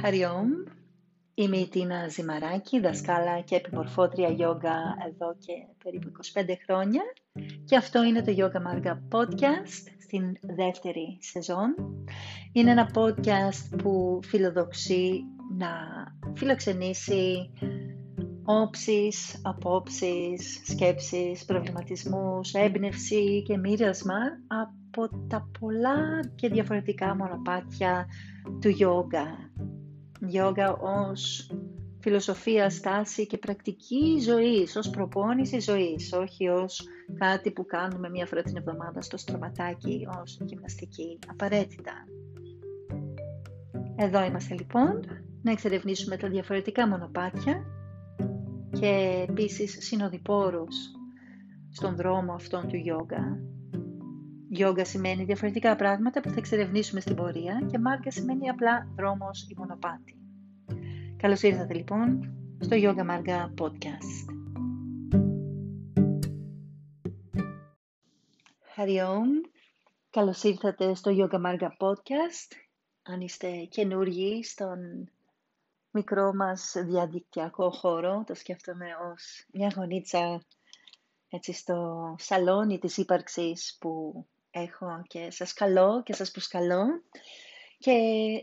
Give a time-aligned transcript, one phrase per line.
[0.00, 0.48] Χαριόμ,
[1.34, 5.52] είμαι η Τίνα Ζημαράκη, δασκάλα και επιμορφώτρια γιόγκα εδώ και
[5.84, 7.02] περίπου 25 χρόνια
[7.64, 11.74] και αυτό είναι το Yoga Marga Podcast στην δεύτερη σεζόν.
[12.52, 15.22] Είναι ένα podcast που φιλοδοξεί
[15.58, 15.68] να
[16.34, 17.50] φιλοξενήσει
[18.44, 28.06] όψεις, απόψεις, σκέψεις, προβληματισμούς, έμπνευση και μοίρασμα από τα πολλά και διαφορετικά μονοπάτια
[28.60, 29.47] του γιόγκα.
[30.28, 31.50] Γιόγκα ως
[32.00, 36.84] φιλοσοφία, στάση και πρακτική ζωής, ως προπόνηση ζωής, όχι ως
[37.18, 41.92] κάτι που κάνουμε μία φορά την εβδομάδα στο στρωματάκι, ως γυμναστική απαραίτητα.
[43.96, 45.00] Εδώ είμαστε λοιπόν,
[45.42, 47.64] να εξερευνήσουμε τα διαφορετικά μονοπάτια
[48.80, 50.76] και επίσης συνοδοιπόρους
[51.70, 53.38] στον δρόμο αυτόν του γιόγκα.
[54.48, 59.54] Γιόγκα σημαίνει διαφορετικά πράγματα που θα εξερευνήσουμε στην πορεία και μάρκα σημαίνει απλά δρόμος ή
[59.58, 60.17] μονοπάτι.
[61.22, 64.34] Καλώς ήρθατε λοιπόν στο Yoga Marga Podcast.
[68.74, 69.26] Χαριόμ,
[70.10, 72.56] καλώς ήρθατε στο Yoga Marga Podcast.
[73.02, 75.10] Αν είστε καινούργοι στον
[75.90, 80.42] μικρό μας διαδικτυακό χώρο, το σκέφτομαι ως μια γονίτσα
[81.28, 86.86] έτσι στο σαλόνι της ύπαρξης που έχω και σας καλώ και σας προσκαλώ
[87.78, 87.92] και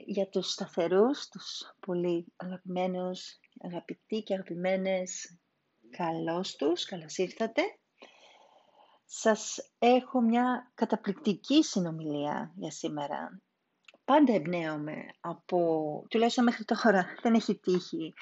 [0.06, 5.40] για τους σταθερούς, τους πολύ αγαπημένους, αγαπητοί και αγαπημένες,
[5.90, 7.62] καλώς τους, καλώς ήρθατε.
[9.06, 13.42] Σας έχω μια καταπληκτική συνομιλία για σήμερα
[14.06, 15.58] πάντα εμπνέομαι από,
[16.10, 18.14] τουλάχιστον μέχρι τώρα δεν έχει τύχει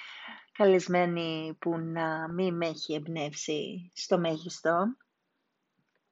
[0.52, 4.95] καλεσμένη που να μην με έχει εμπνεύσει στο μέγιστο.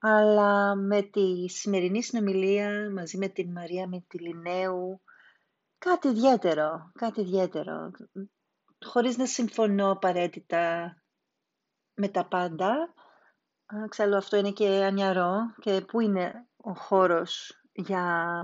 [0.04, 5.02] Αλλά με τη σημερινή συνομιλία μαζί με την Μαρία Μητυλινέου
[5.78, 7.92] κάτι ιδιαίτερο, κάτι ιδιαίτερο.
[8.86, 10.96] Χωρίς να συμφωνώ απαραίτητα
[11.94, 12.94] με τα πάντα.
[13.90, 18.44] Ξέρω αυτό είναι και ανιαρό και πού είναι ο χώρος για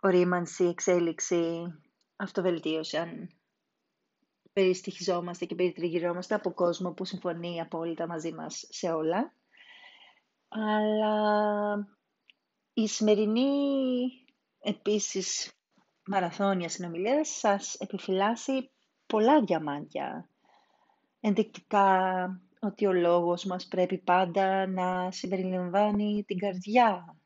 [0.00, 1.74] ορίμανση, εξέλιξη,
[2.16, 3.28] αυτοβελτίωση, αν
[4.52, 9.32] περιστοιχιζόμαστε και περιτριγυρώμαστε από κόσμο που συμφωνεί απόλυτα μαζί μας σε όλα.
[10.58, 11.88] Αλλά
[12.72, 13.50] η σημερινή
[14.60, 15.52] επίσης
[16.06, 18.70] μαραθώνια συνομιλίας σας επιφυλάσσει
[19.06, 20.30] πολλά διαμάντια.
[21.20, 27.16] Ενδεικτικά ότι ο λόγος μας πρέπει πάντα να συμπεριλαμβάνει την καρδιά,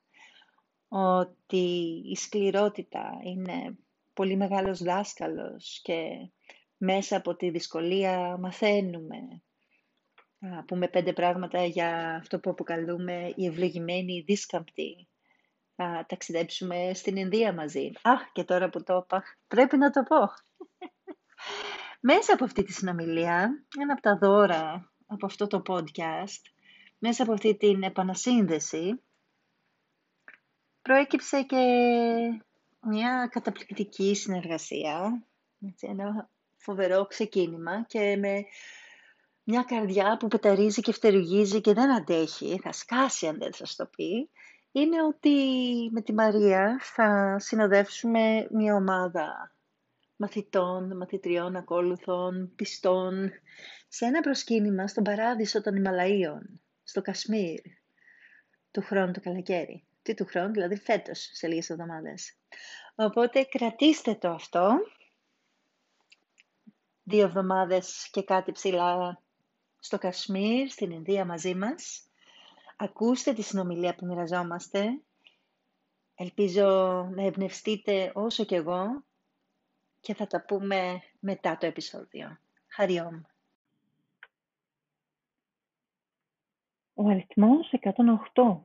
[0.88, 3.78] ότι η σκληρότητα είναι
[4.12, 6.30] πολύ μεγάλος δάσκαλος και
[6.76, 9.42] μέσα από τη δυσκολία μαθαίνουμε.
[10.40, 15.08] Α, πούμε πέντε πράγματα για αυτό που αποκαλούμε η ευλογημένη δίσκαμπτη.
[15.76, 17.92] Θα ταξιδέψουμε στην Ινδία μαζί.
[18.02, 20.16] Α, και τώρα που το είπα, πρέπει να το πω.
[22.10, 26.42] μέσα από αυτή τη συνομιλία, ένα από τα δώρα από αυτό το podcast,
[26.98, 29.02] μέσα από αυτή την επανασύνδεση,
[30.82, 31.56] προέκυψε και
[32.80, 35.26] μια καταπληκτική συνεργασία,
[35.80, 38.44] ένα φοβερό ξεκίνημα και με
[39.44, 43.86] μια καρδιά που πεταρίζει και φτερουγίζει και δεν αντέχει, θα σκάσει αν δεν σας το
[43.86, 44.30] πει,
[44.72, 45.34] είναι ότι
[45.92, 49.54] με τη Μαρία θα συνοδεύσουμε μια ομάδα
[50.16, 53.30] μαθητών, μαθητριών, ακόλουθων, πιστών,
[53.88, 57.60] σε ένα προσκύνημα στον παράδεισο των Ιμαλαίων, στο Κασμίρ,
[58.70, 62.36] του χρόνου το καλοκαίρι τι του χρόνου, δηλαδή φέτος, σε λίγες εβδομάδες.
[62.94, 64.70] Οπότε κρατήστε το αυτό,
[67.02, 69.22] δύο εβδομάδες και κάτι ψηλά
[69.80, 72.10] στο Κασμίρ, στην Ινδία μαζί μας.
[72.76, 75.00] Ακούστε τη συνομιλία που μοιραζόμαστε.
[76.14, 76.66] Ελπίζω
[77.14, 79.04] να εμπνευστείτε όσο κι εγώ
[80.00, 82.38] και θα τα πούμε μετά το επεισόδιο.
[82.68, 83.20] Χαριόμ.
[86.94, 87.72] Ο αριθμός
[88.34, 88.60] 108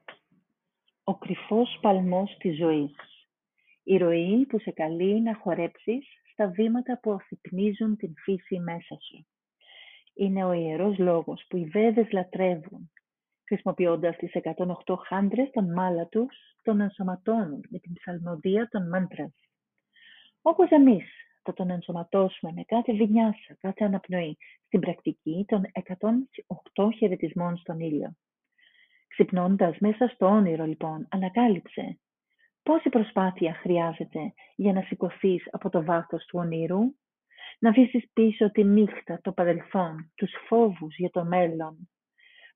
[1.08, 2.96] ο κρυφός παλμός της ζωής.
[3.84, 9.28] Η ροή που σε καλεί να χορέψεις στα βήματα που αφυπνίζουν την φύση μέσα σου.
[10.16, 12.92] Είναι ο ιερός λόγος που οι Βέδες λατρεύουν,
[13.48, 19.34] χρησιμοποιώντας τις 108 χάντρες των μάλα τους, τον ενσωματώνουν με την ψαλμοδία των μάντρας.
[20.42, 21.06] Όπως εμείς
[21.44, 25.62] θα τον ενσωματώσουμε με κάθε βινιάσα, κάθε αναπνοή, στην πρακτική των
[26.76, 28.16] 108 χαιρετισμών στον ήλιο.
[29.08, 32.00] Ξυπνώντας μέσα στο όνειρο λοιπόν, ανακάλυψε
[32.66, 36.80] πόση προσπάθεια χρειάζεται για να σηκωθείς από το βάθος του ονείρου,
[37.60, 41.90] να αφήσεις πίσω τη νύχτα, το παρελθόν, τους φόβους για το μέλλον.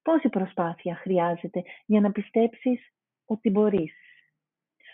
[0.01, 2.94] Πόση προσπάθεια χρειάζεται για να πιστέψεις
[3.25, 3.94] ότι μπορείς,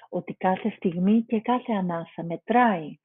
[0.10, 2.98] ότι κάθε στιγμή και κάθε ανάσα μετράει,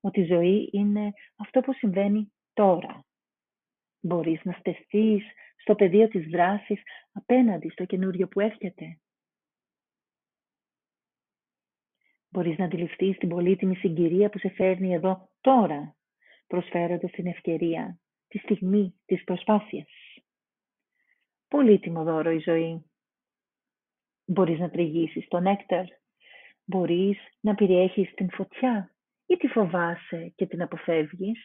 [0.00, 3.04] ότι η ζωή είναι αυτό που συμβαίνει τώρα.
[4.00, 5.24] Μπορείς να στεθείς
[5.56, 6.82] στο πεδίο της δράσης
[7.12, 8.98] απέναντι στο καινούριο που έρχεται.
[12.28, 15.96] Μπορείς να αντιληφθείς την πολύτιμη συγκυρία που σε φέρνει εδώ τώρα,
[16.46, 17.98] προσφέροντας την ευκαιρία,
[18.28, 19.88] τη στιγμή της προσπάθειας.
[21.48, 22.84] Πολύτιμο δώρο η ζωή.
[24.24, 25.84] Μπορείς να τριγύσεις τον νέκταρ.
[26.64, 28.94] Μπορείς να περιέχεις την φωτιά
[29.26, 31.40] ή τη φοβάσαι και την αποφεύγεις.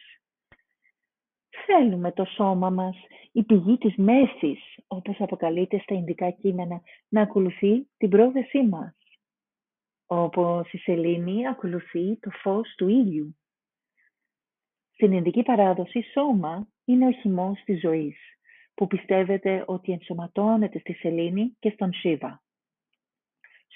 [1.66, 2.96] Θέλουμε το σώμα μας,
[3.32, 8.94] η πηγή της μέσης, όπως αποκαλείται στα Ινδικά κείμενα, να ακολουθεί την πρόθεσή μας.
[10.06, 13.36] Όπως η σελήνη ακολουθεί το φως του ήλιου.
[15.00, 18.16] Στην Ινδική παράδοση, σώμα είναι ο χυμός της ζωής,
[18.74, 22.42] που πιστεύετε ότι ενσωματώνεται στη σελήνη και στον Σίβα.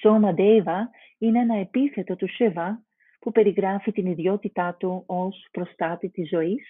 [0.01, 2.85] Σώμα Ντέιβα είναι ένα επίθετο του Σίβα
[3.19, 6.67] που περιγράφει την ιδιότητά του ως προστάτη της ζωής,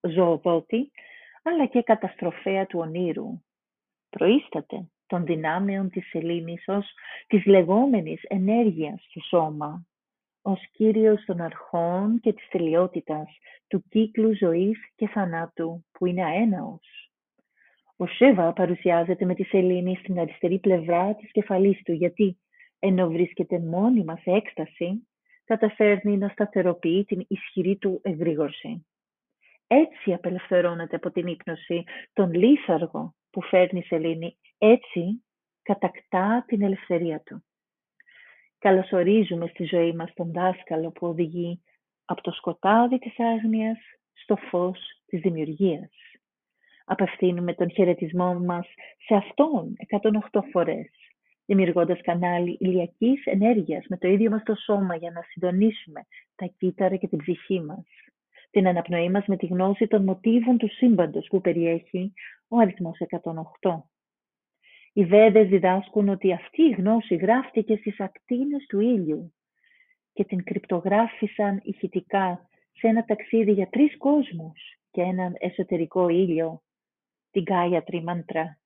[0.00, 0.90] ζωοδότη,
[1.42, 3.42] αλλά και καταστροφέα του ονείρου.
[4.10, 6.92] Προείσταται των δυνάμεων της σελήνης ως
[7.26, 9.86] της λεγόμενης ενέργειας του σώμα,
[10.46, 13.38] ως κύριος των αρχών και της τελειότητας
[13.68, 17.10] του κύκλου ζωής και θανάτου που είναι αέναος.
[17.96, 22.38] Ο Σέβα παρουσιάζεται με τη σελήνη στην αριστερή πλευρά της κεφαλής του γιατί
[22.78, 25.08] ενώ βρίσκεται μόνιμα σε έκσταση
[25.44, 28.86] καταφέρνει να σταθεροποιεί την ισχυρή του εγρήγορση.
[29.66, 35.24] Έτσι απελευθερώνεται από την ύπνωση τον λίθαργο που φέρνει η σελήνη, έτσι
[35.62, 37.44] κατακτά την ελευθερία του.
[38.58, 41.62] Καλωσορίζουμε στη ζωή μας τον δάσκαλο που οδηγεί
[42.04, 43.78] από το σκοτάδι της άγνοιας
[44.12, 45.90] στο φως της δημιουργίας.
[46.84, 48.66] Απευθύνουμε τον χαιρετισμό μας
[49.06, 49.76] σε Αυτόν
[50.30, 50.90] 108 φορές
[51.46, 56.96] δημιουργώντας κανάλι ηλιακής ενέργειας με το ίδιο μας το σώμα για να συντονίσουμε τα κύτταρα
[56.96, 57.84] και την ψυχή μας.
[58.50, 62.12] Την αναπνοή μας με τη γνώση των μοτίβων του σύμπαντος που περιέχει
[62.48, 62.98] ο αριθμός
[63.60, 63.82] 108.
[64.96, 69.34] Οι Βέδες διδάσκουν ότι αυτή η γνώση γράφτηκε στις ακτίνες του ήλιου
[70.12, 74.60] και την κρυπτογράφησαν ηχητικά σε ένα ταξίδι για τρεις κόσμους
[74.90, 76.62] και έναν εσωτερικό ήλιο,
[77.30, 78.58] την Γκάια Τριμαντρά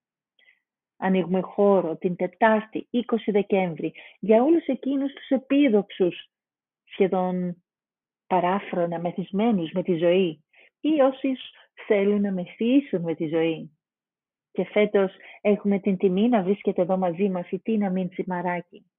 [0.97, 6.31] ανοίγουμε χώρο την Τετάρτη 20 Δεκέμβρη για όλους εκείνους τους επίδοξους,
[6.85, 7.65] σχεδόν
[8.27, 10.45] παράφρονα μεθυσμένους με τη ζωή
[10.81, 11.37] ή όσοι
[11.87, 13.71] θέλουν να μεθύσουν με τη ζωή.
[14.53, 18.91] Και φέτος έχουμε την τιμή να βρίσκεται εδώ μαζί μας η Τίνα Μίντσι Μαράκη.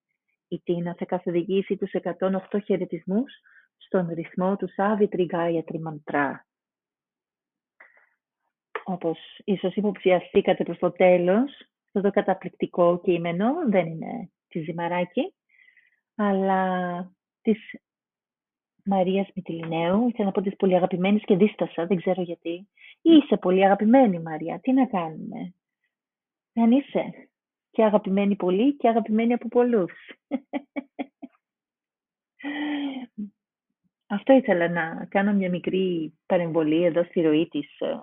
[0.48, 3.33] Η Τίνα θα καθοδηγήσει τους 108 χαιρετισμούς
[3.77, 6.45] στον ρυθμό του Σάβη Τριγκάια Τριμαντρά.
[8.83, 11.51] Όπως ίσως υποψιαστήκατε προς το τέλος,
[11.86, 15.33] αυτό το καταπληκτικό κείμενο δεν είναι τη Ζημαράκη,
[16.15, 17.59] αλλά της
[18.86, 22.68] Μαρίας Μητυλινέου, ήθελα να πω της πολύ αγαπημένης και δίστασα, δεν ξέρω γιατί.
[23.01, 25.54] Είσαι πολύ αγαπημένη Μαρία, τι να κάνουμε;
[26.54, 27.30] Δεν είσαι
[27.72, 29.92] και αγαπημένη πολύ και αγαπημένη από πολλούς.
[34.07, 38.00] Αυτό ήθελα να κάνω μια μικρή παρεμβολή εδώ στη ροή της, ε,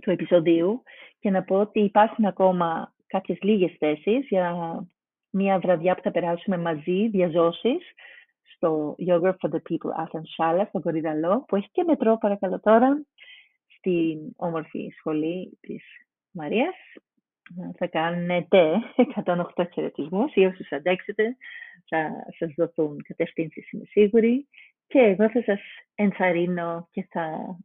[0.00, 0.82] του επεισοδίου
[1.18, 4.54] και να πω ότι υπάρχουν ακόμα κάποιες λίγες θέσεις για
[5.30, 7.92] μια βραδιά που θα περάσουμε μαζί, διαζώσεις,
[8.64, 13.04] στο Yoga for the People Athens Shala, στο Κορυδαλό, που έχει και μετρό παρακαλώ τώρα,
[13.76, 15.84] στην όμορφη σχολή της
[16.30, 16.74] Μαρίας.
[17.78, 18.72] Θα κάνετε
[19.24, 21.36] 108 χαιρετισμούς ή όσους αντέξετε
[21.88, 24.48] θα σας δοθούν κατευθύνσεις, είμαι σίγουρη.
[24.86, 25.60] Και εγώ θα σας
[25.94, 27.56] ενθαρρύνω και θα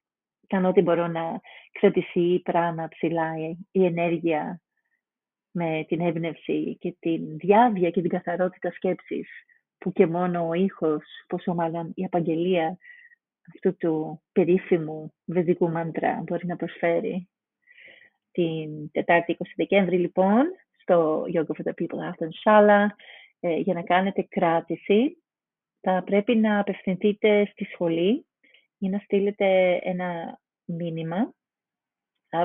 [0.48, 1.40] κάνω ό,τι μπορώ να
[1.72, 3.34] κρατηθεί πράγμα ψηλά
[3.72, 4.62] η ενέργεια
[5.52, 9.30] με την έμπνευση και την διάβια και την καθαρότητα σκέψης
[9.80, 12.78] που και μόνο ο ήχος, πόσο μάλλον η απαγγελία
[13.54, 17.30] αυτού του περίφημου βεδικού μάντρα μπορεί να προσφέρει.
[18.32, 20.44] Την Τετάρτη 20 Δεκέμβρη λοιπόν
[20.82, 22.86] στο Yoga for the People After Shala
[23.40, 25.24] ε, για να κάνετε κράτηση
[25.82, 28.26] θα πρέπει να απευθυνθείτε στη σχολή
[28.78, 31.34] ή να στείλετε ένα μήνυμα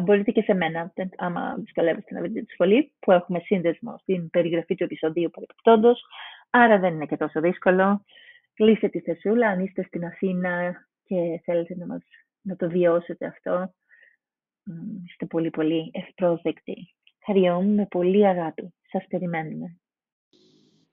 [0.03, 4.75] μπορείτε και σε μένα, άμα δυσκολεύεστε να βρείτε τη σχολή, που έχουμε σύνδεσμο στην περιγραφή
[4.75, 5.93] του επεισοδίου παρεπιπτόντω.
[6.57, 8.05] Άρα δεν είναι και τόσο δύσκολο.
[8.55, 12.03] Κλείστε τη θεσούλα, αν είστε στην Αθήνα και θέλετε να, μας,
[12.41, 13.75] να το βιώσετε αυτό.
[15.07, 16.95] Είστε πολύ πολύ ευπρόσδεκτοι.
[17.25, 18.75] Χαριόμουν με πολύ αγάπη.
[18.91, 19.79] Σας περιμένουμε.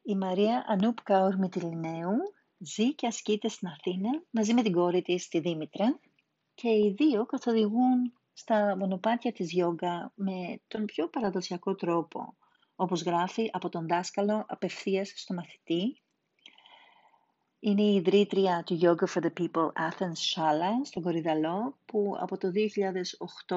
[0.01, 2.15] Η Μαρία Ανούπ Κάουρ Μητυλινέου
[2.57, 5.99] ζει και ασκείται στην Αθήνα μαζί με την κόρη της, τη Δήμητρα,
[6.53, 12.37] και οι δύο καθοδηγούν στα μονοπάτια της γιόγκα με τον πιο παραδοσιακό τρόπο,
[12.81, 16.01] όπως γράφει από τον δάσκαλο απευθείας στο μαθητή,
[17.59, 22.51] Είναι η ιδρύτρια του Yoga for the People Athens Shala στον Κορυδαλό που από το
[22.53, 23.55] 2008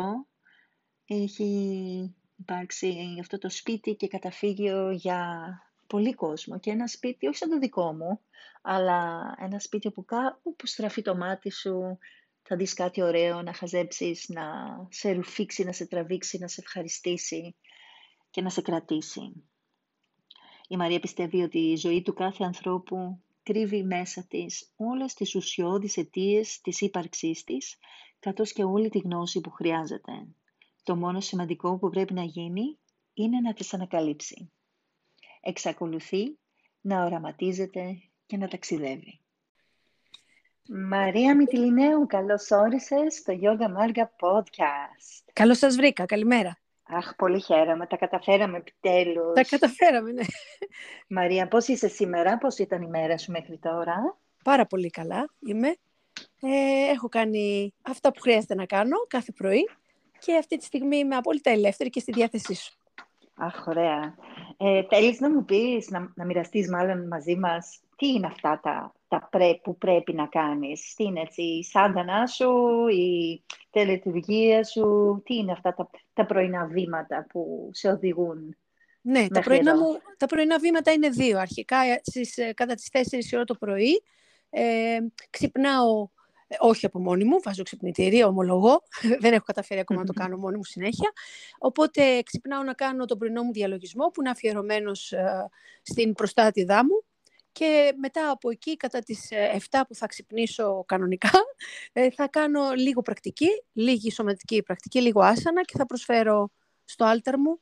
[1.07, 5.49] έχει υπάρξει αυτό το σπίτι και καταφύγιο για
[5.87, 6.59] πολύ κόσμο.
[6.59, 8.21] Και ένα σπίτι, όχι σαν το δικό μου,
[8.63, 11.99] αλλά ένα σπίτι όπου κάπου στραφεί το μάτι σου,
[12.43, 14.45] θα δεις κάτι ωραίο να χαζέψεις, να
[14.91, 17.57] σε ρουφήξει, να σε τραβήξει, να σε ευχαριστήσει
[18.35, 19.33] και να σε κρατήσει.
[20.69, 25.97] Η Μαρία πιστεύει ότι η ζωή του κάθε ανθρώπου κρύβει μέσα της όλες τις ουσιώδεις
[25.97, 27.77] αιτίες της ύπαρξής της,
[28.19, 30.13] καθώς και όλη τη γνώση που χρειάζεται.
[30.83, 32.79] Το μόνο σημαντικό που πρέπει να γίνει
[33.15, 34.51] είναι να τις ανακαλύψει.
[35.41, 36.39] Εξακολουθεί
[36.81, 39.21] να οραματίζεται και να ταξιδεύει.
[40.89, 45.33] Μαρία Μητυλινέου, καλώς όρισες στο Yoga Marga Podcast.
[45.33, 46.64] Καλώς σας βρήκα, καλημέρα.
[46.97, 49.33] Αχ, πολύ χαίρομαι, τα καταφέραμε επιτέλους.
[49.35, 50.23] Τα καταφέραμε, ναι.
[51.09, 55.69] Μαρία, πώς είσαι σήμερα, πώς ήταν η μέρα σου μέχρι τώρα; Πάρα πολύ καλά είμαι.
[56.41, 59.69] Ε, έχω κάνει αυτά που χρειάζεται να κάνω κάθε πρωί
[60.19, 62.75] και αυτή τη στιγμή είμαι απόλυτα ελεύθερη και στη διάθεσή σου.
[63.35, 64.15] Αχ, ωραία.
[64.57, 68.93] Ε, θέλεις να μου πεις, να, να μοιραστείς μάλλον μαζί μας, τι είναι αυτά τα,
[69.15, 70.95] τα πρέ, που πρέπει να κάνεις.
[70.97, 72.51] Τι είναι έτσι, η σάντανά σου,
[72.89, 78.57] η τελετουργία σου, τι είναι αυτά τα, τα πρωινά βήματα που σε οδηγούν.
[79.01, 81.39] Ναι, τα πρωινά, μου, τα πρωινά βήματα είναι δύο.
[81.39, 84.03] Αρχικά, στις, ε, κατά τις 4 η ώρα το πρωί,
[84.51, 84.99] ε,
[85.31, 86.09] ξυπνάω
[86.47, 88.83] ε, όχι από μόνη μου, βάζω ξυπνητήρια, ομολογώ.
[89.21, 91.13] Δεν έχω καταφέρει να το κάνω μόνη μου συνέχεια.
[91.59, 95.51] Οπότε ξυπνάω να κάνω τον πρωινό μου διαλογισμό που είναι αφιερωμένος ε,
[95.83, 97.05] στην προστάτηδά μου.
[97.55, 99.29] Και μετά από εκεί, κατά τις
[99.71, 101.31] 7 που θα ξυπνήσω κανονικά,
[102.17, 106.51] θα κάνω λίγο πρακτική, λίγη σωματική πρακτική, λίγο άσανα και θα προσφέρω
[106.85, 107.61] στο άλτερ μου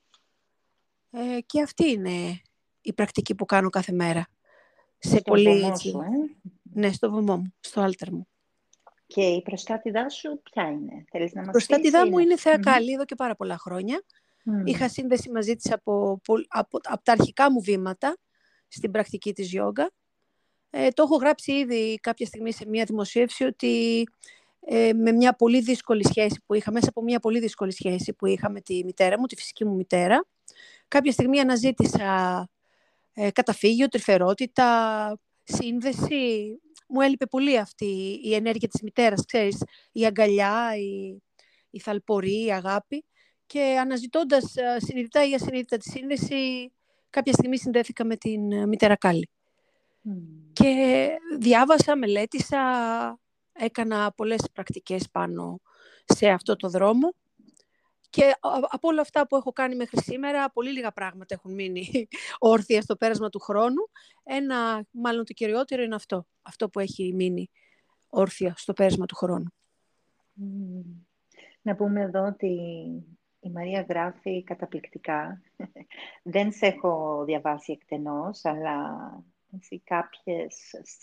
[1.11, 2.41] ε, και αυτή είναι
[2.81, 4.27] η πρακτική που κάνω κάθε μέρα.
[4.99, 8.27] Σε στο πολύ βωμό Σου, ε; Ναι, στο βωμό μου, στο άλτερ μου.
[9.07, 13.05] Και η προστάτηδά σου ποια είναι, θέλεις να μας προστάτηδά μου είναι θεα καλή εδώ
[13.05, 14.05] και πάρα πολλά χρόνια.
[14.65, 18.17] Είχα σύνδεση μαζί της από, από, από, τα αρχικά μου βήματα
[18.75, 19.93] στην πρακτική της γιόγκα.
[20.71, 24.05] Ε, το έχω γράψει ήδη κάποια στιγμή σε μια δημοσίευση ότι
[24.61, 28.27] ε, με μια πολύ δύσκολη σχέση που είχα, μέσα από μια πολύ δύσκολη σχέση που
[28.27, 30.27] είχα με τη μητέρα μου, τη φυσική μου μητέρα,
[30.93, 32.49] Κάποια στιγμή αναζήτησα
[33.13, 36.59] ε, καταφύγιο, τρυφερότητα, σύνδεση.
[36.89, 41.23] Μου έλειπε πολύ αυτή η ενέργεια της μητέρας, ξέρεις, η αγκαλιά, η,
[41.71, 43.05] η θαλπορή, η αγάπη.
[43.47, 46.73] Και αναζητώντας ε, συνειδητά ή ασυνείδητα τη σύνδεση,
[47.13, 49.29] κάποια στιγμή συνδέθηκα με την ε, μητέρα Κάλλη.
[50.53, 52.61] Και διάβασα, μελέτησα,
[53.53, 55.61] έκανα πολλές πρακτικές πάνω
[56.05, 57.15] σε αυτό το δρόμο
[58.13, 58.35] και
[58.71, 62.97] από όλα αυτά που έχω κάνει μέχρι σήμερα, πολύ λίγα πράγματα έχουν μείνει όρθια στο
[62.97, 63.89] πέρασμα του χρόνου.
[64.23, 66.27] Ένα, μάλλον το κυριότερο, είναι αυτό.
[66.43, 67.51] Αυτό που έχει μείνει
[68.09, 69.53] όρθια στο πέρασμα του χρόνου.
[71.63, 72.59] Να πούμε εδώ ότι
[73.43, 75.43] η Μαρία γράφει καταπληκτικά.
[76.23, 78.89] Δεν σε έχω διαβάσει εκτενώς, αλλά
[79.55, 80.55] έτσι, κάποιες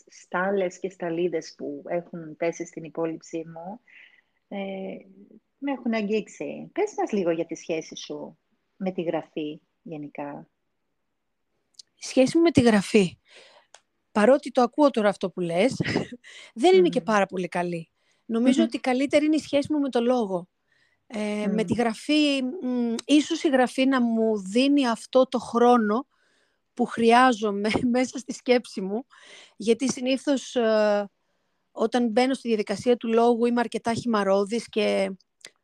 [0.08, 3.82] στάλες και σταλίδες που έχουν πέσει στην υπόλοιψή μου
[4.48, 4.98] ε,
[5.58, 6.70] με έχουν αγγίξει.
[6.74, 8.38] Πες μας λίγο για τη σχέση σου
[8.76, 10.50] με τη γραφή γενικά.
[11.96, 13.18] Η σχέση μου με τη γραφή.
[14.12, 15.76] Παρότι το ακούω τώρα αυτό που λες,
[16.62, 17.92] δεν είναι και πάρα πολύ καλή.
[18.26, 20.48] Νομίζω ότι καλύτερη είναι η σχέση μου με το λόγο.
[21.12, 26.08] Ε, Με τη γραφή, μ, ίσως η γραφή να μου δίνει αυτό το χρόνο
[26.74, 29.06] που χρειάζομαι μέσα στη σκέψη μου,
[29.58, 31.10] γιατί συνήθως ε,
[31.72, 35.12] όταν μπαίνω στη διαδικασία του λόγου είμαι αρκετά χυμαρόδης και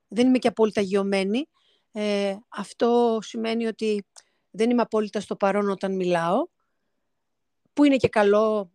[0.08, 1.48] δεν είμαι και απόλυτα γιωμένη.
[1.92, 4.06] Ε, αυτό σημαίνει ότι
[4.52, 6.48] δεν είμαι απόλυτα στο παρόν όταν μιλάω,
[7.74, 8.72] που είναι και καλό,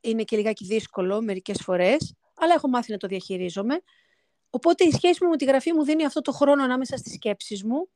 [0.00, 3.82] είναι και λιγάκι δύσκολο μερικές φορές, αλλά έχω μάθει να το διαχειρίζομαι.
[4.50, 7.64] Οπότε η σχέση μου με τη γραφή μου δίνει αυτό το χρόνο ανάμεσα στις σκέψεις
[7.64, 7.88] μου,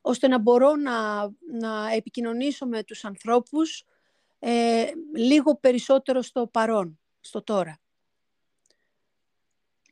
[0.00, 1.22] ώστε να μπορώ να,
[1.60, 3.84] να επικοινωνήσω με τους ανθρώπους
[4.38, 4.84] ε,
[5.14, 7.78] λίγο περισσότερο στο παρόν, στο τώρα.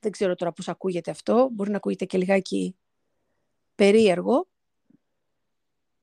[0.00, 1.48] Δεν ξέρω τώρα πώς ακούγεται αυτό.
[1.52, 2.76] Μπορεί να ακούγεται και λιγάκι
[3.74, 4.46] περίεργο.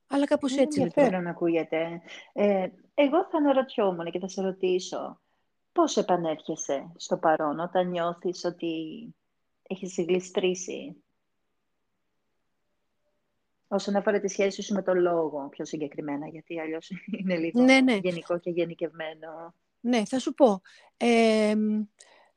[0.08, 0.82] Αλλά κάπως έτσι.
[0.82, 2.01] Ενδιαφέρον να ακούγεται.
[2.34, 5.20] Ε, εγώ θα αναρωτιόμουν και θα σε ρωτήσω.
[5.72, 8.75] Πώς επανέρχεσαι στο παρόν όταν νιώθεις ότι
[9.69, 11.03] έχεις γλιστρήσει
[13.67, 17.81] όσον αφορά τη σχέση σου με το λόγο πιο συγκεκριμένα, γιατί αλλιώς είναι λίγο ναι,
[17.81, 17.95] ναι.
[17.95, 19.53] γενικό και γενικευμένο.
[19.79, 20.61] Ναι, θα σου πω.
[20.97, 21.55] Ε,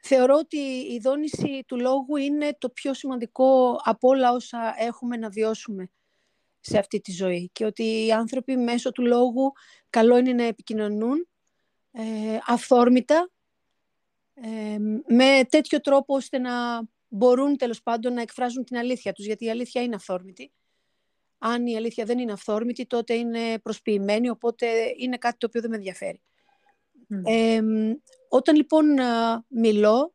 [0.05, 0.59] Θεωρώ ότι
[0.93, 5.91] η δόνηση του λόγου είναι το πιο σημαντικό από όλα όσα έχουμε να βιώσουμε
[6.61, 9.53] σε αυτή τη ζωή και ότι οι άνθρωποι μέσω του λόγου
[9.91, 11.29] καλό είναι να επικοινωνούν
[11.93, 12.03] ε,
[12.47, 13.31] αυθόρμητα,
[14.35, 16.83] ε, με τέτοιο τρόπο ώστε να
[17.15, 20.53] μπορούν τέλος πάντων να εκφράζουν την αλήθεια τους, γιατί η αλήθεια είναι αυθόρμητη.
[21.39, 24.67] Αν η αλήθεια δεν είναι αυθόρμητη, τότε είναι προσποιημένη, οπότε
[24.99, 26.23] είναι κάτι το οποίο δεν με ενδιαφέρει.
[28.29, 28.87] όταν λοιπόν
[29.49, 30.15] μιλώ,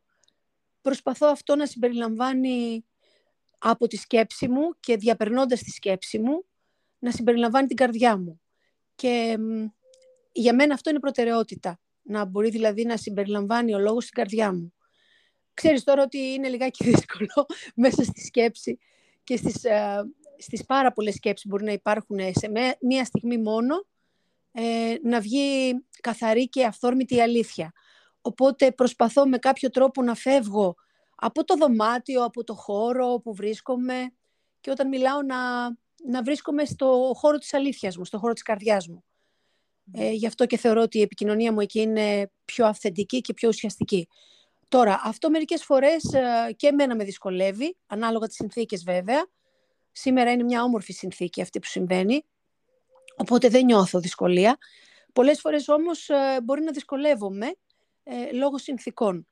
[0.81, 2.85] προσπαθώ αυτό να συμπεριλαμβάνει
[3.57, 6.45] από τη σκέψη μου και διαπερνώντας τη σκέψη μου,
[6.99, 8.41] να συμπεριλαμβάνει την καρδιά μου.
[8.95, 9.37] Και
[10.31, 11.79] για μένα αυτό είναι προτεραιότητα.
[12.01, 14.73] Να μπορεί δηλαδή να συμπεριλαμβάνει ο λόγος στην καρδιά μου.
[15.57, 17.45] Ξέρεις τώρα ότι είναι λιγάκι δύσκολο
[17.83, 18.77] μέσα στη σκέψη
[19.23, 23.85] και στις, ε, στις πάρα πολλές σκέψεις μπορεί να υπάρχουν σε μία στιγμή μόνο
[24.51, 27.71] ε, να βγει καθαρή και αυθόρμητη αλήθεια.
[28.21, 30.75] Οπότε προσπαθώ με κάποιο τρόπο να φεύγω
[31.15, 34.11] από το δωμάτιο, από το χώρο που βρίσκομαι
[34.59, 35.67] και όταν μιλάω να,
[36.03, 39.03] να βρίσκομαι στο χώρο της αλήθειας μου, στο χώρο της καρδιάς μου.
[39.93, 43.49] Ε, γι' αυτό και θεωρώ ότι η επικοινωνία μου εκεί είναι πιο αυθεντική και πιο
[43.49, 44.07] ουσιαστική.
[44.67, 49.27] Τώρα, αυτό μερικές φορές ε, και εμένα με δυσκολεύει, ανάλογα τις συνθήκες βέβαια.
[49.91, 52.25] Σήμερα είναι μια όμορφη συνθήκη αυτή που συμβαίνει,
[53.17, 54.57] οπότε δεν νιώθω δυσκολία.
[55.13, 57.55] Πολλές φορές όμως ε, μπορεί να δυσκολεύομαι
[58.03, 59.27] ε, λόγω συνθήκων.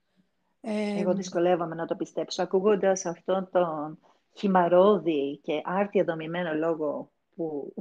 [0.97, 2.43] Εγώ δυσκολεύομαι να το πιστέψω.
[2.43, 3.99] Ακούγοντας αυτόν τον
[4.33, 7.73] χυμαρόδι και άρτια δομημένο λόγο που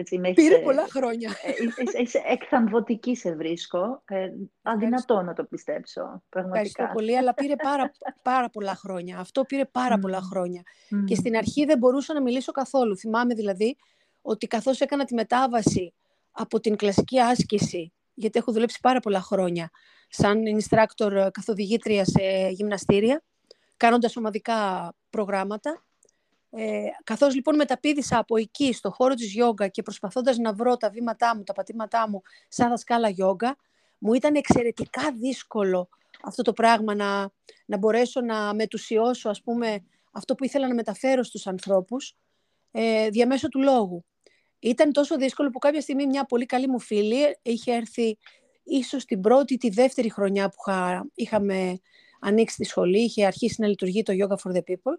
[0.00, 1.30] έτσι, Πήρε πολλά χρόνια.
[1.42, 4.02] Ε, είσαι εκθαμβωτική σε βρίσκω.
[4.04, 4.28] Ε,
[4.62, 6.22] αδυνατό να το πιστέψω.
[6.28, 6.68] Πραγματικά.
[6.68, 9.18] Ευχαριστώ πολύ, αλλά πήρε πάρα, πάρα πολλά χρόνια.
[9.18, 10.62] Αυτό πήρε πάρα πολλά χρόνια.
[11.04, 12.96] Και στην αρχή δεν μπορούσα να μιλήσω καθόλου.
[12.96, 13.76] Θυμάμαι δηλαδή
[14.22, 15.94] ότι καθώς έκανα τη μετάβαση
[16.30, 19.70] από την κλασική άσκηση, γιατί έχω δουλέψει πάρα πολλά χρόνια,
[20.08, 23.22] σαν instructor καθοδηγήτρια σε γυμναστήρια,
[23.76, 25.84] κάνοντας ομαδικά προγράμματα,
[26.50, 30.90] ε, καθώς λοιπόν μεταπίδησα από εκεί στο χώρο της γιόγκα και προσπαθώντας να βρω τα
[30.90, 33.56] βήματά μου, τα πατήματά μου σαν δασκάλα γιόγκα,
[33.98, 35.88] μου ήταν εξαιρετικά δύσκολο
[36.22, 37.30] αυτό το πράγμα να,
[37.66, 42.16] να μπορέσω να μετουσιώσω ας πούμε αυτό που ήθελα να μεταφέρω στους ανθρώπους
[42.70, 44.04] ε, διαμέσω του λόγου.
[44.58, 48.18] Ήταν τόσο δύσκολο που κάποια στιγμή μια πολύ καλή μου φίλη είχε έρθει
[48.62, 50.72] ίσως την πρώτη, τη δεύτερη χρονιά που
[51.14, 51.80] είχαμε
[52.20, 54.98] ανοίξει τη σχολή, είχε αρχίσει να λειτουργεί το Yoga for the People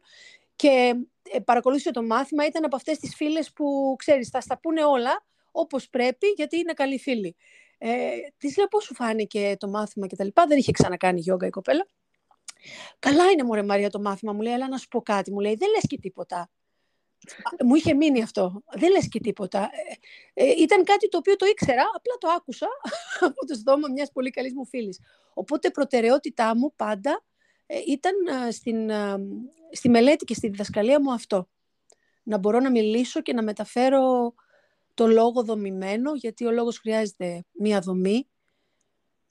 [0.59, 0.95] και
[1.31, 5.25] ε, παρακολούθησε το μάθημα, ήταν από αυτές τις φίλες που, ξέρεις, θα στα πούνε όλα
[5.51, 7.35] όπως πρέπει, γιατί είναι καλή φίλη.
[7.77, 10.45] Ε, της λέω πώς σου φάνηκε το μάθημα και τα λοιπά.
[10.45, 11.87] Δεν είχε ξανακάνει γιόγκα η κοπέλα.
[12.99, 15.31] Καλά είναι μωρέ Μαρία το μάθημα, μου λέει, αλλά να σου πω κάτι.
[15.31, 16.49] Μου λέει, δεν λες και τίποτα.
[17.65, 18.63] Μου είχε μείνει αυτό.
[18.75, 19.69] Δεν λες και τίποτα.
[20.33, 22.67] Ε, ε, ήταν κάτι το οποίο το ήξερα, απλά το άκουσα
[23.29, 24.99] από το στόμα μιας πολύ καλής μου φίλης.
[25.33, 27.28] Οπότε προτεραιότητά μου πάντα ε,
[27.87, 28.13] ήταν
[28.51, 28.89] στην,
[29.71, 31.47] στη μελέτη και στη διδασκαλία μου αυτό.
[32.23, 34.33] Να μπορώ να μιλήσω και να μεταφέρω
[34.93, 38.27] το λόγο δομημένο, γιατί ο λόγος χρειάζεται μία δομή,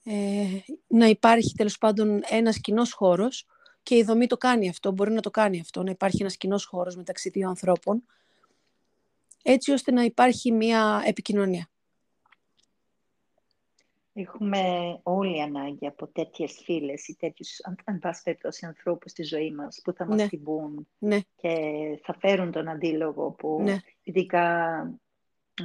[0.04, 0.44] ε,
[0.86, 3.46] να υπάρχει τέλος πάντων ένας κοινός χώρος
[3.82, 6.64] και η δομή το κάνει αυτό, μπορεί να το κάνει αυτό, να υπάρχει ένας κοινός
[6.64, 8.04] χώρος μεταξύ δύο ανθρώπων,
[9.42, 11.70] έτσι ώστε να υπάρχει μία επικοινωνία.
[14.20, 14.60] Έχουμε
[15.02, 17.48] όλοι ανάγκη από τέτοιες φίλες ή τέτοιους,
[17.84, 20.28] αν πάση περιπτώσει, ανθρώπους στη ζωή μας που θα μας ναι.
[20.98, 21.20] ναι.
[21.36, 21.54] και
[22.02, 23.76] θα φέρουν τον αντίλογο που ναι.
[24.02, 24.76] ειδικά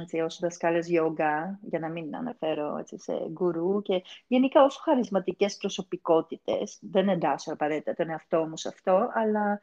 [0.00, 5.56] έτσι, ως δασκάλες γιόγκα, για να μην αναφέρω έτσι, σε γκουρού και γενικά όσο χαρισματικές
[5.56, 9.60] προσωπικότητες, δεν εντάσσω απαραίτητα τον εαυτό μου σε αυτό, αλλά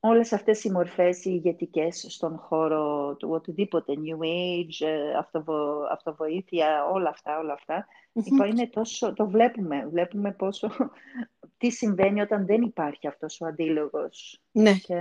[0.00, 6.84] όλες αυτές οι μορφές οι ηγετικές στον χώρο του οτιδήποτε, New Age, ε, αυτοβο, αυτοβοήθεια,
[6.84, 8.48] όλα αυτά, όλα αυτά, mm-hmm.
[8.48, 10.70] είναι τόσο, το βλέπουμε, βλέπουμε πόσο,
[11.58, 14.40] τι συμβαίνει όταν δεν υπάρχει αυτός ο αντίλογος.
[14.52, 14.72] Ναι.
[14.72, 14.94] Και,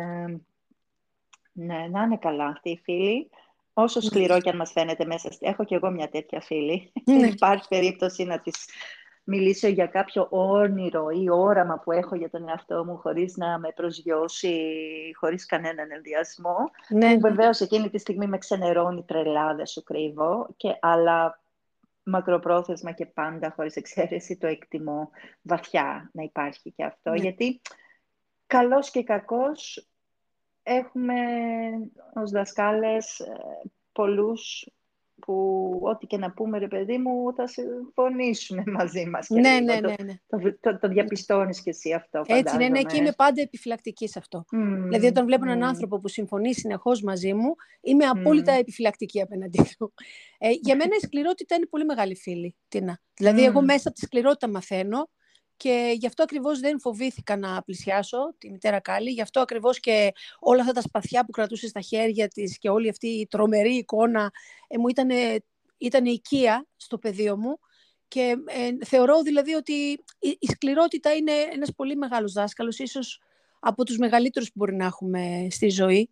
[1.52, 3.30] ναι, να είναι καλά αυτοί οι φίλοι.
[3.74, 6.92] Όσο σκληρό και αν μας φαίνεται μέσα, έχω και εγώ μια τέτοια φίλη.
[7.06, 7.28] Δεν ναι.
[7.38, 8.66] υπάρχει περίπτωση να τις
[9.30, 13.72] μιλήσω για κάποιο όνειρο ή όραμα που έχω για τον εαυτό μου χωρίς να με
[13.76, 14.56] προσγειώσει,
[15.20, 16.58] χωρίς κανέναν ενδιασμό.
[16.90, 17.14] Ναι.
[17.14, 21.42] Που βεβαίως εκείνη τη στιγμή με ξενερώνει τρελά, δεν σου κρύβω, και, αλλά
[22.04, 25.10] μακροπρόθεσμα και πάντα χωρίς εξαίρεση το εκτιμώ
[25.42, 27.10] βαθιά να υπάρχει και αυτό.
[27.10, 27.18] Ναι.
[27.18, 27.62] Γιατί
[28.48, 29.88] καλός και κακός
[30.64, 31.16] έχουμε
[32.14, 33.36] ως δασκάλες ε,
[33.92, 34.68] πολλούς
[35.20, 39.30] που ό,τι και να πούμε ρε παιδί μου θα συμφωνήσουν μαζί μας.
[39.30, 40.20] Ναι, ναι, ναι, ναι.
[40.28, 42.40] Το, το, το διαπιστώνεις και εσύ αυτό φαντάζομαι.
[42.40, 44.46] Έτσι, ναι, ναι, και είμαι πάντα επιφυλακτική σε αυτό.
[44.56, 45.48] Mm, δηλαδή όταν βλέπω mm.
[45.48, 48.60] έναν άνθρωπο που συμφωνεί συνεχώς μαζί μου, είμαι απόλυτα mm.
[48.60, 49.94] επιφυλακτική απέναντί του.
[50.38, 53.00] Ε, για μένα η σκληρότητα είναι πολύ μεγάλη φίλη, Τίνα.
[53.14, 55.10] Δηλαδή εγώ μέσα από τη σκληρότητα μαθαίνω
[55.58, 60.14] και γι' αυτό ακριβώς δεν φοβήθηκα να πλησιάσω τη μητέρα Κάλλη, γι' αυτό ακριβώς και
[60.40, 64.32] όλα αυτά τα σπαθιά που κρατούσε στα χέρια της και όλη αυτή η τρομερή εικόνα
[64.68, 65.10] ε, μου ήταν,
[65.78, 67.60] ήταν οικία στο πεδίο μου
[68.08, 69.74] Και ε, θεωρώ δηλαδή ότι
[70.20, 73.22] η, η σκληρότητα είναι ένας πολύ μεγάλος δάσκαλος, ίσως
[73.60, 76.10] από τους μεγαλύτερους που μπορεί να έχουμε στη ζωή.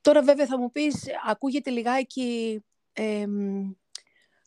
[0.00, 2.60] Τώρα βέβαια θα μου πεις, ακούγεται λιγάκι,
[2.92, 3.24] ε,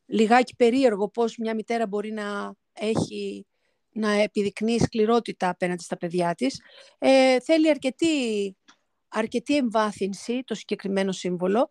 [0.06, 3.46] λιγάκι περίεργο πώς μια μητέρα μπορεί να έχει
[3.98, 6.62] να επιδεικνύει σκληρότητα απέναντι στα παιδιά της.
[6.98, 8.08] Ε, θέλει αρκετή,
[9.08, 11.68] αρκετή εμβάθυνση το συγκεκριμένο σύμβολο,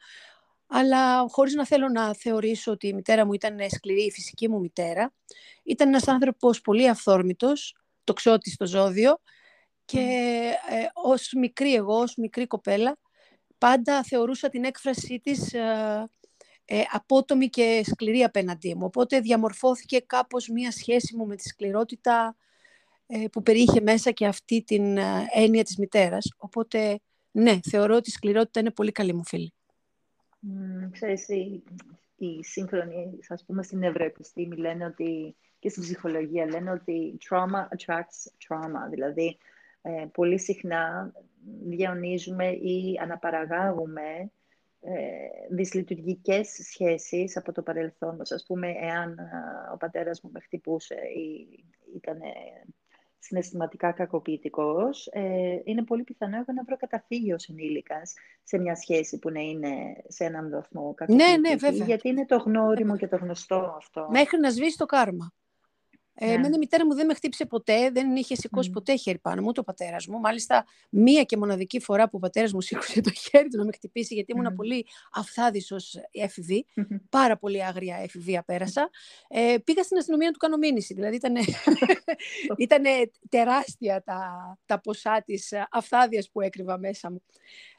[0.66, 4.60] αλλά χωρίς να θέλω να θεωρήσω ότι η μητέρα μου ήταν σκληρή, η φυσική μου
[4.60, 5.12] μητέρα.
[5.62, 9.18] Ήταν ένας άνθρωπος πολύ αυθόρμητος, το ξότι στο ζώδιο
[9.84, 10.00] και
[10.70, 12.98] ε, ως μικρή εγώ, ως μικρή κοπέλα,
[13.58, 16.08] πάντα θεωρούσα την έκφρασή της ε,
[16.66, 18.84] ε, απότομη και σκληρή απέναντί μου.
[18.84, 22.36] Οπότε διαμορφώθηκε κάπως μία σχέση μου με τη σκληρότητα
[23.06, 26.34] ε, που περιείχε μέσα και αυτή την ε, έννοια της μητέρας.
[26.36, 27.00] Οπότε,
[27.30, 29.52] ναι, θεωρώ ότι η σκληρότητα είναι πολύ καλή μου φίλη.
[30.42, 31.62] Mm, ξέρεις, οι,
[32.16, 38.48] οι σύγχρονοι, ας πούμε, στην ευρωεπιστήμη λένε ότι και στην ψυχολογία λένε ότι trauma attracts
[38.48, 39.38] trauma, δηλαδή
[39.82, 41.12] ε, πολύ συχνά
[41.64, 44.26] διαονίζουμε ή αναπαραγάγουμε ε,
[45.50, 48.32] δυσλειτουργικές σχέσεις από το παρελθόν μας.
[48.32, 49.18] Ας πούμε, εάν
[49.74, 51.64] ο πατέρας μου με χτυπούσε ή
[51.96, 52.18] ήταν
[53.18, 59.18] συναισθηματικά κακοποιητικός, ε, είναι πολύ πιθανό εγώ να βρω καταφύγιο ως ενήλικας σε μια σχέση
[59.18, 61.40] που να είναι σε έναν βαθμό κακοποιητική.
[61.40, 61.84] Ναι, ναι, βέβαια.
[61.84, 64.08] Γιατί είναι το γνώριμο και το γνωστό αυτό.
[64.10, 65.32] Μέχρι να σβήσει το κάρμα.
[66.18, 66.32] Ε, ναι.
[66.32, 69.52] Εμένα η μητέρα μου δεν με χτύπησε ποτέ, δεν είχε σηκώσει ποτέ χέρι πάνω μου,
[69.52, 70.18] το πατέρας μου.
[70.18, 73.72] Μάλιστα, μία και μοναδική φορά που ο πατέρας μου σήκωσε το χέρι του να με
[73.72, 76.66] χτυπήσει, γιατί ήμουν πολύ αυθάδης ως εφηβή.
[77.10, 78.90] Πάρα πολύ άγρια εφηβεία πέρασα.
[79.28, 80.94] Ε, πήγα στην αστυνομία να του κάνω μήνυση.
[80.94, 81.18] Δηλαδή,
[82.56, 82.86] ήταν
[83.28, 87.22] τεράστια τα, τα ποσά της αυθάδεια που έκρυβα μέσα μου.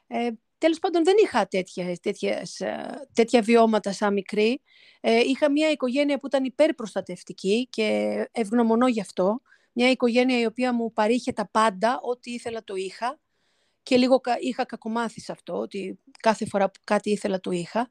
[0.06, 4.60] Ε, Τέλος πάντων δεν είχα τέτοια, τέτοιες, ε, τέτοια βιώματα σαν μικρή.
[5.00, 9.40] Ε, είχα μια οικογένεια που ήταν υπερπροστατευτική και ευγνωμονώ γι' αυτό.
[9.72, 13.18] Μια οικογένεια η οποία μου παρήχε τα πάντα, ό,τι ήθελα το είχα.
[13.82, 17.90] Και λίγο είχα κακομάθει σε αυτό, ότι κάθε φορά που κάτι ήθελα το είχα.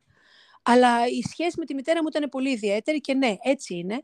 [0.64, 4.02] Αλλά η σχέση με τη μητέρα μου ήταν πολύ ιδιαίτερη και ναι, έτσι είναι.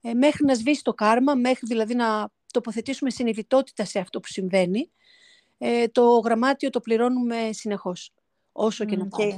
[0.00, 4.90] Ε, μέχρι να σβήσει το κάρμα, μέχρι δηλαδή να τοποθετήσουμε συνειδητότητα σε αυτό που συμβαίνει
[5.58, 8.12] ε, το γραμμάτιο το πληρώνουμε συνεχώς,
[8.52, 9.34] όσο και να πάει.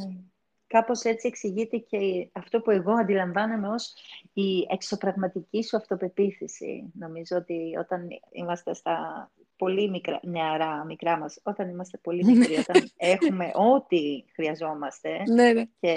[0.67, 3.95] κάπως έτσι εξηγείται και αυτό που εγώ αντιλαμβάνομαι ως
[4.33, 6.91] η εξωπραγματική σου αυτοπεποίθηση.
[6.99, 12.91] Νομίζω ότι όταν είμαστε στα πολύ μικρά, νεαρά, μικρά μας, όταν είμαστε πολύ μικροί, όταν
[13.15, 15.65] έχουμε ό,τι χρειαζόμαστε ναι, ναι.
[15.65, 15.95] και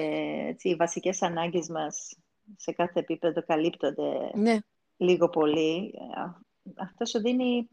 [0.48, 2.16] έτσι, οι βασικές ανάγκες μας
[2.58, 4.58] σε κάθε επίπεδο καλύπτονται ναι.
[4.98, 6.22] λίγο πολύ, ε,
[6.76, 7.70] αυτό σου δίνει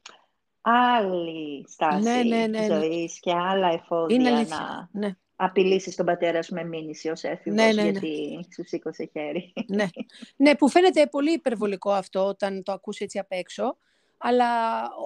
[0.61, 2.67] άλλη στάση ναι, ναι, ναι, ναι.
[2.67, 5.17] ζωής και άλλα εφόδια να ναι.
[5.37, 9.53] απειλήσεις τον πατέρα σου με μήνυση ως έφηβος ναι, ναι, γιατί σου σήκωσε χέρι.
[9.67, 9.89] Ναι.
[10.37, 13.77] ναι, που φαίνεται πολύ υπερβολικό αυτό όταν το ακούσει έτσι απ' έξω.
[14.23, 14.47] Αλλά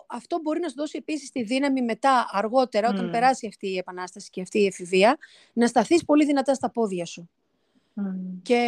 [0.06, 4.30] αυτό μπορεί να σου δώσει επίσης τη δύναμη μετά, αργότερα, όταν περάσει αυτή η επανάσταση
[4.30, 5.16] και αυτή η εφηβεία,
[5.52, 7.30] να σταθείς πολύ δυνατά στα πόδια σου.
[8.42, 8.58] Και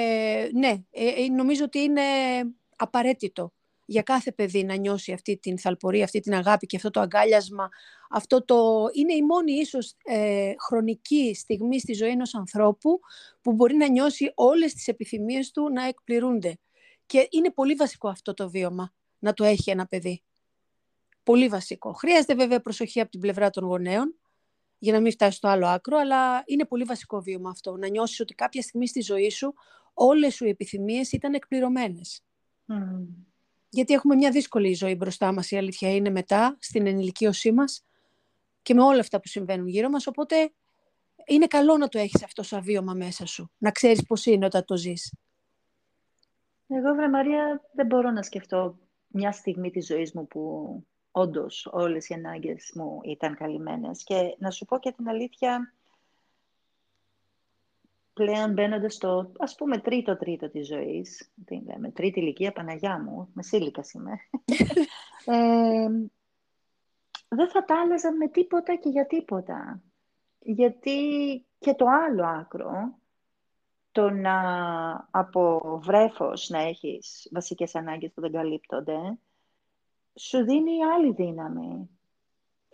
[0.53, 2.03] ναι, ε, ε, νομίζω ότι είναι
[2.77, 3.53] απαραίτητο
[3.87, 7.69] για κάθε παιδί να νιώσει αυτή την θαλπορία, αυτή την αγάπη και αυτό το αγκάλιασμα.
[8.11, 8.87] Αυτό το...
[8.93, 13.01] Είναι η μόνη ίσως ε, χρονική στιγμή στη ζωή ενός ανθρώπου
[13.41, 16.59] που μπορεί να νιώσει όλες τις επιθυμίες του να εκπληρούνται.
[17.07, 20.23] Και είναι πολύ βασικό αυτό το βίωμα να το έχει ένα παιδί.
[21.23, 21.93] Πολύ βασικό.
[21.93, 24.15] Χρειάζεται βέβαια προσοχή από την πλευρά των γονέων
[24.79, 27.77] για να μην φτάσει στο άλλο άκρο, αλλά είναι πολύ βασικό βίωμα αυτό.
[27.77, 29.55] Να νιώσεις ότι κάποια στιγμή στη ζωή σου
[29.95, 32.23] όλες σου οι επιθυμίες ήταν εκπληρωμένες.
[33.77, 37.85] Γιατί έχουμε μια δύσκολη ζωή μπροστά μας, η αλήθεια είναι μετά, στην ενηλικίωσή μας
[38.63, 40.53] και με όλα αυτά που συμβαίνουν γύρω μας, οπότε
[41.27, 44.65] είναι καλό να το έχεις αυτό σαν βίωμα μέσα σου, να ξέρεις πώς είναι όταν
[44.65, 45.15] το ζεις.
[46.69, 52.09] Εγώ, βρε Μαρία, δεν μπορώ να σκεφτώ μια στιγμή της ζωής μου που όντως όλες
[52.09, 54.05] οι ανάγκες μου ήταν καλυμμένες.
[54.05, 55.75] Και να σου πω και την αλήθεια,
[58.17, 63.93] πλέον μπαίνοντας στο, ας πούμε, τρίτο-τρίτο της ζωής, τι λέμε, τρίτη ηλικία, Παναγιά μου, μεσήλικας
[63.93, 64.13] είμαι,
[65.25, 65.89] ε,
[67.29, 69.83] δεν θα τα άλλαζα με τίποτα και για τίποτα.
[70.39, 70.99] Γιατί
[71.59, 72.99] και το άλλο άκρο,
[73.93, 74.39] το να
[75.11, 79.19] από βρέφος να έχεις βασικές ανάγκες που δεν καλύπτονται,
[80.15, 81.91] σου δίνει άλλη δύναμη.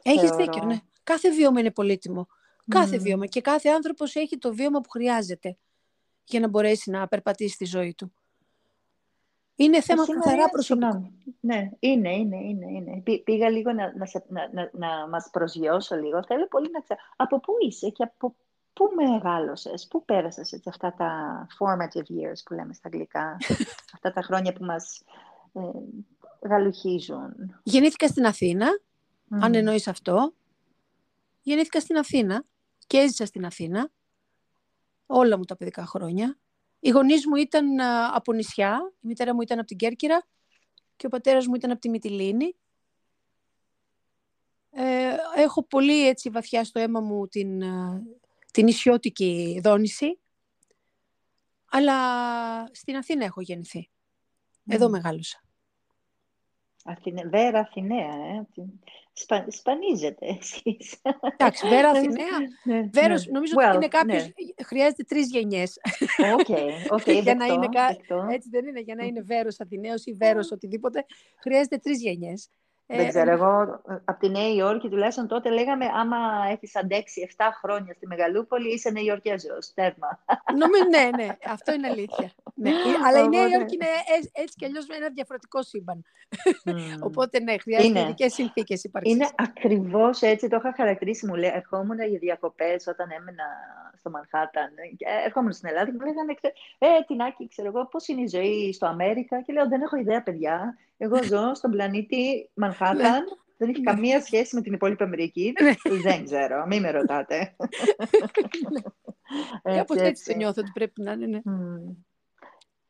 [0.02, 0.81] Έχεις δίκιο, ναι.
[1.02, 2.28] Κάθε βίωμα είναι πολύτιμο.
[2.68, 3.27] Κάθε βίωμα.
[3.27, 5.57] Και κάθε άνθρωπος έχει το βίωμα που χρειάζεται
[6.25, 8.12] για να μπορέσει να περπατήσει τη ζωή του.
[9.55, 11.12] Είναι θέμα καθαρά προσωπικό.
[11.40, 12.70] Ναι, είναι, είναι, είναι.
[12.70, 13.03] είναι.
[13.25, 13.92] Πήγα λίγο να,
[14.29, 16.25] να, να, να, μας προσγειώσω λίγο.
[16.25, 18.37] Θέλω πολύ να ξέρω από πού είσαι και από
[18.72, 23.37] πού μεγάλωσες, πού πέρασες έτσι, αυτά τα formative years που λέμε στα αγγλικά,
[23.94, 25.03] αυτά τα χρόνια που μας
[25.53, 25.61] ε,
[26.48, 27.61] γαλουχίζουν.
[27.62, 28.66] Γεννήθηκα στην Αθήνα,
[29.29, 30.33] αν εννοείς αυτό.
[31.42, 32.44] Γεννήθηκα στην Αθήνα
[32.92, 33.90] και έζησα στην Αθήνα
[35.07, 36.38] όλα μου τα παιδικά χρόνια.
[36.81, 37.81] Οι γονείς μου ήταν
[38.14, 40.26] από νησιά, η μητέρα μου ήταν από την Κέρκυρα
[40.96, 42.57] και ο πατέρας μου ήταν από τη Μυτιλίνη.
[44.70, 47.62] Ε, έχω πολύ έτσι βαθιά στο αίμα μου την,
[48.52, 50.18] την νησιώτικη δόνηση,
[51.70, 51.96] αλλά
[52.72, 53.90] στην Αθήνα έχω γεννηθεί.
[54.66, 55.42] Εδώ μεγάλωσα.
[56.84, 57.28] Αθηνε...
[57.28, 58.46] Βέρα Αθηναία, ε.
[59.12, 59.46] Σπα...
[59.48, 61.00] σπανίζετε εσείς.
[61.36, 62.38] Εντάξει, Βέρα Αθηναία.
[62.64, 63.32] ναι, Βέρος, ναι.
[63.32, 64.64] νομίζω well, ότι είναι κάποιος, ναι.
[64.64, 65.78] χρειάζεται τρεις γενιές.
[66.38, 67.68] Okay, okay, για να είναι
[68.30, 71.04] Έτσι δεν είναι, για να είναι Βέρος Αθηναίος ή Βέρος οτιδήποτε,
[71.40, 72.48] χρειάζεται τρεις γενιές.
[72.96, 76.16] Δεν ε, ξέρω, εγώ από τη Νέα Υόρκη τουλάχιστον τότε λέγαμε άμα
[76.50, 79.59] έχεις αντέξει 7 χρόνια στη Μεγαλούπολη είσαι Νεϊορκέζο.
[79.74, 80.24] Τέρμα.
[80.62, 82.31] Νομίζω, ναι, ναι, αυτό είναι αλήθεια.
[82.55, 82.70] ναι.
[83.07, 83.87] Αλλά η Νέα Υόρκη είναι
[84.33, 86.05] έτσι κι αλλιώς ένα διαφορετικό σύμπαν.
[87.09, 89.11] Οπότε ναι, χρειάζεται ειδικές συνθήκες ύπαρξη.
[89.11, 90.48] Είναι ακριβώς έτσι.
[90.48, 91.26] Το είχα χαρακτηρίσει.
[91.26, 93.44] Μου λέει, ερχόμουν για διακοπές όταν έμενα
[93.98, 94.70] στο Μανχάταν.
[95.24, 96.35] Ερχόμουν στην Ελλάδα και μου λέγανε,
[96.78, 99.42] Ε, την Άκη, ξέρω εγώ, πώς είναι η ζωή στο Αμέρικα.
[99.42, 100.76] Και λέω, Δεν έχω ιδέα, παιδιά.
[100.96, 102.96] Εγώ ζω στον πλανήτη Μανχάταν.
[102.96, 103.18] Ναι.
[103.57, 105.52] Δεν έχει καμία σχέση με την υπόλοιπη Αμερική.
[105.61, 105.74] Ναι.
[106.02, 106.66] Δεν ξέρω.
[106.66, 107.57] Μην με ρωτάτε.
[109.62, 111.40] Κάπως έτσι το νιώθω ότι πρέπει να είναι.
[111.44, 111.92] Ναι.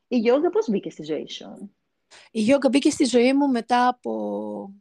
[0.08, 1.70] Η γιόγκα πώς μπήκε στη ζωή σου;
[2.30, 4.74] Η γιόγκα μπήκε στη ζωή μου μετά από...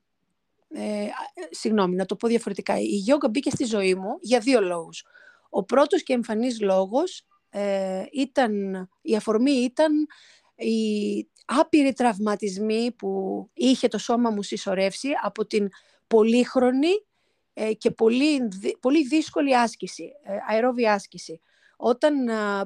[0.74, 1.08] Ε,
[1.50, 2.80] συγγνώμη, να το πω διαφορετικά.
[2.80, 5.06] Η γιόγκα μπήκε στη ζωή μου για δύο λόγους.
[5.50, 10.08] Ο πρώτος και εμφανής λόγος ε, ήταν, η αφορμή ήταν
[10.56, 15.70] οι άπειροι τραυματισμοί που είχε το σώμα μου συσσωρεύσει από την
[16.08, 17.06] πολύχρονη
[17.54, 18.48] ε, και πολύ,
[18.80, 21.42] πολύ δύσκολη άσκηση, ε, αερόβη άσκηση.
[21.84, 22.14] Όταν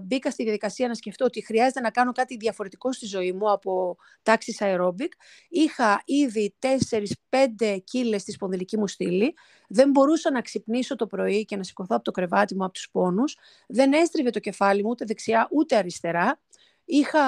[0.01, 3.97] μπήκα στη διαδικασία να σκεφτώ ότι χρειάζεται να κάνω κάτι διαφορετικό στη ζωή μου από
[4.23, 5.11] τάξεις αερόμπικ,
[5.49, 9.33] είχα ήδη 4-5 κύλες στη σπονδυλική μου στήλη,
[9.67, 12.89] δεν μπορούσα να ξυπνήσω το πρωί και να σηκωθώ από το κρεβάτι μου από τους
[12.91, 16.41] πόνους, δεν έστριβε το κεφάλι μου ούτε δεξιά ούτε αριστερά,
[16.85, 17.25] Είχα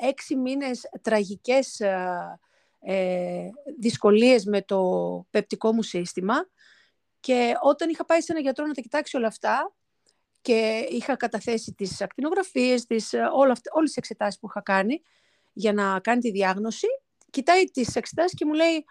[0.00, 2.38] έξι μήνες τραγικές ε,
[2.80, 4.80] ε, δυσκολίες με το
[5.30, 6.48] πεπτικό μου σύστημα
[7.20, 9.72] και όταν είχα πάει σε ένα γιατρό να τα κοιτάξει όλα αυτά
[10.40, 15.02] και είχα καταθέσει τις ακτινογραφίες, τις, ε, όλα αυτά, όλες τις εξετάσεις που είχα κάνει
[15.52, 16.86] για να κάνει τη διάγνωση,
[17.30, 18.84] κοιτάει τις εξετάσεις και μου λέει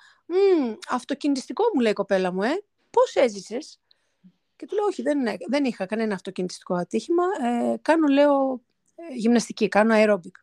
[0.90, 3.80] «Αυτοκινητιστικό μου λέει η κοπέλα μου, ε, πώς έζησες»
[4.56, 8.62] και του λέω «Όχι, δεν, δεν είχα κανένα αυτοκινητιστικό ατύχημα, ε, κάνω λέω
[9.16, 10.36] γυμναστική, κάνω αερόμπικ.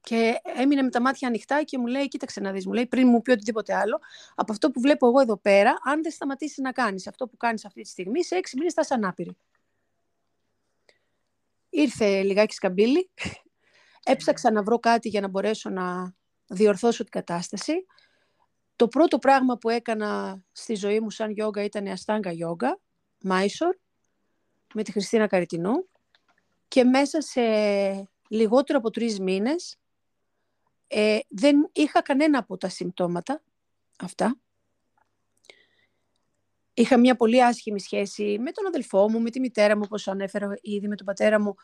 [0.00, 3.08] Και έμεινε με τα μάτια ανοιχτά και μου λέει, κοίταξε να δεις, μου λέει, πριν
[3.08, 4.00] μου πει οτιδήποτε άλλο,
[4.34, 7.64] από αυτό που βλέπω εγώ εδώ πέρα, αν δεν σταματήσεις να κάνεις αυτό που κάνεις
[7.64, 9.36] αυτή τη στιγμή, σε έξι μήνες θα είσαι ανάπηρη.
[11.68, 13.10] Ήρθε λιγάκι σκαμπίλι,
[14.04, 16.14] έψαξα να βρω κάτι για να μπορέσω να
[16.46, 17.86] διορθώσω την κατάσταση.
[18.76, 22.80] Το πρώτο πράγμα που έκανα στη ζωή μου σαν γιόγκα ήταν η αστάγκα γιόγκα,
[23.20, 23.76] Μάισορ,
[24.74, 25.88] με τη Χριστίνα Καριτινού
[26.76, 27.40] και μέσα σε
[28.28, 29.76] λιγότερο από τρεις μήνες
[30.86, 33.42] ε, δεν είχα κανένα από τα συμπτώματα
[33.98, 34.36] αυτά.
[36.74, 40.58] Είχα μια πολύ άσχημη σχέση με τον αδελφό μου, με τη μητέρα μου, όπως ανέφερα
[40.60, 41.54] ήδη, με τον πατέρα μου.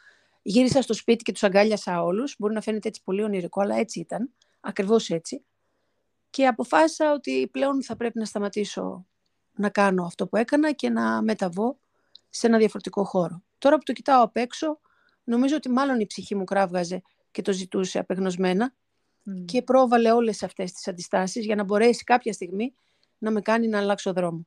[0.43, 2.35] Γύρισα στο σπίτι και τους αγκάλιασα όλους.
[2.39, 4.31] Μπορεί να φαίνεται έτσι πολύ ονειρικό, αλλά έτσι ήταν.
[4.61, 5.45] Ακριβώς έτσι.
[6.31, 9.07] Και αποφάσισα ότι πλέον θα πρέπει να σταματήσω
[9.53, 11.79] να κάνω αυτό που έκανα και να μεταβώ
[12.31, 13.43] σε ένα διαφορετικό χώρο.
[13.59, 14.81] Τώρα που το κοιτάω απ' έξω,
[15.25, 18.75] νομίζω ότι μάλλον η ψυχή μου κράβγαζε και το ζητούσε απεγνωσμένα
[19.45, 22.75] και πρόβαλε όλες αυτές τις αντιστάσεις για να μπορέσει κάποια στιγμή
[23.19, 24.47] να με κάνει να αλλάξω δρόμο.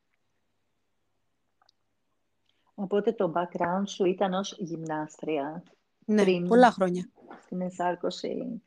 [2.75, 5.63] Οπότε το background σου ήταν ως γυμνάστρια.
[6.05, 7.09] Ναι, πριν πολλά χρόνια.
[7.45, 8.61] Στην ενσάρκωση.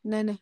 [0.00, 0.34] Ναι, ναι.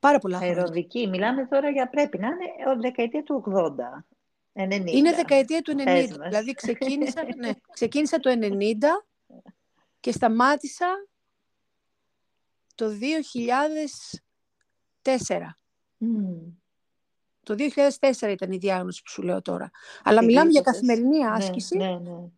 [0.00, 0.56] Πάρα πολλά χρόνια.
[0.56, 1.08] Αεροδική.
[1.08, 4.04] Μιλάμε τώρα για πρέπει να είναι δεκαετία του 80.
[4.52, 4.86] 90.
[4.86, 6.06] Είναι δεκαετία του 90.
[6.24, 8.74] Δηλαδή ξεκίνησα, ναι, ξεκίνησα το 90
[10.00, 11.08] και σταμάτησα
[12.74, 12.90] το
[15.02, 15.12] 2004.
[17.42, 17.54] Το
[18.00, 19.70] 2004 ήταν η διάγνωση που σου λέω τώρα.
[20.02, 21.76] Αλλά μιλάμε για καθημερινή ναι, άσκηση.
[21.76, 22.30] Ναι, ναι,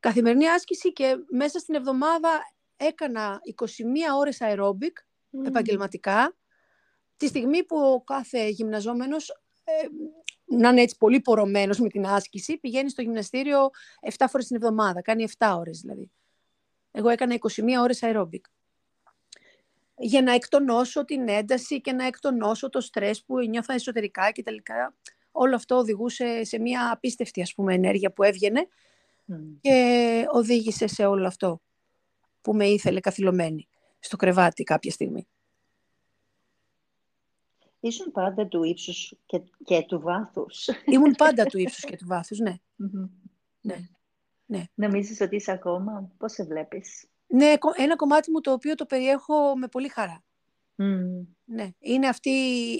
[0.00, 2.28] Καθημερινή άσκηση και μέσα στην εβδομάδα
[2.76, 3.64] έκανα 21
[4.18, 4.98] ώρες αερόμπικ
[5.44, 6.36] επαγγελματικά.
[7.16, 9.30] Τη στιγμή που ο κάθε γυμναζόμενος
[9.64, 9.86] ε,
[10.44, 13.70] να είναι έτσι πολύ πορωμένος με την άσκηση, πηγαίνει στο γυμναστήριο
[14.18, 16.10] 7 φορές την εβδομάδα, κάνει 7 ώρες δηλαδή.
[16.96, 18.44] Εγώ έκανα 21 ώρες αερόμπικ.
[19.98, 24.94] Για να εκτονώσω την ένταση και να εκτονώσω το στρες που ένιωθα εσωτερικά και τελικά
[25.32, 28.68] όλο αυτό οδηγούσε σε μια απίστευτη ας πούμε, ενέργεια που έβγαινε
[29.60, 31.60] και οδήγησε σε όλο αυτό
[32.40, 35.28] που με ήθελε καθυλωμένη στο κρεβάτι κάποια στιγμή.
[37.80, 40.68] Ήσουν πάντα του ύψους και, και του βάθους.
[40.84, 42.56] Ήμουν πάντα του ύψους και του βάθους, ναι.
[43.60, 43.76] ναι.
[44.46, 44.64] Ναι.
[44.74, 49.56] Νομίζεις ότι είσαι ακόμα, πώς σε βλέπεις; Ναι, ένα κομμάτι μου το οποίο το περιέχω
[49.56, 50.24] με πολύ χαρά.
[51.44, 51.68] Ναι.
[51.78, 52.30] Είναι αυτή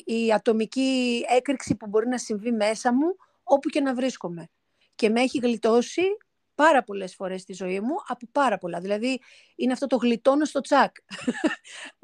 [0.06, 4.48] η ατομική έκρηξη που μπορεί να συμβεί μέσα μου όπου και να βρίσκομαι.
[4.94, 6.02] Και με έχει γλιτώσει
[6.54, 8.80] πάρα πολλές φορές στη ζωή μου από πάρα πολλά.
[8.80, 9.20] Δηλαδή
[9.56, 10.96] είναι αυτό το γλιτώνω στο τσακ.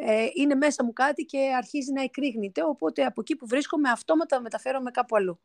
[0.02, 4.40] Ε, είναι μέσα μου κάτι και αρχίζει να εκρήγνεται, οπότε από εκεί που βρίσκομαι αυτόματα
[4.40, 5.40] μεταφέρομαι κάπου αλλού.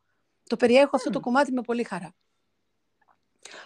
[0.46, 2.14] Το περιέχω αυτό το κομμάτι με πολύ χαρά.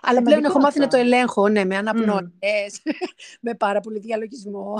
[0.02, 2.82] Αλλά πλέον έχω μάθει να το ελέγχω, ναι, με αναπνοές,
[3.46, 4.74] με πάρα πολύ διαλογισμό.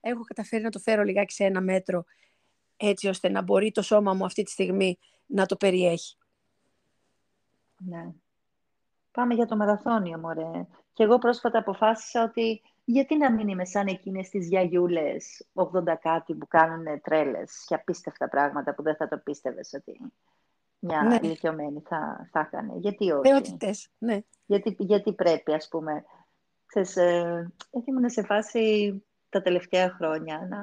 [0.00, 2.04] έχω καταφέρει να το φέρω λιγάκι σε ένα μέτρο,
[2.76, 6.16] έτσι ώστε να μπορεί το σώμα μου αυτή τη στιγμή να το περιέχει.
[7.76, 8.12] Ναι.
[9.10, 10.66] Πάμε για το μαραθώνιο, μωρέ.
[10.92, 15.68] Και εγώ πρόσφατα αποφάσισα ότι γιατί να μην είμαι σαν εκείνες τις γιαγιούλες 80
[16.00, 20.00] κάτι που κάνουν τρέλες και απίστευτα πράγματα που δεν θα το πίστευες ότι
[20.84, 21.18] μια ναι.
[21.22, 22.72] ηλικιωμένη θα, θα έκανε.
[22.76, 23.56] Γιατί όχι;
[23.98, 24.20] ναι.
[24.46, 26.04] Γιατί, γιατί πρέπει, ας πούμε.
[26.66, 27.52] Ξέρεις, ε,
[27.84, 30.60] ήμουν σε φάση τα τελευταία χρόνια να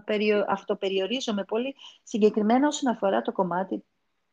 [0.00, 0.44] περιο...
[0.48, 3.84] αυτοπεριορίζομαι πολύ συγκεκριμένα όσον αφορά το κομμάτι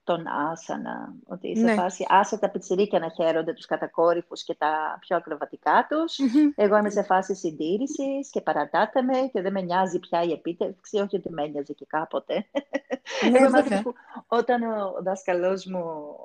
[0.08, 1.14] τον άσανα.
[1.26, 1.74] Ότι σε ναι.
[1.74, 6.18] φάση άσε τα πιτσιρίκια να χαίρονται τους κατακόρυφους και τα πιο ακροβατικά τους.
[6.56, 10.98] Εγώ είμαι σε φάση συντήρησης και παρατάτε με και δεν με νοιάζει πια η επίτευξη,
[10.98, 12.46] όχι ότι με νοιάζει και κάποτε.
[13.32, 13.82] Ναι,
[14.28, 15.80] όταν ο δάσκαλός μου,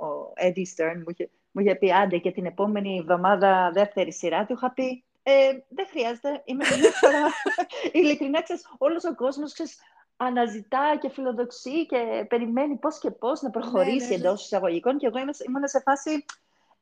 [0.07, 4.45] ο Eddie Stern, μου είχε, μου είχε πει άντε και την επόμενη εβδομάδα δεύτερη σειρά,
[4.45, 5.33] του είχα πει ε,
[5.69, 7.27] δεν χρειάζεται, είμαι μια φορά.
[8.03, 9.79] Ειλικρινά, ξέρεις, όλος ο κόσμος, ξέρεις,
[10.17, 14.35] αναζητά και φιλοδοξεί και περιμένει πώς και πώς να προχωρήσει ναι, ναι, ναι.
[14.35, 16.25] εισαγωγικών και εγώ ήμουν σε φάση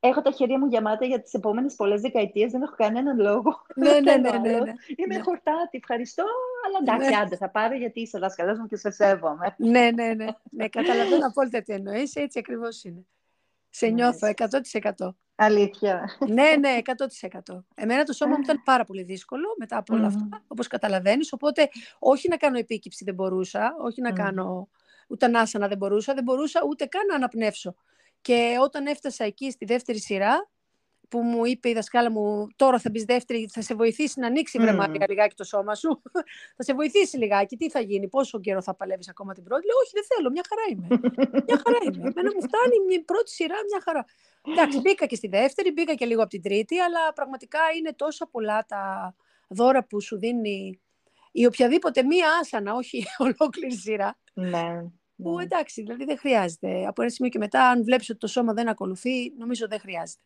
[0.00, 3.64] έχω τα χέρια μου γεμάτα για τις επόμενες πολλές δεκαετίες, δεν έχω κανέναν λόγο.
[3.74, 4.72] Ναι, ναι, ναι, ναι, ναι.
[4.96, 5.22] Είμαι ναι.
[5.22, 6.24] χορτάτη, ευχαριστώ,
[6.66, 9.54] αλλά εντάξει, άντε θα πάρω γιατί είσαι δάσκαλός μου και σε σέβομαι.
[9.58, 13.06] ναι, ναι, ναι, ναι, καταλαβαίνω απόλυτα τι εννοείς, έτσι ακριβώς είναι.
[13.70, 15.14] Σε νιώθω 100%.
[15.42, 16.16] Αλήθεια.
[16.28, 16.78] ναι, ναι,
[17.48, 17.64] 100%.
[17.74, 21.32] Εμένα το σώμα μου ήταν πάρα πολύ δύσκολο μετά από όλα αυτά, όπως καταλαβαίνεις.
[21.32, 24.68] Οπότε, όχι να κάνω επίκυψη δεν μπορούσα, όχι να κάνω
[25.08, 27.74] ούτε να δεν μπορούσα, δεν μπορούσα ούτε καν να αναπνεύσω.
[28.20, 30.48] Και όταν έφτασα εκεί στη δεύτερη σειρά,
[31.10, 34.58] που μου είπε η δασκάλα μου, τώρα θα μπεις δεύτερη, θα σε βοηθήσει να ανοίξει
[34.60, 34.64] mm.
[34.64, 36.02] βρε λιγάκι το σώμα σου.
[36.56, 37.56] θα σε βοηθήσει λιγάκι.
[37.56, 40.42] Τι θα γίνει, πόσο καιρό θα παλεύεις ακόμα την πρώτη; Λέω, Όχι, δεν θέλω, μια
[40.48, 40.86] χαρά είμαι.
[41.46, 42.08] μια χαρά είμαι.
[42.08, 44.04] Εμένα μου φτάνει η πρώτη σειρά, μια χαρά.
[44.48, 48.26] Εντάξει, μπήκα και στη δεύτερη, μπήκα και λίγο από την τρίτη, αλλά πραγματικά είναι τόσα
[48.26, 49.14] πολλά τα
[49.48, 50.80] δώρα που σου δίνει
[51.32, 53.04] η οποιαδήποτε μία άσανα, όχι
[53.38, 54.18] ολόκληρη σειρά.
[54.32, 54.82] Ναι.
[55.22, 55.42] Που ναι.
[55.42, 56.86] εντάξει, δηλαδή δεν χρειάζεται.
[56.86, 60.22] Από ένα σημείο και μετά, αν βλέπεις ότι το σώμα δεν ακολουθεί, νομίζω δεν χρειάζεται.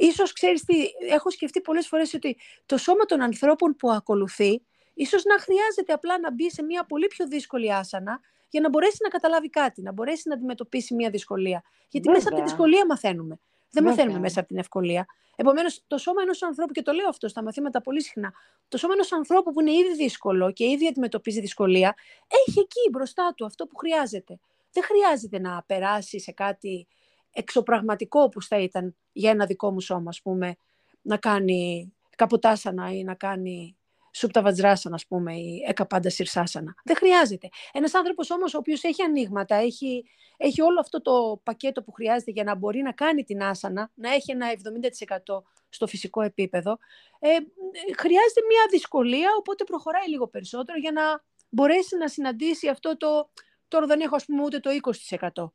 [0.00, 0.74] Ίσως ξέρεις τι,
[1.10, 2.36] έχω σκεφτεί πολλές φορές ότι
[2.66, 4.62] το σώμα των ανθρώπων που ακολουθεί,
[4.94, 8.96] ίσως να χρειάζεται απλά να μπει σε μια πολύ πιο δύσκολη άσανα για να μπορέσει
[9.02, 11.62] να καταλάβει κάτι, να μπορέσει να αντιμετωπίσει μια δυσκολία.
[11.88, 13.40] Γιατί μέσα από τη δυσκολία μαθαίνουμε.
[13.70, 15.06] Δεν μαθαίνουμε μέσα από την ευκολία.
[15.36, 18.32] Επομένως, το σώμα ενός ανθρώπου, και το λέω αυτό στα μαθήματα πολύ συχνά,
[18.68, 21.94] το σώμα ενός ανθρώπου που είναι ήδη δύσκολο και ήδη αντιμετωπίζει δυσκολία,
[22.46, 24.38] έχει εκεί μπροστά του αυτό που χρειάζεται.
[24.72, 26.86] Δεν χρειάζεται να περάσει σε κάτι
[27.32, 30.56] εξωπραγματικό όπως θα ήταν για ένα δικό μου σώμα, ας πούμε,
[31.02, 33.76] να κάνει καποτάσανα ή να κάνει
[34.12, 36.74] σούπτα βατζράσανα, ας πούμε, ή εκαπάντα σιρσάσανα.
[36.84, 37.48] Δεν χρειάζεται.
[37.72, 40.04] Ένας άνθρωπος όμως ο οποίος έχει ανοίγματα, έχει,
[40.36, 44.14] έχει όλο αυτό το πακέτο που χρειάζεται για να μπορεί να κάνει την άσανα, να
[44.14, 44.46] έχει ένα
[45.30, 46.78] 70% στο φυσικό επίπεδο,
[47.18, 47.28] ε,
[47.96, 53.30] χρειάζεται μια δυσκολία, οπότε προχωράει λίγο περισσότερο για να μπορέσει να συναντήσει αυτό το...
[53.68, 54.70] Τώρα δεν έχω, ας πούμε, ούτε το
[55.38, 55.50] 20%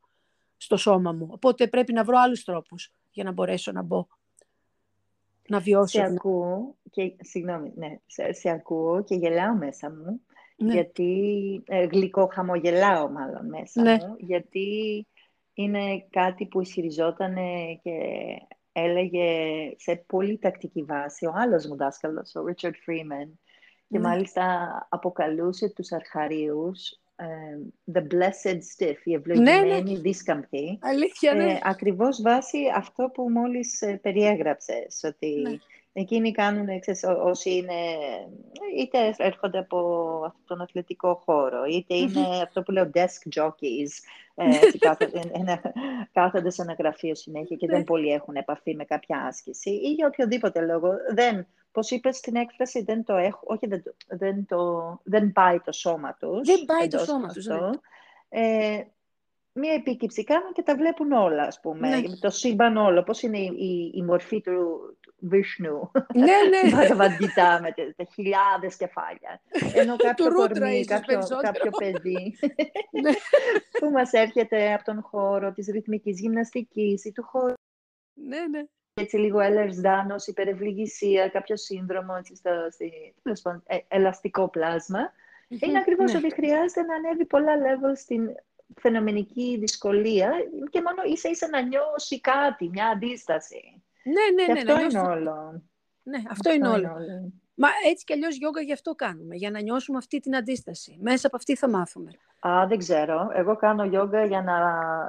[0.56, 1.28] στο σώμα μου.
[1.30, 4.06] Οπότε πρέπει να βρω άλλους τρόπους για να μπορέσω να μπω.
[5.48, 5.98] Να βιώσω.
[5.98, 7.98] Σε ακούω και, συγγνώμη, ναι,
[8.30, 10.20] σε, ακούω και γελάω μέσα μου.
[10.56, 10.72] Ναι.
[10.72, 13.92] Γιατί, ε, γλυκό χαμογελάω μάλλον μέσα ναι.
[13.92, 14.16] μου.
[14.18, 15.06] Γιατί
[15.54, 17.34] είναι κάτι που ισχυριζόταν
[17.82, 18.00] και
[18.72, 19.28] έλεγε
[19.76, 23.30] σε πολύ τακτική βάση ο άλλος μου δάσκαλος, ο Richard Freeman.
[23.88, 24.08] Και ναι.
[24.08, 27.00] μάλιστα αποκαλούσε τους αρχαρίους
[27.92, 29.98] The Blessed Stiff, η ευλογημένη ναι, ναι.
[29.98, 30.78] δίσκαμπτη.
[30.82, 31.52] Αλήθεια, ναι.
[31.52, 35.56] Ε, ακριβώς βάσει αυτό που μόλις ε, περιέγραψες, ότι ναι.
[35.92, 37.74] εκείνοι κάνουν, ξέρεις, όσοι είναι,
[38.78, 43.92] είτε έρχονται από τον αθλητικό χώρο, είτε είναι αυτό που λέω desk jockeys,
[44.34, 44.44] ε,
[45.38, 45.60] ναι.
[46.12, 50.06] κάθονται, σε ένα γραφείο συνέχεια και δεν πολύ έχουν επαφή με κάποια άσκηση ή για
[50.06, 51.46] οποιοδήποτε λόγο δεν
[51.76, 56.14] Πώς είπες στην έκφραση, δεν το έχω, όχι δεν, δεν, το, δεν πάει το σώμα
[56.14, 56.46] τους.
[56.46, 57.46] Δεν πάει το σώμα τους.
[57.46, 57.56] Ναι.
[58.28, 58.84] Ε,
[59.52, 61.88] μία επίκυψη κάνουν και τα βλέπουν όλα, ας πούμε.
[61.88, 62.16] Ναι.
[62.20, 64.80] Το σύμπαν όλο, πώς είναι η, η, μορφή του
[65.18, 65.90] Βίσνου.
[66.14, 66.94] Ναι, ναι.
[66.94, 69.40] με τα, χιλιάδες κεφάλια.
[69.80, 72.38] Ενώ κάποιο κορμί, κάποιο, κάποιο παιδί
[73.02, 73.12] ναι.
[73.78, 77.54] που μας έρχεται από τον χώρο της ρυθμικής γυμναστικής ή του χώρου.
[78.14, 78.62] Ναι, ναι.
[79.00, 82.34] Έτσι λίγο έλερς υπερευληγησία, κάποιο σύνδρομο έτσι,
[83.34, 85.12] στο, ε, ελαστικό πλάσμα.
[85.48, 86.18] Είναι ακριβώς ναι.
[86.18, 88.28] ότι χρειάζεται να ανέβει πολλά level στην
[88.80, 90.32] φαινομενική δυσκολία
[90.70, 93.82] και μόνο ίσα ίσα να νιώσει κάτι, μια αντίσταση.
[94.02, 94.72] Ναι, ναι, και ναι.
[94.72, 95.62] Αυτό είναι όλο.
[96.02, 96.96] Ναι, αυτό, είναι όλο.
[97.58, 100.98] Μα έτσι κι αλλιώς γιόγκα γι' αυτό κάνουμε, για να νιώσουμε αυτή την αντίσταση.
[101.00, 102.10] Μέσα από αυτή θα μάθουμε.
[102.38, 103.30] Α, δεν ξέρω.
[103.34, 104.56] Εγώ κάνω γιόγκα για να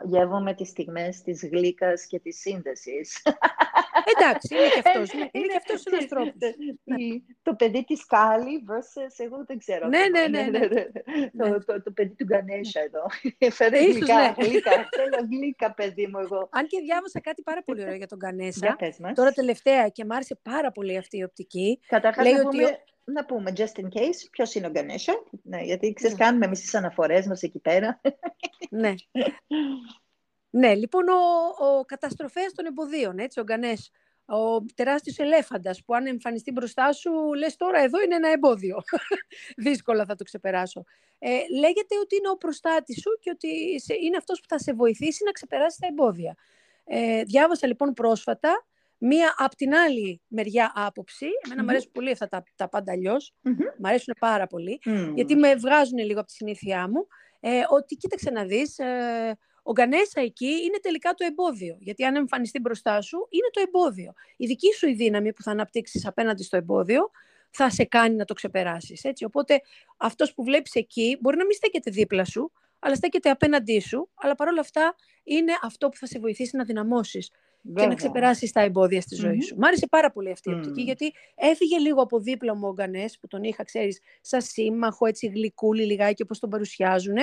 [0.03, 3.21] γεύομαι τις στιγμές της γλύκας και της σύνδεσης.
[4.05, 5.13] Εντάξει, είναι και αυτός.
[5.13, 6.33] Ναι, είναι, και αυτός ένας τρόπος.
[6.83, 6.97] Ναι.
[7.41, 9.87] Το παιδί της Κάλλη versus εγώ δεν ξέρω.
[9.87, 10.41] Ναι, ναι, ναι.
[10.41, 10.67] ναι.
[11.37, 13.05] Το, το, το παιδί του Γκανέσα εδώ.
[13.51, 14.45] Φέρε γλυκά, ναι.
[14.45, 14.71] γλυκά.
[14.71, 16.49] Θέλω γλύκα, παιδί μου εγώ.
[16.51, 18.75] Αν και διάβασα κάτι πάρα πολύ ωραίο για τον Γκανέσα.
[19.13, 21.79] Τώρα τελευταία και μου άρεσε πάρα πολύ αυτή η οπτική.
[21.87, 25.23] Καταρχάς να πούμε, να πούμε, just in case, ποιος είναι ο Γκανέσα.
[25.43, 28.01] Ναι, γιατί ξέρεις, κάνουμε εμείς τις αναφορές μας εκεί πέρα.
[28.69, 28.93] ναι.
[30.57, 33.91] Ναι, λοιπόν, ο, ο καταστροφέας των εμποδίων, έτσι, ο Γκανές,
[34.25, 38.77] ο τεράστιος ελέφαντας που αν εμφανιστεί μπροστά σου, λες τώρα εδώ είναι ένα εμπόδιο.
[39.65, 40.83] Δύσκολα θα το ξεπεράσω.
[41.19, 41.29] Ε,
[41.59, 43.47] λέγεται ότι είναι ο προστάτης σου και ότι
[44.05, 46.35] είναι αυτός που θα σε βοηθήσει να ξεπεράσεις τα εμπόδια.
[46.83, 48.65] Ε, διάβασα λοιπόν πρόσφατα
[48.97, 51.27] μία από την άλλη μεριά άποψη.
[51.45, 53.33] Εμένα μου αρέσουν πολύ αυτά τα, τα πάντα αλλιώς.
[53.77, 54.79] Μ' αρέσουν πάρα πολύ,
[55.13, 57.07] γιατί με βγάζουν λίγο από τη συνήθειά μου.
[57.39, 59.37] Ε, ότι κοίταξε να δεις, ε,
[59.67, 61.77] ο Γκανέσα εκεί είναι τελικά το εμπόδιο.
[61.79, 64.13] Γιατί αν εμφανιστεί μπροστά σου, είναι το εμπόδιο.
[64.37, 67.11] Η δική σου η δύναμη που θα αναπτύξεις απέναντι στο εμπόδιο
[67.49, 69.01] θα σε κάνει να το ξεπεράσεις.
[69.25, 69.61] Οπότε
[69.97, 74.35] αυτός που βλέπεις εκεί μπορεί να μην στέκεται δίπλα σου, αλλά στέκεται απέναντί σου, αλλά
[74.35, 77.31] παρόλα αυτά είναι αυτό που θα σε βοηθήσει να δυναμώσεις
[77.75, 79.55] και να ξεπεράσεις τα εμπόδια στη ζωή σου.
[79.57, 83.05] Μ' άρεσε πάρα πολύ αυτή η οπτική, γιατί έφυγε λίγο από δίπλα μου ο Γκανέ,
[83.21, 87.15] που τον είχα, ξέρεις, σαν σύμμαχο, έτσι γλυκούλη λιγάκι όπως τον παρουσιαζουν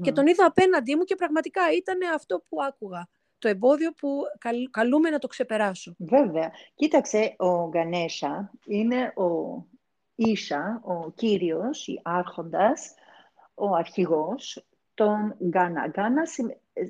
[0.00, 3.08] και τον είδα απέναντί μου και πραγματικά ήταν αυτό που άκουγα.
[3.38, 4.22] Το εμπόδιο που
[4.70, 5.94] καλούμε να το ξεπεράσω.
[5.98, 6.50] Βέβαια.
[6.74, 9.64] Κοίταξε, ο Γκανέσα είναι ο
[10.14, 12.94] Ίσα, ο κύριος, η άρχοντας,
[13.54, 15.86] ο αρχηγός τον Γκάνα.
[15.86, 16.22] Γκάνα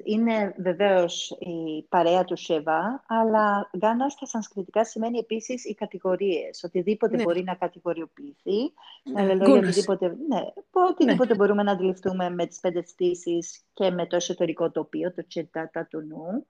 [0.04, 6.62] είναι βεβαίως η παρέα του Σεβά, αλλά Γκάνα στα σανσκριτικά σημαίνει επίσης οι κατηγορίες.
[6.64, 7.22] Οτιδήποτε ναι.
[7.22, 8.72] μπορεί να κατηγοριοποιηθεί,
[9.02, 9.22] ναι.
[9.22, 10.40] να λέει οτιδήποτε, ναι,
[10.70, 11.34] οτιδήποτε ναι.
[11.34, 16.00] μπορούμε να αντιληφθούμε με τις πέντε στήσεις και με το εσωτερικό τοπίο, το τσετάτα του
[16.00, 16.46] νου.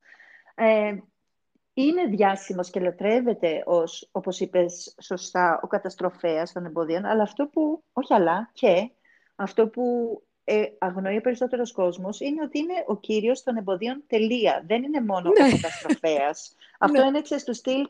[0.55, 0.96] Ε,
[1.74, 7.84] είναι διάσημος και λατρεύεται ως, όπως είπες σωστά, ο καταστροφέας των εμποδίων, αλλά αυτό που,
[7.92, 8.90] όχι αλλά, και
[9.36, 9.84] αυτό που
[10.45, 14.64] ε, αγνοεί περισσότερος κόσμος είναι ότι είναι ο κύριος των εμποδίων τελεία.
[14.66, 15.51] Δεν είναι μόνο ο ναι.
[15.51, 16.55] καταστροφέας.
[16.78, 17.07] Αυτό ναι.
[17.07, 17.88] είναι ξέρεις, του στυλ.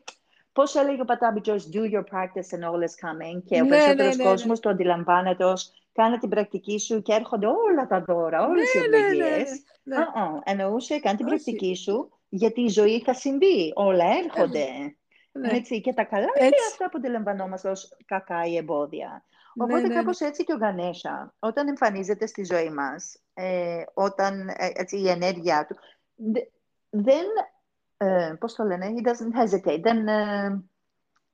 [0.53, 3.43] Πώς έλεγε ο Πατάμπι Joyce, do your practice and all is coming.
[3.45, 7.47] Και ο ναι, περισσότερος ναι, κόσμος το αντιλαμβάνεται ως κάνε την πρακτική σου και έρχονται
[7.47, 9.63] όλα τα δώρα, όλες οι ευλογίες.
[10.45, 13.73] Εννοούσε, κάνε την πρακτική σου, γιατί η ζωή θα συμβεί.
[13.75, 14.67] Όλα έρχονται.
[15.33, 19.25] Έτσι, και τα καλά είναι αυτά που αντιλαμβανόμαστε ως κακά ή εμπόδια.
[19.67, 23.83] Ναι, Οπότε ναι, ναι, κάπως έτσι και ο Γανέσα, όταν εμφανίζεται στη ζωή μας, ε,
[23.95, 25.77] όταν ε, έτσι, η ενέργειά του,
[26.91, 27.25] δεν,
[27.97, 30.63] ε, πώς το λένε, he doesn't hesitate, δεν, ε,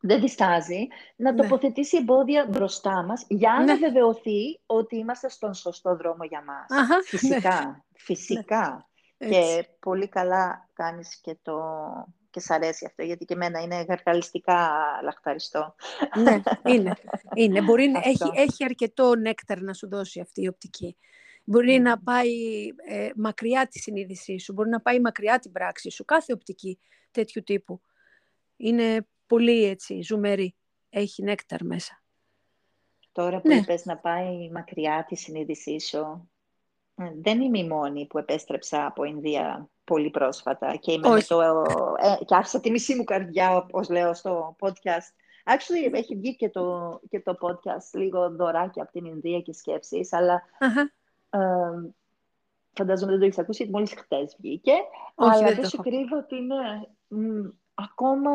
[0.00, 1.42] δεν διστάζει να ναι.
[1.42, 3.74] τοποθετήσει εμπόδια μπροστά μας για να ναι.
[3.74, 6.88] βεβαιωθεί ότι είμαστε στον σωστό δρόμο για μας.
[7.04, 8.88] φυσικά, φυσικά.
[9.18, 11.58] Και πολύ καλά κάνεις και το
[12.36, 14.70] και σ' αρέσει αυτό, γιατί και εμένα είναι γαργαλιστικά
[15.02, 15.74] λαχταριστό.
[16.16, 16.96] Ναι, είναι.
[17.34, 17.62] είναι.
[17.62, 20.96] Μπορεί, έχει, έχει αρκετό νέκταρ να σου δώσει αυτή η οπτική.
[21.44, 22.28] Μπορεί να πάει
[22.88, 26.04] ε, μακριά τη συνείδησή σου, μπορεί να πάει μακριά την πράξη σου.
[26.04, 26.78] Κάθε οπτική
[27.10, 27.80] τέτοιου τύπου
[28.56, 30.54] είναι πολύ έτσι, ζουμερή.
[30.90, 32.02] Έχει νέκταρ μέσα.
[33.12, 33.54] Τώρα που ναι.
[33.54, 36.35] είπες να πάει μακριά τη συνείδησή σου, ε,
[36.96, 41.40] δεν είμαι η μόνη που επέστρεψα από Ινδία πολύ πρόσφατα και, είμαι το,
[41.98, 45.12] ε, και άφησα τη μισή μου καρδιά, όπως λέω στο podcast.
[45.44, 50.12] Actually, έχει βγει και το, και το podcast λίγο δωράκι από την Ινδία και σκέψεις,
[50.12, 51.38] αλλά uh-huh.
[51.38, 51.90] ε,
[52.72, 54.72] φαντάζομαι δεν το έχεις ακούσει, μόλις χτες βγήκε.
[55.14, 58.30] Όχι, αλλά δεν σου κρύβω ότι είναι μ, ακόμα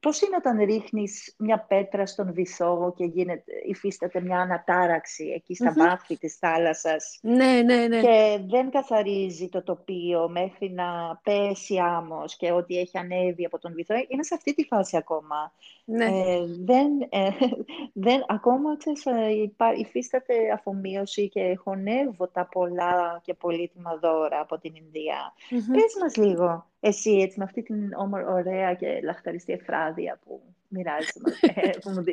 [0.00, 5.72] πώς είναι όταν ρίχνεις μια πέτρα στον βυθό και γίνεται, υφίσταται μια ανατάραξη εκεί στα
[5.72, 5.88] mm-hmm.
[5.88, 8.00] βάθη της θάλασσας; Ναι, ναι, ναι.
[8.00, 13.72] και δεν καθαρίζει το τοπίο μέχρι να πέσει άμμος και ό,τι έχει ανέβει από τον
[13.72, 13.94] βυθό.
[14.08, 15.52] Είναι σε αυτή τη φάση ακόμα.
[15.84, 16.04] Ναι.
[16.04, 17.30] Ε, δεν, ε,
[18.06, 24.74] δεν, ακόμα ξέρεις, ε, υφίσταται αφομοίωση και χωνεύω τα πολλά και πολύτιμα δώρα από την
[24.74, 25.34] Ινδία.
[25.50, 25.72] Mm-hmm.
[25.72, 27.94] Πες μας λίγο εσύ έτσι με αυτή την
[28.28, 31.16] ωραία και λαχταριστή εφράδια που μοιράζεις,
[31.54, 32.04] ε, που μου,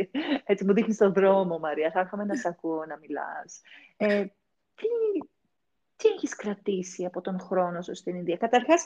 [0.46, 3.62] έτσι μου δείχνεις τον δρόμο Μαρία, θα έρχομαι να σε ακούω να μιλάς.
[3.98, 4.26] Ε,
[4.76, 4.88] τι,
[5.96, 8.86] τι έχεις κρατήσει από τον χρόνο σου στην Ινδία; Καταρχάς,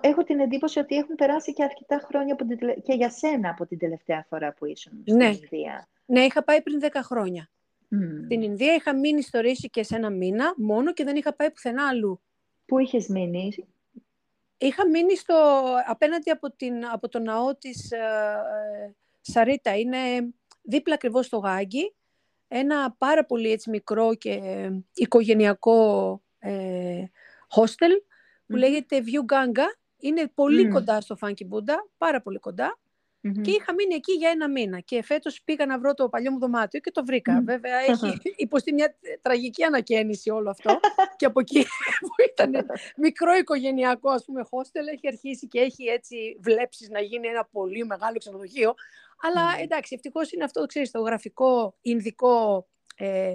[0.00, 3.66] έχω την εντύπωση ότι έχουν περάσει και αρκετά χρόνια από την, και για σένα από
[3.66, 5.26] την τελευταία φορά που ήσουν στην ναι.
[5.26, 5.88] Ινδία.
[6.04, 7.50] Ναι, είχα πάει πριν 10 χρόνια.
[7.90, 8.24] Mm.
[8.24, 11.50] Στην Ινδία είχα μείνει στο Ρίση και σε ένα μήνα μόνο και δεν είχα πάει
[11.50, 12.20] πουθενά αλλού.
[12.66, 13.52] Πού είχες μείνει;
[14.58, 19.76] Είχα μείνει στο, απέναντι από, την, από το ναό της ε, ε, Σαρίτα.
[19.76, 19.98] Είναι
[20.62, 21.94] δίπλα ακριβώς στο Γάγκη.
[22.48, 27.04] Ένα πάρα πολύ έτσι, μικρό και ε, οικογενειακό ε,
[27.56, 28.02] hostel
[28.46, 29.66] που λέγεται View Ganga.
[30.00, 32.78] Είναι πολύ κοντά στο Funky Buddha, πάρα πολύ κοντά.
[33.28, 33.42] Mm-hmm.
[33.42, 34.80] Και είχα μείνει εκεί για ένα μήνα.
[34.80, 37.40] Και φέτος πήγα να βρω το παλιό μου δωμάτιο και το βρήκα.
[37.40, 37.44] Mm-hmm.
[37.44, 40.80] Βέβαια, έχει υποστεί μια τραγική ανακαίνιση όλο αυτό.
[41.16, 41.62] και από εκεί
[42.00, 42.66] που ήταν
[42.96, 47.84] μικρό οικογενειακό, ας πούμε, hostel, έχει αρχίσει και έχει έτσι βλέψεις να γίνει ένα πολύ
[47.84, 48.74] μεγάλο ξενοδοχείο.
[49.22, 49.62] Αλλά mm.
[49.62, 52.66] εντάξει, ευτυχώς είναι αυτό, ξέρεις, το γραφικό, ινδικό.
[52.96, 53.34] Ε,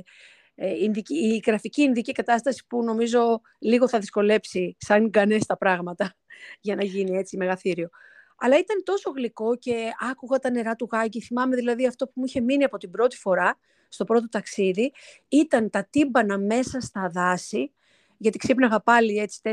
[0.56, 0.74] ε,
[1.08, 6.16] η γραφική ινδική κατάσταση που νομίζω λίγο θα δυσκολέψει σαν γκανές τα πράγματα
[6.62, 7.90] για να γίνει έτσι μεγαθύριο.
[8.44, 11.22] Αλλά ήταν τόσο γλυκό και άκουγα τα νερά του Γάγκη.
[11.22, 14.92] Θυμάμαι δηλαδή αυτό που μου είχε μείνει από την πρώτη φορά, στο πρώτο ταξίδι,
[15.28, 17.72] ήταν τα τύμπανα μέσα στα δάση,
[18.18, 19.52] γιατί ξύπναγα πάλι έτσι 4-4,5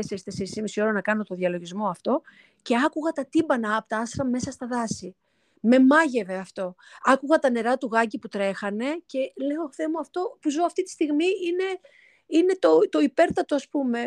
[0.77, 2.21] ώρα να κάνω το διαλογισμό αυτό
[2.61, 5.15] και άκουγα τα τύμπανα από τα άστρα μέσα στα δάση.
[5.59, 6.75] Με μάγευε αυτό.
[7.03, 10.83] Άκουγα τα νερά του Γάγκη που τρέχανε και λέω, Θεέ μου, αυτό που ζω αυτή
[10.83, 11.79] τη στιγμή είναι,
[12.27, 13.99] είναι το, το υπέρτατο, ας πούμε.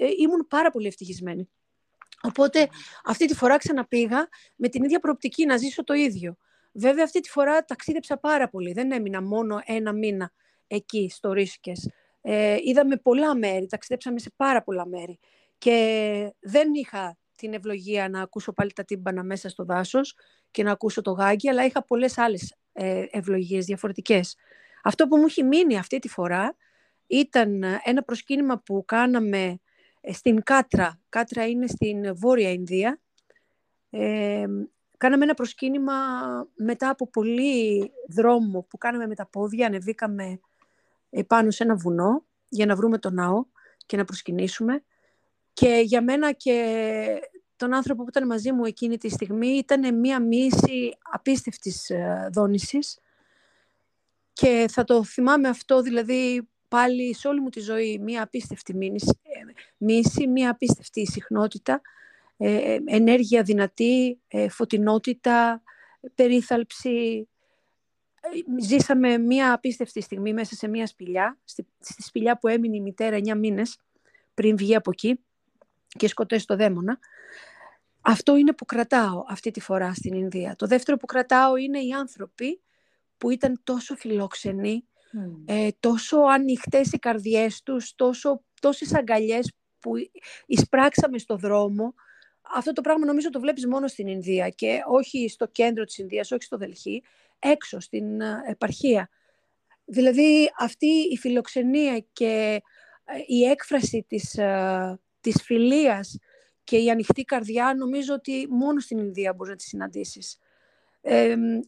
[0.00, 1.48] Ε, ήμουν πάρα πολύ ευτυχισμένη.
[2.22, 2.68] Οπότε
[3.04, 6.36] αυτή τη φορά ξαναπήγα με την ίδια προοπτική να ζήσω το ίδιο.
[6.72, 8.72] Βέβαια αυτή τη φορά ταξίδεψα πάρα πολύ.
[8.72, 10.32] Δεν έμεινα μόνο ένα μήνα
[10.66, 11.90] εκεί στο Ρίσκες.
[12.20, 15.18] Ε, είδαμε πολλά μέρη, ταξιδέψαμε σε πάρα πολλά μέρη.
[15.58, 20.14] Και δεν είχα την ευλογία να ακούσω πάλι τα τύμπανα μέσα στο δάσος
[20.50, 24.36] και να ακούσω το γάγκι, αλλά είχα πολλές άλλες ε, ευλογίες διαφορετικές.
[24.82, 26.56] Αυτό που μου έχει μείνει αυτή τη φορά
[27.06, 29.54] ήταν ένα προσκύνημα που κάναμε ε,
[30.12, 31.00] στην Κάτρα.
[31.08, 33.00] Κάτρα είναι στην Βόρεια Ινδία.
[33.90, 34.46] Ε,
[34.96, 35.94] κάναμε ένα προσκύνημα
[36.54, 39.66] μετά από πολύ δρόμο που κάναμε με τα πόδια.
[39.66, 40.40] Ανεβήκαμε
[41.26, 43.44] πάνω σε ένα βουνό για να βρούμε τον ναό
[43.86, 44.82] και να προσκυνήσουμε.
[45.52, 46.54] Και για μένα και
[47.56, 52.98] τον άνθρωπο που ήταν μαζί μου εκείνη τη στιγμή ήταν μία μίση απίστευτης ε, δόνησης.
[54.32, 58.74] Και θα το θυμάμαι αυτό, δηλαδή πάλι σε όλη μου τη ζωή μία απίστευτη
[59.78, 61.80] μίση, μία απίστευτη συχνότητα,
[62.36, 65.62] ε, ε, ενέργεια δυνατή, ε, φωτεινότητα,
[66.14, 67.28] περίθαλψη.
[68.60, 73.16] Ζήσαμε μία απίστευτη στιγμή μέσα σε μία σπηλιά, στη, στη σπηλιά που έμεινε η μητέρα
[73.16, 73.78] 9 μήνες
[74.34, 75.20] πριν βγει από εκεί
[75.88, 76.98] και σκοτώσει το δαίμονα.
[78.00, 80.56] Αυτό είναι που κρατάω αυτή τη φορά στην Ινδία.
[80.56, 82.60] Το δεύτερο που κρατάω είναι οι άνθρωποι
[83.16, 84.84] που ήταν τόσο φιλόξενοι,
[85.44, 89.92] ε, τόσο ανοιχτές οι καρδιές τους, τόσο, τόσες αγκαλιές που
[90.46, 91.94] εισπράξαμε στο δρόμο.
[92.54, 96.32] Αυτό το πράγμα νομίζω το βλέπεις μόνο στην Ινδία και όχι στο κέντρο της Ινδίας,
[96.32, 97.02] όχι στο Δελχή,
[97.38, 99.08] έξω στην ε, επαρχία.
[99.84, 102.62] Δηλαδή αυτή η φιλοξενία και
[103.04, 106.18] ε, η έκφραση της, ε, της φιλίας
[106.64, 110.38] και η ανοιχτή καρδιά νομίζω ότι μόνο στην Ινδία μπορείς να τη συναντήσεις.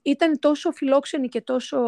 [0.03, 1.79] ήταν τόσο φιλόξενη και τόσο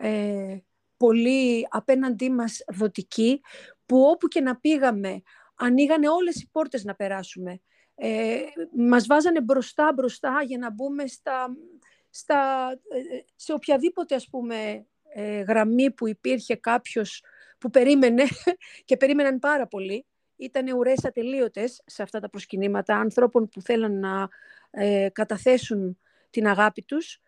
[0.00, 0.58] ε,
[0.96, 3.40] πολύ απέναντί μας δοτικοί,
[3.86, 5.22] που όπου και να πήγαμε,
[5.54, 7.60] ανοίγανε όλες οι πόρτες να περάσουμε.
[7.94, 8.38] Ε,
[8.76, 11.56] μας βάζανε μπροστά μπροστά για να μπούμε στα,
[12.10, 17.24] στα, ε, σε οποιαδήποτε ας πούμε ε, γραμμή που υπήρχε κάποιος
[17.58, 18.24] που περίμενε
[18.84, 20.06] και περίμεναν πάρα πολύ.
[20.36, 24.28] Ήταν ουρές ατελείωτες σε αυτά τα προσκυνήματα ανθρώπων που θέλαν να
[24.70, 25.98] ε, καταθέσουν
[26.30, 27.20] την αγάπη τους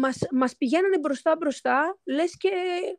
[0.00, 2.50] μας, μας πηγαίνανε μπροστά μπροστά, λες και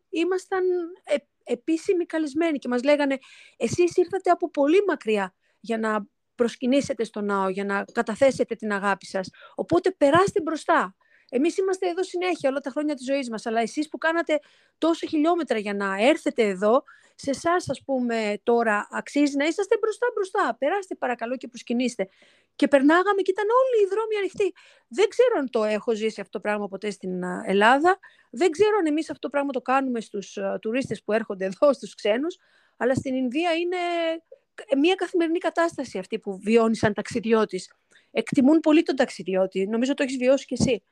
[0.09, 0.63] ήμασταν
[1.03, 3.17] ε, επίσημοι καλεσμένοι και μας λέγανε
[3.57, 9.05] εσείς ήρθατε από πολύ μακριά για να προσκυνήσετε στο ναό, για να καταθέσετε την αγάπη
[9.05, 9.30] σας.
[9.55, 10.95] Οπότε περάστε μπροστά.
[11.30, 14.39] Εμείς είμαστε εδώ συνέχεια όλα τα χρόνια της ζωής μας, αλλά εσείς που κάνατε
[14.78, 16.84] τόσα χιλιόμετρα για να έρθετε εδώ,
[17.19, 20.55] σε εσάς, ας πούμε, τώρα αξίζει να είσαστε μπροστά-μπροστά.
[20.59, 22.07] Περάστε παρακαλώ και προσκυνήστε.
[22.55, 24.53] Και περνάγαμε και ήταν όλοι οι δρόμοι ανοιχτοί.
[24.88, 27.99] Δεν ξέρω αν το έχω ζήσει αυτό το πράγμα ποτέ στην Ελλάδα.
[28.32, 31.95] Δεν ξέρω αν εμείς αυτό το πράγμα το κάνουμε στους τουρίστες που έρχονται εδώ, στους
[31.95, 32.38] ξένους.
[32.78, 33.78] Αλλά στην Ινδία είναι
[34.78, 37.73] μια καθημερινή κατάσταση αυτή που βιώνεις σαν ταξιδιώτης.
[38.11, 39.67] Εκτιμούν πολύ τον ταξιδιώτη.
[39.67, 40.84] Νομίζω το έχεις βιώσει κι εσύ.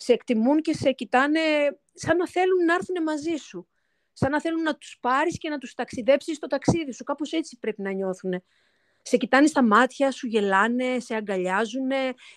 [0.00, 1.40] Σε εκτιμούν και σε κοιτάνε
[1.92, 3.68] σαν να θέλουν να έρθουν μαζί σου
[4.18, 7.04] σαν να θέλουν να τους πάρεις και να τους ταξιδέψεις στο ταξίδι σου.
[7.04, 8.42] Κάπως έτσι πρέπει να νιώθουν.
[9.02, 11.90] Σε κοιτάνε στα μάτια, σου γελάνε, σε αγκαλιάζουν,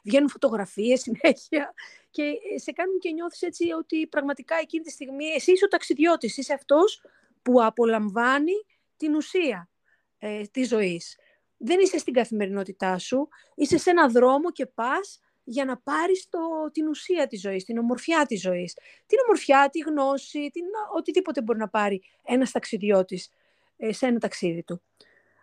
[0.03, 1.73] βγαίνουν φωτογραφίες συνέχεια
[2.09, 2.23] και
[2.55, 6.53] σε κάνουν και νιώθεις έτσι ότι πραγματικά εκείνη τη στιγμή εσύ είσαι ο ταξιδιώτης, είσαι
[6.53, 7.01] αυτός
[7.41, 8.65] που απολαμβάνει
[8.97, 9.69] την ουσία
[10.17, 11.17] ε, της ζωής.
[11.57, 16.39] Δεν είσαι στην καθημερινότητά σου, είσαι σε ένα δρόμο και πας για να πάρεις το,
[16.71, 18.73] την ουσία της ζωής, την ομορφιά της ζωής.
[19.05, 20.63] Την ομορφιά, τη γνώση, την,
[20.95, 23.29] οτιδήποτε μπορεί να πάρει ένας ταξιδιώτης
[23.77, 24.81] ε, σε ένα ταξίδι του.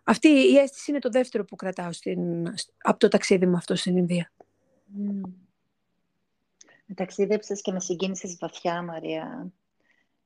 [0.04, 2.48] Αυτή η αίσθηση είναι το δεύτερο που κρατάω στην,
[2.82, 4.32] από το ταξίδι μου αυτό στην Ινδία.
[4.98, 5.30] Mm.
[6.94, 9.52] Ταξίδεψες και με συγκίνησες βαθιά, Μαρία.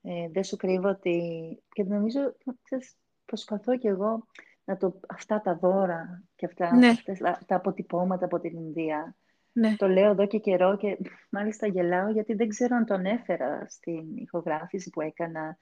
[0.02, 1.22] Ε, δεν σου κρύβω ότι...
[1.72, 2.94] Και νομίζω, ξέρεις,
[3.24, 4.26] προσπαθώ κι εγώ
[4.64, 6.88] να το, αυτά τα δώρα και αυτά, ναι.
[6.88, 9.16] αυτές, τα αποτυπώματα από την Ινδία
[9.52, 9.76] ναι.
[9.76, 10.98] Το λέω εδώ και καιρό και
[11.30, 15.58] μάλιστα γελάω γιατί δεν ξέρω αν τον έφερα στην ηχογράφηση που έκανα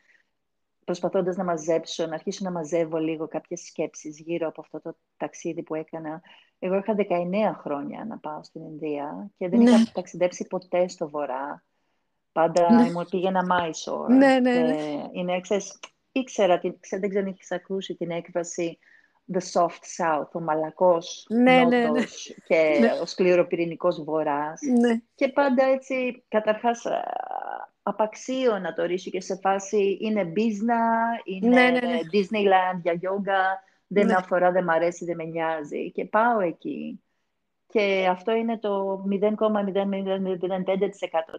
[0.84, 5.62] προσπαθώντας να μαζέψω, να αρχίσω να μαζεύω λίγο κάποιες σκέψεις γύρω από αυτό το ταξίδι
[5.62, 6.22] που έκανα.
[6.59, 7.05] Εγώ είχα 19
[7.55, 9.70] χρόνια να πάω στην Ινδία και δεν ναι.
[9.70, 11.64] είχα ταξιδέψει ποτέ στο βορρά.
[12.32, 12.91] Πάντα ναι.
[12.91, 14.11] μου πήγαινα Μάισορ.
[14.11, 15.09] Ναι, ναι, ναι.
[15.12, 15.78] Είναι, ξέρεις,
[16.12, 16.61] ήξερα,
[16.91, 18.78] δεν ξέρω αν έχεις ακούσει την έκφραση
[19.33, 22.03] the soft south, ο μαλακός ναι, ναι, ναι.
[22.47, 22.91] και ναι.
[23.03, 24.61] ο σκληροπυρηνικός βορράς.
[24.81, 25.01] Ναι.
[25.14, 26.83] Και πάντα έτσι, καταρχάς,
[27.83, 30.78] απαξίω να το ρίξω και σε φάση είναι μπίζνα,
[31.24, 35.91] είναι ναι, ναι, Disneyland για γιόγκα, δεν με αφορά, δεν μ' αρέσει, δεν με νοιάζει.
[35.91, 37.03] Και πάω εκεί.
[37.66, 39.20] Και αυτό είναι το 0,005%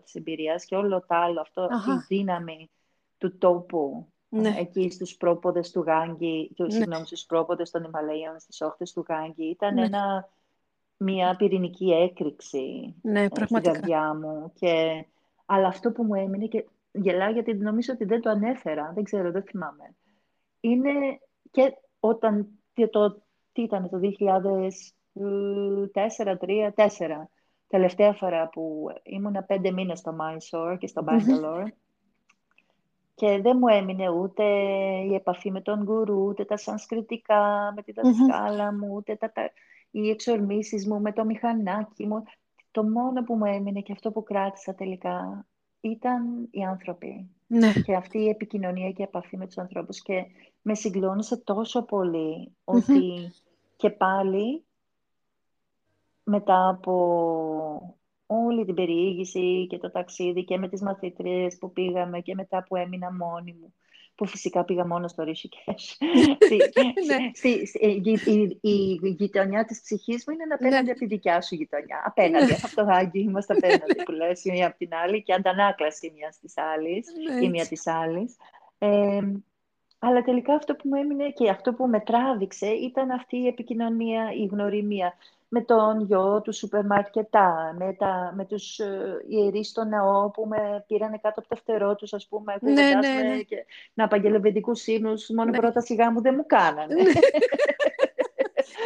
[0.04, 2.70] της εμπειρίας και όλο το άλλο, αυτό, αυτή η δύναμη
[3.18, 4.56] του τόπου ναι.
[4.58, 6.70] εκεί στους πρόποδες του Γάγκη, του, ναι.
[6.70, 9.44] συγγνώμη, στους πρόποδες των Ιμαλαίων, στις όχθες του Γάγκη.
[9.44, 9.82] Ήταν ναι.
[9.82, 10.30] ένα,
[10.98, 14.52] μια πυρηνική έκρηξη ναι, ε, στην καρδιά μου.
[14.56, 15.06] Και,
[15.46, 19.32] αλλά αυτό που μου έμεινε, και γελάω γιατί νομίζω ότι δεν το ανέφερα, δεν ξέρω,
[19.32, 19.96] δεν θυμάμαι.
[20.60, 20.92] Είναι
[21.52, 22.48] και όταν,
[22.90, 23.22] το,
[23.52, 24.32] τι ήταν το 2004,
[25.94, 26.90] 2003, 2004,
[27.68, 31.68] τελευταία φορά που ήμουνα πέντε μήνες στο Mysore και στο Bangalore,
[33.16, 34.44] και δεν μου έμεινε ούτε
[35.10, 39.52] η επαφή με τον γκουρού, ούτε τα σανσκριτικά, με τη δασκάλα μου, ούτε τα, τα,
[39.92, 42.24] οι εξορμήσεις μου με το μηχανάκι μου.
[42.72, 45.46] Το μόνο που μου έμεινε και αυτό που κράτησα τελικά
[45.82, 47.30] ήταν οι άνθρωποι.
[47.48, 47.74] Ναι.
[47.86, 50.02] Και αυτή η επικοινωνία και η επαφή με τους ανθρώπους.
[50.02, 50.26] Και
[50.62, 53.32] με συγκλώνησε τόσο πολύ ότι
[53.76, 54.64] και πάλι
[56.24, 57.98] μετά από
[58.46, 62.76] όλη την περιήγηση και το ταξίδι και με τις μαθήτριες που πήγαμε και μετά που
[62.76, 63.74] έμεινα μόνη μου
[64.16, 65.98] που φυσικά πήγα μόνο στο Ρίσικες.
[68.62, 70.92] η, γειτονιά της ψυχής μου είναι να απέναντι ναι.
[70.92, 72.02] από τη δικιά σου γειτονιά.
[72.06, 76.12] Απέναντι, από το Άγγι είμαστε απέναντι που λες η μία από την άλλη και αντανάκλαση
[76.16, 77.08] μιας της άλλης
[77.42, 78.36] ή μία της άλλης.
[80.04, 84.32] Αλλά τελικά αυτό που μου έμεινε και αυτό που με τράβηξε ήταν αυτή η επικοινωνία,
[84.34, 85.14] η γνωριμία
[85.48, 90.46] με τον γιο του σούπερ μάρκετά, με, τα, με τους ε, ιερείς στο ναό που
[90.48, 93.42] με πήρανε κάτω από το φτερό τους, ας πούμε, ναι, ναι, ναι.
[93.42, 95.58] Και, να απαγγελεβεντικούς ύμνους, μόνο ναι.
[95.58, 96.94] πρώτα σιγά μου δεν μου κάνανε.
[96.94, 97.02] Ναι.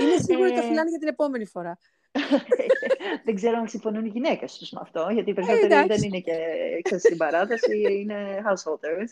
[0.01, 1.77] Είναι σίγουρο ότι τα φιλάνε για την επόμενη φορά.
[3.25, 6.97] δεν ξέρω αν συμφωνούν οι γυναίκες τους με αυτό, γιατί οι περισσότεροι δεν είναι και
[6.97, 9.11] στην παράταση, είναι householders.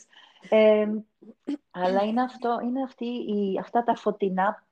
[0.49, 0.87] Ε,
[1.71, 4.65] αλλά είναι, αυτό, είναι αυτή, η, αυτά τα φωτεινά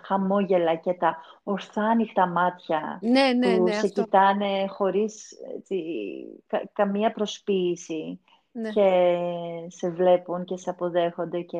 [0.00, 4.02] χαμόγελα και τα ορθά ανοιχτά μάτια ναι, ναι, που ναι, σε αυτό.
[4.02, 5.84] κοιτάνε χωρίς έτσι,
[6.72, 8.20] καμία προσποίηση
[8.52, 8.70] ναι.
[8.70, 9.16] και
[9.66, 11.58] σε βλέπουν και σε αποδέχονται και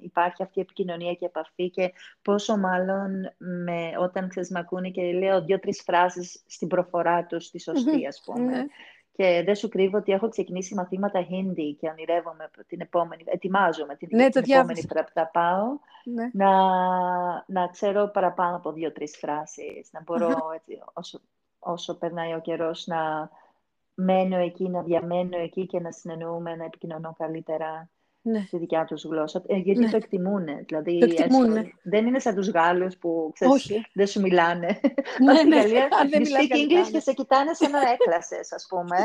[0.00, 5.02] υπάρχει αυτή η επικοινωνία και επαφή και πόσο μάλλον με, όταν ξέρεις με ακούνε και
[5.12, 8.66] λέω δύο-τρεις φράσεις στην προφορά τους, στη σωστή ας πούμε.
[9.16, 9.26] Ναι.
[9.26, 14.08] Και δεν σου κρύβω ότι έχω ξεκινήσει μαθήματα Hindi και ονειρεύομαι την επόμενη, ετοιμάζομαι την,
[14.12, 15.64] ναι, την επόμενη φορά που θα πάω,
[16.04, 16.30] ναι.
[16.32, 16.50] να,
[17.46, 21.20] να ξέρω παραπάνω από δύο-τρεις φράσεις, να μπορώ έτσι, όσο,
[21.58, 23.30] όσο περνάει ο καιρός να
[23.94, 27.90] μένω εκεί, να διαμένω εκεί και να συνεννοούμε, να επικοινωνώ καλύτερα.
[28.22, 28.44] Ναι.
[28.46, 29.90] στη δικιά τους γλώσσα, ε, γιατί ναι.
[29.90, 30.44] το εκτιμούν.
[30.66, 34.80] Δηλαδή, το εκτιμούν, δεν είναι σαν τους Γάλλους που ξέρεις, δεν σου μιλάνε.
[35.18, 35.56] Ναι, στη ναι.
[35.56, 38.96] Γαλλία, δεν speak English και σε κοιτάνε σαν να έκλασες, ας πούμε.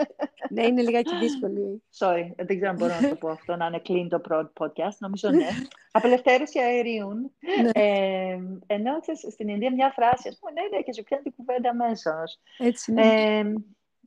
[0.54, 1.82] ναι, είναι λιγάκι δύσκολη.
[1.98, 4.96] Sorry, δεν ξέρω αν μπορώ να το πω αυτό, να είναι clean το podcast.
[4.98, 5.48] Νομίζω ναι.
[5.92, 7.30] Απελευθέρωση αερίων.
[7.62, 7.70] ναι.
[7.72, 8.92] ε, ενώ
[9.30, 12.38] στην Ινδία μια φράση, ας πούμε, ναι, ναι, και σου πιάνει την κουβέντα αμέσως.
[12.58, 13.02] Έτσι, ναι.
[13.02, 13.52] Ε,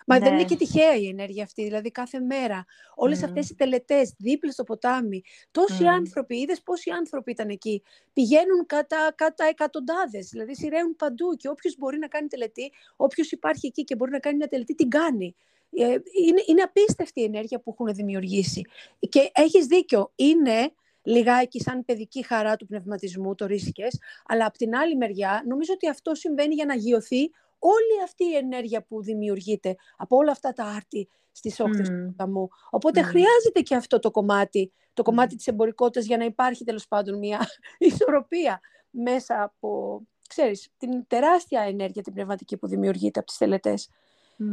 [0.09, 0.25] Μα ναι.
[0.25, 1.63] δεν είναι και τυχαία η ενέργεια αυτή.
[1.63, 3.23] Δηλαδή, κάθε μέρα, όλες mm.
[3.23, 7.83] αυτές οι τελετές δίπλα στο ποτάμι, τόσοι άνθρωποι, είδες πόσοι άνθρωποι ήταν εκεί,
[8.13, 10.27] πηγαίνουν κατά, κατά εκατοντάδες.
[10.29, 11.35] Δηλαδή, σειραίουν παντού.
[11.37, 14.75] Και όποιος μπορεί να κάνει τελετή, όποιος υπάρχει εκεί και μπορεί να κάνει μια τελετή,
[14.75, 15.35] την κάνει.
[15.71, 15.85] Ε,
[16.25, 18.61] είναι, είναι απίστευτη η ενέργεια που έχουν δημιουργήσει.
[19.09, 20.11] Και έχεις δίκιο.
[20.15, 20.71] Είναι
[21.03, 25.89] λιγάκι σαν παιδική χαρά του πνευματισμού, το ρίσκες, αλλά από την άλλη μεριά νομίζω ότι
[25.89, 30.63] αυτό συμβαίνει για να γιωθεί όλη αυτή η ενέργεια που δημιουργείται από όλα αυτά τα
[30.63, 31.91] άρτη στις όχθες mm.
[31.91, 32.47] του ποταμού.
[32.69, 37.17] Οπότε χρειάζεται και αυτό το κομμάτι, το κομμάτι της εμπορικότητας για να υπάρχει τέλος πάντων
[37.17, 37.39] μια
[37.77, 43.89] ισορροπία μέσα από, ξέρεις, την τεράστια ενέργεια την πνευματική που δημιουργείται από τις τελετές.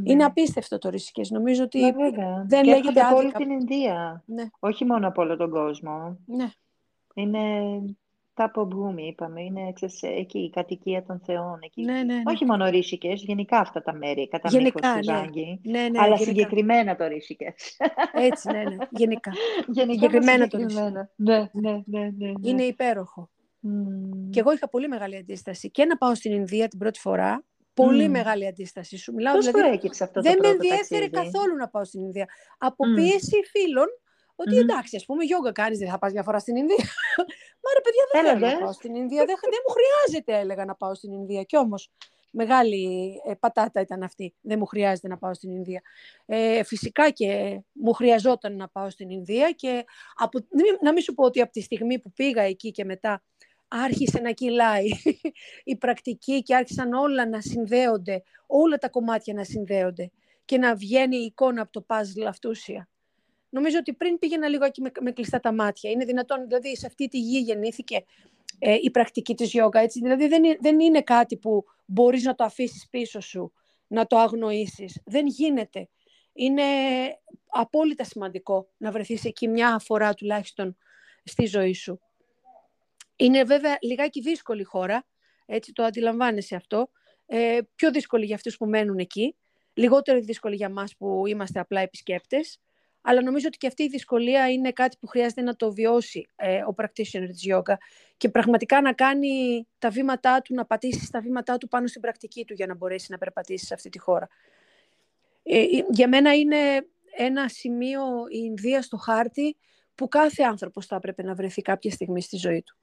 [0.04, 1.30] Είναι απίστευτο το ρίσκες.
[1.30, 1.92] Νομίζω ότι ναι,
[2.46, 3.14] δεν και λέγεται άδικα.
[3.14, 4.22] όλη την Ινδία.
[4.26, 4.46] Ναι.
[4.58, 6.18] Όχι μόνο από όλο τον κόσμο.
[6.26, 6.50] Ναι.
[7.14, 7.40] Είναι
[8.36, 11.58] Τάπο Μπούμι, είπαμε, είναι ξέρεις, εκεί η κατοικία των θεών.
[11.62, 11.82] Εκεί.
[11.82, 12.22] Ναι, ναι, ναι.
[12.26, 15.18] Όχι μόνο Ρίσικες, γενικά αυτά τα μέρη, κατά γενικά, μήκος του ναι.
[15.18, 15.60] Ζάγκη.
[15.62, 16.24] Ναι, ναι, αλλά γενικά.
[16.24, 17.76] συγκεκριμένα το Ρίσικες.
[18.12, 19.32] Έτσι, ναι, ναι, γενικά.
[19.66, 20.82] γενικά συγκεκριμένα το Ρίσικες.
[20.82, 22.32] Ναι, ναι, ναι, ναι, ναι.
[22.42, 23.30] Είναι υπέροχο.
[23.62, 24.30] Mm.
[24.30, 25.70] Και εγώ είχα πολύ μεγάλη αντίσταση.
[25.70, 28.10] Και να πάω στην Ινδία την πρώτη φορά, Πολύ mm.
[28.10, 28.96] μεγάλη αντίσταση.
[28.96, 32.26] Σου μιλάω, Πώς δηλαδή, αυτό δεν το με ενδιαφέρε καθόλου να πάω στην Ινδία.
[32.58, 32.94] Από mm.
[32.94, 33.86] πίεση φίλων
[34.36, 34.60] ότι mm.
[34.60, 36.84] εντάξει, ας πούμε, γιόγκα κάνεις, δεν θα πας μια φορά στην Ινδία.
[37.62, 39.24] Μα ρε, παιδιά, δεν θέλω να πάω στην Ινδία.
[39.24, 41.42] δεν, δεν μου χρειάζεται, έλεγα, να πάω στην Ινδία.
[41.42, 41.90] Κι όμως,
[42.30, 44.34] μεγάλη ε, πατάτα ήταν αυτή.
[44.40, 45.82] Δεν μου χρειάζεται να πάω στην Ινδία.
[46.26, 49.84] Ε, φυσικά και μου χρειαζόταν να πάω στην Ινδία και
[50.14, 50.46] από,
[50.82, 53.22] να μην σου πω ότι από τη στιγμή που πήγα εκεί και μετά
[53.68, 54.86] άρχισε να κυλάει
[55.64, 60.10] η πρακτική και άρχισαν όλα να συνδέονται, όλα τα κομμάτια να συνδέονται
[60.44, 62.88] και να βγαίνει η εικόνα από το παζλ αυτούσια.
[63.56, 65.90] Νομίζω ότι πριν πήγαινα λίγο εκεί με, με κλειστά τα μάτια.
[65.90, 68.04] Είναι δυνατόν, δηλαδή, σε αυτή τη γη γεννήθηκε
[68.58, 69.80] ε, η πρακτική της γιόγκα.
[69.80, 70.00] Έτσι.
[70.00, 73.52] Δηλαδή, δεν, δεν είναι κάτι που μπορείς να το αφήσεις πίσω σου,
[73.86, 75.00] να το αγνοήσεις.
[75.04, 75.88] Δεν γίνεται.
[76.32, 76.62] Είναι
[77.46, 80.76] απόλυτα σημαντικό να βρεθείς εκεί μια φορά τουλάχιστον
[81.24, 82.00] στη ζωή σου.
[83.16, 85.06] Είναι βέβαια λιγάκι δύσκολη χώρα,
[85.46, 86.90] έτσι το αντιλαμβάνεσαι αυτό.
[87.26, 89.36] Ε, πιο δύσκολη για αυτούς που μένουν εκεί,
[89.74, 92.60] λιγότερο δύσκολη για μας που είμαστε απλά επισκέπτες
[93.08, 96.56] αλλά νομίζω ότι και αυτή η δυσκολία είναι κάτι που χρειάζεται να το βιώσει ε,
[96.56, 97.74] ο practitioner της yoga
[98.16, 102.44] και πραγματικά να κάνει τα βήματά του, να πατήσεις τα βήματά του πάνω στην πρακτική
[102.44, 104.28] του για να μπορέσει να περπατήσεις σε αυτή τη χώρα.
[105.42, 106.86] Ε, ε για μένα είναι
[107.16, 109.56] ένα σημείο η Ινδία στο χάρτη
[109.94, 112.76] που κάθε άνθρωπος θα έπρεπε να βρεθεί κάποια στιγμή στη ζωή του.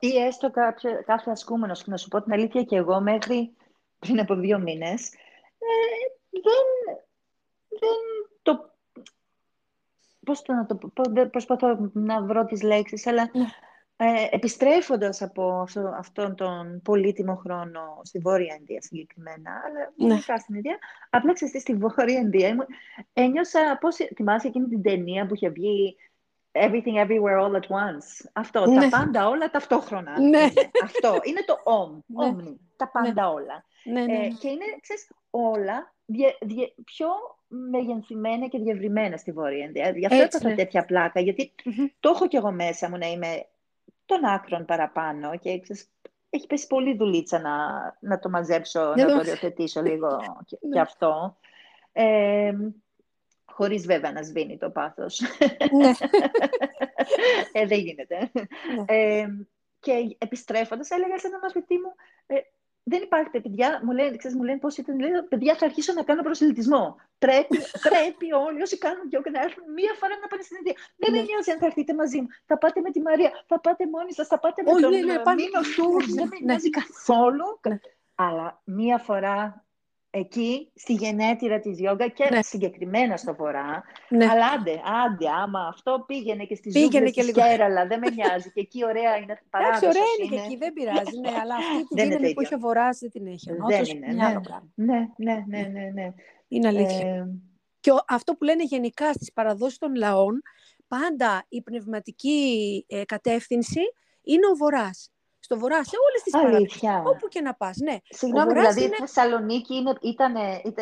[0.00, 3.56] Ή έστω κάποιο, κάθε ασκούμενος, να σου πω την αλήθεια και εγώ μέχρι
[3.98, 5.12] πριν από δύο μήνες,
[5.58, 5.74] ε,
[6.30, 6.96] δεν,
[7.68, 8.31] δεν το
[10.24, 10.90] πώς το να το πω,
[11.30, 13.46] προσπαθώ να βρω τις λέξεις, αλλά ναι.
[13.96, 20.20] ε, επιστρέφοντας από αυτό, αυτόν τον πολύτιμο χρόνο στη Βόρεια Ινδία συγκεκριμένα, αλλά ναι.
[20.20, 20.78] στην Ινδία,
[21.10, 22.66] απλά ξέρετε στη Βόρεια Ινδία,
[23.12, 25.96] ένιωσα πώς θυμάσαι εκείνη την ταινία που είχε βγει
[26.52, 28.80] Everything Everywhere All at Once; Αυτό, ναι.
[28.80, 30.20] τα πάντα όλα ταυτόχρονα.
[30.20, 30.48] Ναι.
[30.82, 32.02] Αυτό, είναι το OM,
[32.34, 32.42] ναι.
[32.76, 33.64] τα πάντα όλα.
[33.84, 34.12] Ναι, ναι.
[34.12, 35.94] Ε, και είναι, ξέρεις, όλα
[36.84, 37.08] πιο
[37.70, 39.90] μεγενθυμένα και διευρυμένα στη Βόρεια Ινδία.
[39.90, 40.54] Γι' αυτό έπαθα ναι.
[40.54, 41.20] τέτοια πλάκα,
[42.00, 43.46] το έχω κι εγώ μέσα μου να είμαι
[44.06, 45.90] των άκρων παραπάνω και ξέρεις,
[46.30, 47.56] έχει πέσει πολύ δουλίτσα να,
[48.00, 51.36] να το μαζέψω, να το οριοθετήσω λίγο και, και αυτό.
[51.92, 52.52] Ε,
[53.44, 55.20] χωρίς βέβαια να σβήνει το πάθος.
[55.72, 55.92] Ναι.
[57.52, 58.30] ε, δεν γίνεται.
[58.34, 58.84] Ναι.
[58.86, 59.26] Ε,
[59.80, 61.94] και επιστρέφοντας έλεγα σε ένα μαθητή μου,
[62.26, 62.36] ε,
[62.84, 66.02] δεν υπάρχει παιδιά, μου λένε, ξέρεις, μου λένε πώς ήταν, λένε, παιδιά θα αρχίσω να
[66.02, 66.96] κάνω προσελητισμό.
[67.18, 67.58] Πρέπει,
[67.88, 70.74] πρέπει όλοι όσοι κάνουν και να έρθουν μία φορά να πάνε στην Ινδία.
[70.96, 71.24] Δεν με ναι.
[71.24, 72.26] νοιάζει αν θα έρθετε μαζί μου.
[72.46, 75.02] Θα πάτε με τη Μαρία, θα πάτε μόνοι σας, θα πάτε με τον ναι, ναι,
[75.02, 75.60] Μίνο
[76.14, 77.60] δεν με νοιάζει καθόλου.
[78.14, 79.64] Αλλά μία φορά
[80.14, 82.42] εκεί στη γενέτειρα της γιόγκα και ναι.
[82.42, 83.82] συγκεκριμένα στο βορρά.
[84.08, 84.26] Ναι.
[84.26, 87.40] Αλλά άντε, άντε, άμα αυτό πήγαινε και στη πήγαινε και λίγο.
[87.40, 88.50] Κέραλα, δεν με νοιάζει.
[88.52, 89.82] και εκεί ωραία είναι παράδοσος.
[89.82, 91.18] Εντάξει, ωραία είναι, και εκεί, δεν πειράζει.
[91.20, 93.50] Ναι, αλλά αυτή τη δύναμη που έχει ο βορράς δεν την έχει.
[93.68, 94.34] δεν είναι, ναι.
[94.74, 96.12] ναι, ναι, ναι, ναι, ναι.
[96.48, 97.06] Είναι αλήθεια.
[97.06, 97.28] Ε...
[97.80, 100.42] Και αυτό που λένε γενικά στις παραδόσεις των λαών,
[100.88, 103.80] πάντα η πνευματική ε, κατεύθυνση
[104.22, 105.10] είναι ο βορράς.
[105.52, 107.76] Στο βορρά, σε όλες τις παραδείγματες, όπου και να πας.
[107.76, 107.96] Ναι.
[108.08, 108.94] Συγγνώμη, δηλαδή είναι...
[108.98, 110.34] η Θεσσαλονίκη είναι, ήταν,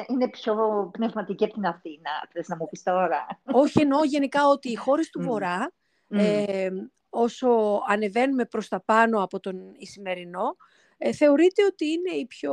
[0.09, 0.55] είναι πιο
[0.93, 3.27] πνευματική από την Αθήνα, θες να μου πεις τώρα.
[3.53, 5.73] Όχι, εννοώ γενικά ότι οι χώρες του βορρά,
[6.09, 6.69] ε,
[7.09, 7.49] όσο
[7.87, 10.57] ανεβαίνουμε προς τα πάνω από τον Ισημερινό,
[10.99, 12.53] ε, θεωρείται ότι είναι οι πιο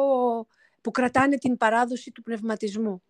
[0.81, 3.01] που κρατάνε την παράδοση του πνευματισμού.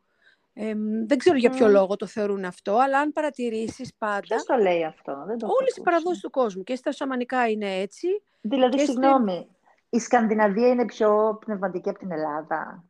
[0.60, 0.74] Ε,
[1.06, 4.20] δεν ξέρω για ποιο λόγο το θεωρούν αυτό, αλλά αν παρατηρήσεις πάντα...
[4.20, 7.76] Ποιος το λέει αυτό, δεν το Όλες οι παραδόσεις του κόσμου και στα Σαμανικά είναι
[7.76, 8.08] έτσι.
[8.42, 9.48] Δηλαδή, συγγνώμη,
[9.90, 12.84] η Σκανδιναβία είναι πιο πνευματική από την Ελλάδα;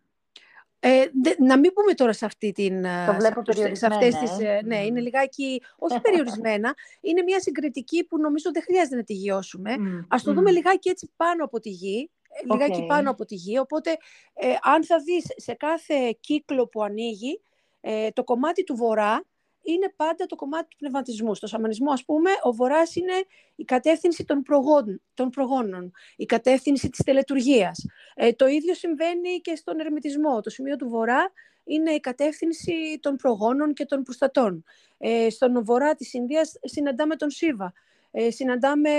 [0.80, 1.06] Ε,
[1.38, 2.82] να μην πούμε τώρα σε αυτή την...
[2.82, 3.42] Το βλέπω
[3.72, 4.62] σε αυτές τις, ε.
[4.66, 6.76] Ναι, είναι λιγάκι, όχι περιορισμένα,
[7.08, 9.76] είναι μια συγκριτική που νομίζω δεν χρειάζεται να τη γιώσουμε.
[9.78, 10.06] Mm.
[10.08, 13.60] Ας το δούμε λιγάκι έτσι πάνω από τη γη, ε, λιγάκι πάνω από τη γη,
[13.60, 13.98] οπότε
[14.34, 17.42] ε, αν θα δεις σε κάθε κύκλο που ανοίγει,
[17.82, 19.24] ε, το κομμάτι του βορρά
[19.62, 21.36] είναι πάντα το κομμάτι του πνευματισμού.
[21.36, 23.14] Στο σαμανισμό, ας πούμε, ο βορράς είναι
[23.56, 27.86] η κατεύθυνση των, προγόνων, των προγόνων, η κατεύθυνση της τελετουργίας.
[28.16, 30.42] Ε, το ίδιο συμβαίνει και στον ερμητισμό.
[30.42, 31.32] Το σημείο του βορρά
[31.64, 34.64] είναι η κατεύθυνση των προγόνων και των προστατών.
[34.98, 37.74] Ε, στον βορρά της Ινδίας συναντάμε τον Σίβα.
[38.12, 38.92] Ε, συναντάμε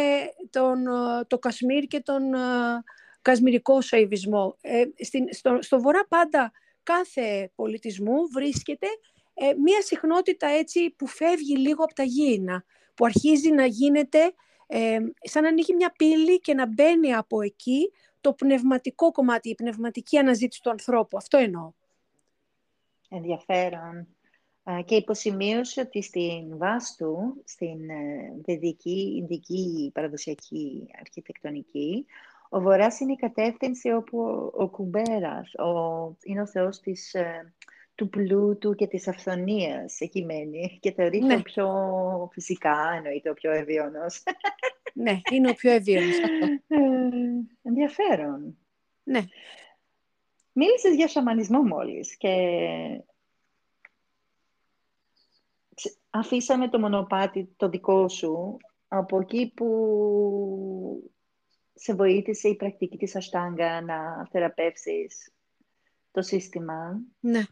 [0.51, 0.85] τον,
[1.27, 2.39] το Κασμίρ και τον ε,
[3.23, 4.57] κασμυρικό σαϊβισμό.
[4.61, 4.85] Ε,
[5.31, 6.53] στο, στο βορρά πάντα
[6.93, 8.87] κάθε πολιτισμού βρίσκεται
[9.35, 12.65] ε, μία συχνότητα έτσι που φεύγει λίγο από τα γήινα,
[12.95, 14.33] που αρχίζει να γίνεται
[14.67, 19.55] ε, σαν να ανοίγει μια πύλη και να μπαίνει από εκεί το πνευματικό κομμάτι, η
[19.55, 21.17] πνευματική αναζήτηση του ανθρώπου.
[21.17, 21.73] Αυτό εννοώ.
[23.09, 24.07] Ενδιαφέρον.
[24.85, 32.07] Και υποσημείωσε ότι στην Βάστου, στην ε, βεδική, ινδική παραδοσιακή αρχιτεκτονική,
[32.49, 34.19] ο Βορράς είναι η κατεύθυνση όπου
[34.55, 37.53] ο Κουμπέρας ο, είναι ο θεός της, ε,
[37.95, 41.35] του πλούτου και της αυθονίας εκεί μένει και θεωρείται ναι.
[41.35, 41.69] ο πιο
[42.33, 44.23] φυσικά, εννοείται ο πιο ευίωνος.
[44.95, 46.19] Ναι, είναι ο πιο ευίωνος
[46.69, 46.79] ε,
[47.63, 48.59] ενδιαφέρον.
[49.03, 49.21] Ναι.
[50.53, 52.35] Μίλησες για σαμανισμό μόλις και
[56.11, 58.57] αφήσαμε το μονοπάτι το δικό σου
[58.89, 61.11] από εκεί που
[61.79, 65.33] σε βοήθησε η πρακτική της Αστάγκα να θεραπεύσεις
[66.11, 67.43] το σύστημα; Ναι,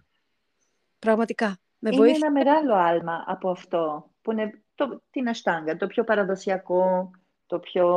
[0.98, 1.58] πραγματικά.
[1.78, 7.10] Με είναι ένα μεγάλο άλμα από αυτό, που είναι το, την Αστάγκα, το πιο παραδοσιακό,
[7.46, 7.88] το πιο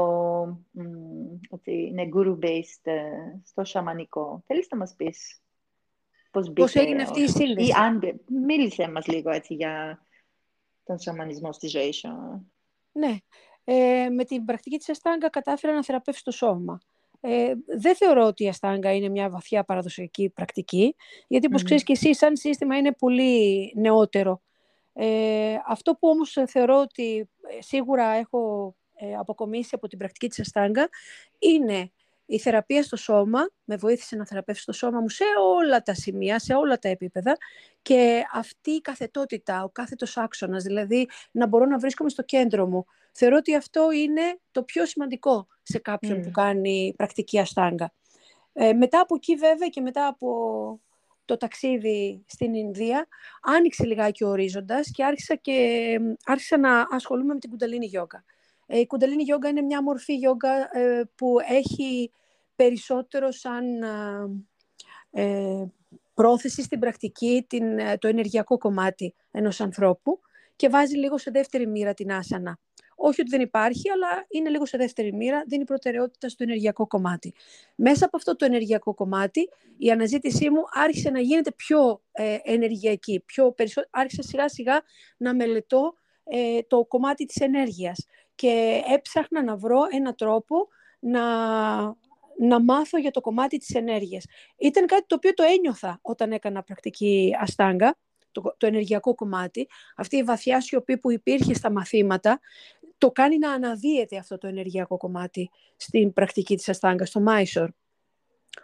[1.49, 3.03] ότι είναι guru-based ε,
[3.43, 4.43] στο σαμανικό.
[4.45, 5.41] Θέλεις να μας πεις
[6.32, 6.61] πώς μπήκε...
[6.61, 10.03] Πώς έγινε αυτή η σύνδεση; αν, μίλησε μας λίγο έτσι για
[10.84, 12.09] τον σαμανισμό στη ζωή σου.
[12.91, 13.17] Ναι,
[13.72, 16.80] ε, με την πρακτική της Αστάγκα κατάφερα να θεραπεύσει το σώμα.
[17.22, 20.95] Ε, δεν θεωρώ ότι η Αστάγκα είναι μια βαθιά παραδοσιακή πρακτική,
[21.28, 24.41] γιατί όπως mm ξέρεις και εσύ, σαν σύστημα είναι πολύ νεότερο.
[24.93, 30.39] Ε, αυτό που όμως θεωρώ ότι ε, σίγουρα έχω ε, αποκομίσει από την πρακτική της
[30.39, 30.89] Αστάγκα
[31.39, 31.91] είναι
[32.32, 35.23] η θεραπεία στο σώμα, με βοήθησε να θεραπεύσει το σώμα μου σε
[35.55, 37.38] όλα τα σημεία, σε όλα τα επίπεδα
[37.82, 42.86] και αυτή η καθετότητα, ο κάθετος άξονας, δηλαδή να μπορώ να βρίσκομαι στο κέντρο μου.
[43.11, 47.93] Θεωρώ ότι αυτό είναι το πιο σημαντικό σε κάποιον που κάνει πρακτική αστάγκα.
[48.53, 50.80] Ε, μετά από εκεί βέβαια και μετά από
[51.25, 53.07] το ταξίδι στην Ινδία,
[53.41, 58.23] άνοιξε λιγάκι ο ορίζοντας και άρχισα, και, άρχισα να ασχολούμαι με την κουνταλίνη γιόγκα.
[58.65, 62.11] Ε, η κουνταλίνη γιόγκα είναι μια μορφή γιόγκα ε, που έχει
[62.64, 63.64] περισσότερο σαν
[65.12, 65.66] ε,
[66.14, 67.64] πρόθεση στην πρακτική την,
[67.99, 70.20] το ενεργειακό κομμάτι ενός ανθρώπου
[70.55, 72.60] και βάζει λίγο σε δεύτερη μοίρα την άσανα.
[72.95, 77.34] Όχι ότι δεν υπάρχει, αλλά είναι λίγο σε δεύτερη μοίρα, δίνει προτεραιότητα στο ενεργειακό κομμάτι.
[77.76, 83.24] Μέσα από αυτό το ενεργειακό κομμάτι, η αναζήτησή μου άρχισε να γίνεται πιο ε, ενεργειακή.
[83.26, 83.82] Πιο περισσό...
[83.89, 84.82] Άρχισα σιγά σιγά
[85.18, 85.93] να μελετώ
[86.24, 88.05] ε, το κομμάτι της ενέργειας
[88.36, 90.68] και έψαχνα να βρω ένα τρόπο
[90.99, 91.22] να,
[92.40, 94.26] να μάθω για το κομμάτι της ενέργειας.
[94.58, 97.98] Ήταν κάτι το οποίο το ένιωθα όταν έκανα πρακτική αστάγκα,
[98.32, 99.68] το, το ενεργειακό κομμάτι.
[99.96, 102.40] Αυτή η βαθιά σιωπή που υπήρχε στα μαθήματα,
[102.98, 107.70] το κάνει να αναδύεται αυτό το ενεργειακό κομμάτι στην πρακτική της αστάγκα, στο Μάισορ.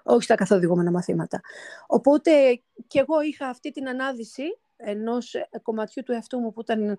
[0.03, 1.41] Όχι στα καθοδηγούμενα μαθήματα.
[1.87, 4.43] Οπότε και εγώ είχα αυτή την ανάδυση
[4.77, 6.95] ενός κομματιού του εαυτού μου που ήταν ε,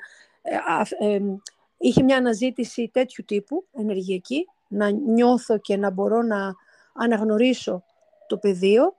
[0.98, 1.20] ε,
[1.78, 6.54] είχε μια αναζήτηση τέτοιου τύπου, ενεργειακή, να νιώθω και να μπορώ να
[6.98, 7.84] αναγνωρίσω
[8.26, 8.94] το πεδίο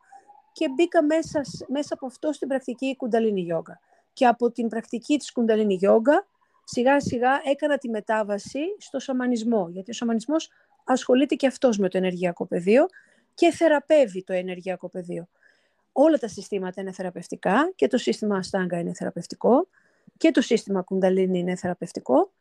[0.52, 3.80] και μπήκα μέσα, μέσα από αυτό στην πρακτική κουνταλίνη γιόγκα.
[4.14, 6.28] Και από την πρακτική της κουνταλίνη γιόγκα
[6.64, 10.50] σιγά σιγά έκανα τη μετάβαση στο σαμανισμό, γιατί ο σαμανισμός
[10.84, 12.86] ασχολείται και αυτός με το ενεργειακό πεδίο
[13.34, 15.28] και θεραπεύει το ενεργειακό πεδίο.
[15.92, 19.68] Όλα τα συστήματα είναι θεραπευτικά και το σύστημα Αστάγκα είναι θεραπευτικό
[20.18, 22.32] και το σύστημα Κουνταλίνη είναι θεραπευτικό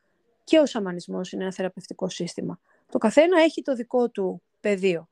[0.44, 2.58] και ο σαμανισμός είναι ένα θεραπευτικό σύστημα.
[2.90, 5.08] Το καθένα έχει το δικό του πεδίο.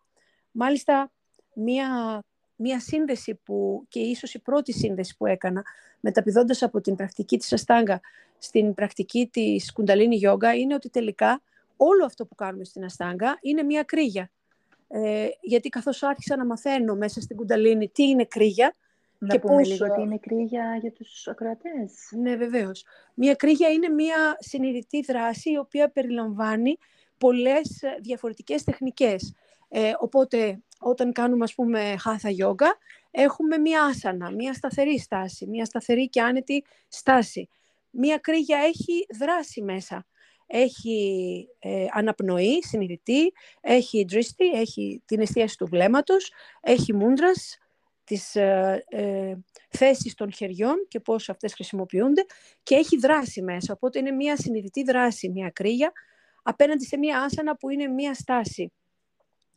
[0.57, 1.11] Μάλιστα,
[1.55, 2.19] μία,
[2.57, 5.65] μία σύνδεση που, και ίσως η πρώτη σύνδεση που έκανα,
[6.01, 8.01] μεταπηδώντας από την πρακτική της Αστάγκα
[8.39, 11.43] στην πρακτική της Κουνταλίνη Γιόγκα, είναι ότι τελικά
[11.77, 14.31] όλο αυτό που κάνουμε στην Αστάγκα είναι μία κρύγια.
[14.89, 18.75] Ε, γιατί καθώς άρχισα να μαθαίνω μέσα στην Κουνταλίνη τι είναι κρύγια,
[19.19, 21.93] να και πούμε λίγο τι είναι κρύγια για τους ακροατές.
[22.11, 22.85] Ναι, βεβαίως.
[23.15, 26.79] Μία κρύγια είναι μία συνειδητή δράση η οποία περιλαμβάνει
[27.19, 29.35] πολλές διαφορετικές τεχνικές.
[29.77, 32.79] Ε, οπότε, όταν κάνουμε, ας πούμε, χάθα γιόγκα,
[33.11, 37.49] έχουμε μία άσανα, μία σταθερή στάση, μία σταθερή και άνετη στάση.
[37.91, 40.07] Μία κρύγια έχει δράση μέσα.
[40.47, 47.59] Έχει ε, αναπνοή, συνειδητή, έχει ντρίστη, έχει την εστίαση του βλέμματος, έχει μούντρας,
[48.05, 49.35] τις ε, ε,
[49.69, 52.25] θέσεις των χεριών και πώς αυτές χρησιμοποιούνται
[52.63, 53.73] και έχει δράση μέσα.
[53.73, 55.93] Οπότε είναι μια συνειδητή δράση, μια κρύγια,
[56.43, 58.73] απέναντι σε μια άσανα που είναι μια στάση.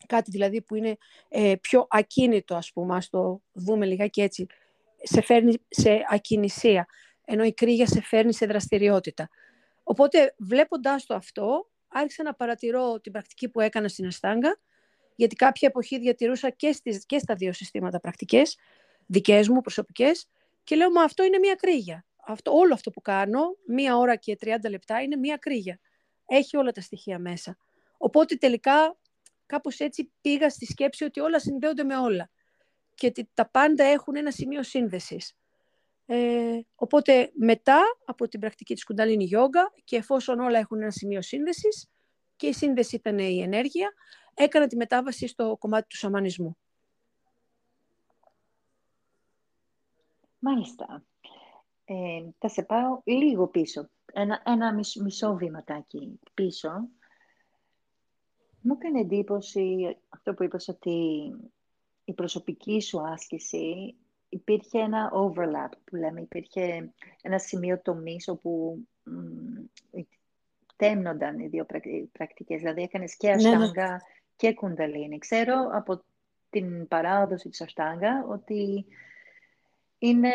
[0.07, 0.97] Κάτι δηλαδή που είναι
[1.29, 4.45] ε, πιο ακίνητο, ας πούμε, ας το δούμε λιγάκι έτσι.
[5.03, 6.87] Σε φέρνει σε ακινησία,
[7.25, 9.29] ενώ η κρύγια σε φέρνει σε δραστηριότητα.
[9.83, 14.59] Οπότε βλέποντάς το αυτό, άρχισα να παρατηρώ την πρακτική που έκανα στην Αστάγκα
[15.17, 18.57] γιατί κάποια εποχή διατηρούσα και, στις, και στα δύο συστήματα πρακτικές,
[19.05, 20.27] δικές μου, προσωπικές,
[20.63, 22.05] και λέω, μα αυτό είναι μία κρύγια.
[22.27, 25.79] Αυτό, όλο αυτό που κάνω, μία ώρα και 30 λεπτά, είναι μία κρύγια.
[26.25, 27.57] Έχει όλα τα στοιχεία μέσα.
[27.97, 28.97] Οπότε τελικά
[29.47, 32.29] κάπως έτσι πήγα στη σκέψη ότι όλα συνδέονται με όλα
[32.95, 35.35] και ότι τα πάντα έχουν ένα σημείο σύνδεσης.
[36.05, 41.21] Ε, οπότε μετά από την πρακτική της κουνταλίνη γιόγκα και εφόσον όλα έχουν ένα σημείο
[41.21, 41.89] σύνδεσης
[42.35, 43.93] και η σύνδεση ήταν η ενέργεια,
[44.33, 46.57] έκανα τη μετάβαση στο κομμάτι του σαμανισμού.
[50.39, 51.03] Μάλιστα.
[51.85, 53.89] Ε, θα σε πάω λίγο πίσω.
[54.13, 54.73] Ένα, ένα
[55.03, 56.69] μισό βήματάκι πίσω.
[58.61, 60.95] Μου έκανε εντύπωση αυτό που είπες ότι
[62.05, 63.95] η προσωπική σου άσκηση
[64.29, 68.79] υπήρχε ένα overlap που λέμε, υπήρχε ένα σημείο τομής όπου
[70.75, 71.65] τέμνονταν οι δύο
[72.11, 73.49] πρακτικές, δηλαδή έκανες και ναι, ναι.
[73.49, 74.01] αστάγκα
[74.35, 75.17] και κουνταλίνη.
[75.17, 76.03] Ξέρω από
[76.49, 78.85] την παράδοση της Αστάγκα ότι
[79.97, 80.31] είναι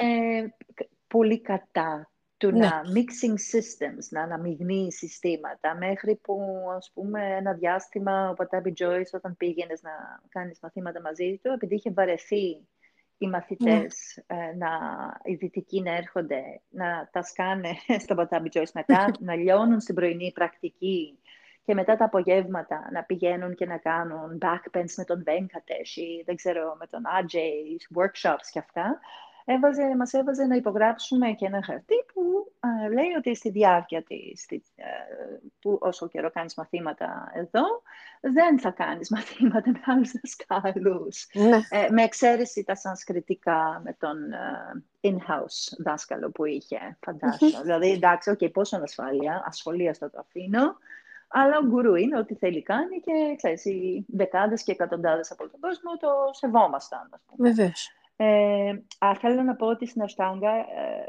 [1.07, 2.12] πολύ κατά
[2.43, 2.59] του ναι.
[2.59, 6.37] να mixing systems, να αναμειγνύει συστήματα, μέχρι που,
[6.77, 9.91] ας πούμε, ένα διάστημα ο Πατάμπι Τζόις όταν πήγαινες να
[10.29, 12.67] κάνεις μαθήματα μαζί του, επειδή είχε βαρεθεί
[13.19, 14.39] οι μαθητές, ναι.
[14.39, 14.71] ε, να,
[15.23, 17.71] οι δυτικοί να έρχονται, να τα σκάνε
[18.05, 18.85] στο Πατάμπι Τζόις, να,
[19.19, 21.19] να λιώνουν στην πρωινή πρακτική
[21.65, 26.37] και μετά τα απογεύματα να πηγαίνουν και να κάνουν backbends με τον Venkatesh ή δεν
[26.37, 29.01] ξέρω με τον Ajay, workshops και αυτά,
[29.45, 32.53] έβαζε, μας έβαζε να υπογράψουμε και ένα χαρτί που
[32.93, 34.85] λέει ότι στη διάρκεια της, ε,
[35.61, 37.63] που όσο καιρό κάνεις μαθήματα εδώ,
[38.21, 41.29] δεν θα κάνεις μαθήματα με άλλους δασκάλους.
[41.33, 41.57] Ναι.
[41.71, 47.63] Ε, με εξαίρεση τα σανσκριτικά με τον ε, in-house δάσκαλο που είχε, φαντάζομαι.
[47.63, 50.77] δηλαδή, εντάξει, okay, πόσο ασφάλεια, ασφαλεία στο το αφήνω,
[51.29, 55.61] αλλά ο γκουρού είναι ότι θέλει κάνει και ξέρεις, οι δεκάδες και εκατοντάδες από τον
[55.61, 57.11] κόσμο το σεβόμασταν.
[57.39, 57.93] Βεβαίως.
[58.25, 61.07] Ε, θέλω να πω ότι στην Αστάγκα, ε,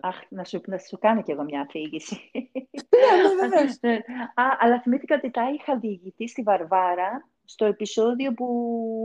[0.00, 2.30] αχ, να σου, να σου κάνω κι εγώ μια αφήγηση.
[2.32, 4.00] Ναι, ναι,
[4.60, 8.46] αλλά θυμήθηκα ότι τα είχα διηγηθεί στη Βαρβάρα στο επεισόδιο που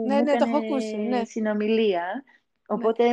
[0.08, 1.24] ναι, μου ναι, το έχω ακούσει, ναι.
[1.24, 2.24] συνομιλία.
[2.68, 3.04] Οπότε,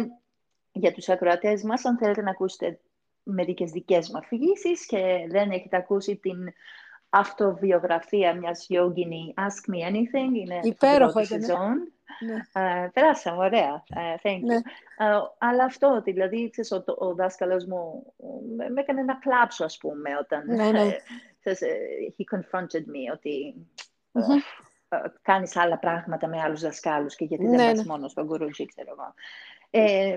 [0.72, 2.80] για τους ακροατές μας, αν θέλετε να ακούσετε
[3.22, 6.52] μερικές δικές μου αφηγήσεις και δεν έχετε ακούσει την
[7.08, 11.40] αυτοβιογραφία μιας γιόγκινη Ask Me Anything, είναι Υπέροχο ήταν.
[11.40, 11.92] σεζόν.
[12.20, 12.40] Ναι.
[12.52, 13.84] Uh, περάσαμε, ωραία.
[13.94, 14.44] Uh, thank you.
[14.44, 14.56] Ναι.
[14.98, 18.12] Uh, αλλά αυτό, δηλαδή, ξέρεις, ο, ο δάσκαλος μου
[18.56, 20.96] με έκανε να κλάψω, ας πούμε, όταν ναι, ναι.
[21.40, 21.60] ξέρεις,
[22.18, 23.54] he confronted me, ότι
[24.12, 24.96] mm-hmm.
[24.98, 27.84] uh, κάνεις άλλα πράγματα με άλλους δασκάλους και γιατί δεν ναι, πας ναι.
[27.86, 29.14] μόνος στον γκουρούτζι, ξέρω εγώ.
[29.70, 30.16] Ε,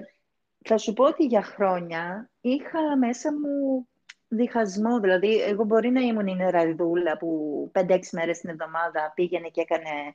[0.65, 3.87] θα σου πω ότι για χρόνια είχα μέσα μου
[4.29, 4.99] διχασμό.
[4.99, 10.13] Δηλαδή, εγώ μπορεί να ήμουν η νεραϊδούλα που 5-6 μέρες την εβδομάδα πήγαινε και έκανε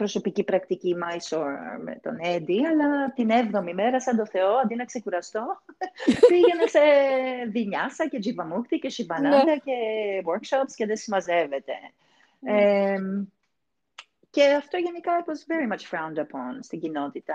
[0.00, 4.84] προσωπική πρακτική Mysore με τον Έντι, αλλά την έβδομη μέρα, σαν το Θεό, αντί να
[4.84, 5.62] ξεκουραστώ,
[6.28, 6.80] πήγαινε σε
[7.50, 9.56] Δινιάσα και Τζιβαμούκτη και Σιμπανάντα ναι.
[9.56, 9.72] και
[10.24, 11.72] workshops και δεν συμμαζεύεται.
[12.40, 12.94] Ναι.
[14.30, 17.34] και αυτό γενικά was very much frowned upon στην κοινότητα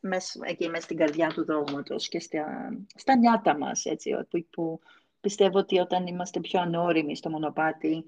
[0.00, 2.44] μέσα, εκεί μέσα στην καρδιά του δόγματος και στα,
[2.94, 4.80] στα νιάτα μας, έτσι, που, που
[5.20, 8.04] πιστεύω ότι όταν είμαστε πιο ανώριμοι στο μονοπάτι,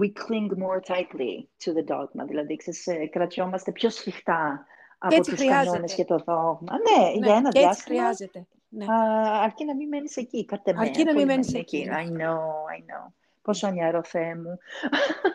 [0.00, 4.66] we cling more tightly to the dogma, δηλαδή ξέρεις, ε, κρατιόμαστε πιο σφιχτά
[4.98, 5.64] από τους χρειάζεται.
[5.64, 6.72] κανόνες και το δόγμα.
[6.72, 7.98] Ναι, ναι για ένα και διάστημα.
[7.98, 8.46] χρειάζεται.
[8.68, 8.84] Ναι.
[8.84, 8.96] Α,
[9.42, 10.80] αρκεί να μην μένεις εκεί, κατ' εμέ.
[10.80, 11.76] Αρκεί να μην μένεις εκεί.
[11.76, 11.88] εκεί.
[11.88, 11.96] Ναι.
[11.96, 12.38] I know,
[12.76, 13.12] I know.
[13.42, 14.58] Πόσο νιαρό, Θεέ μου.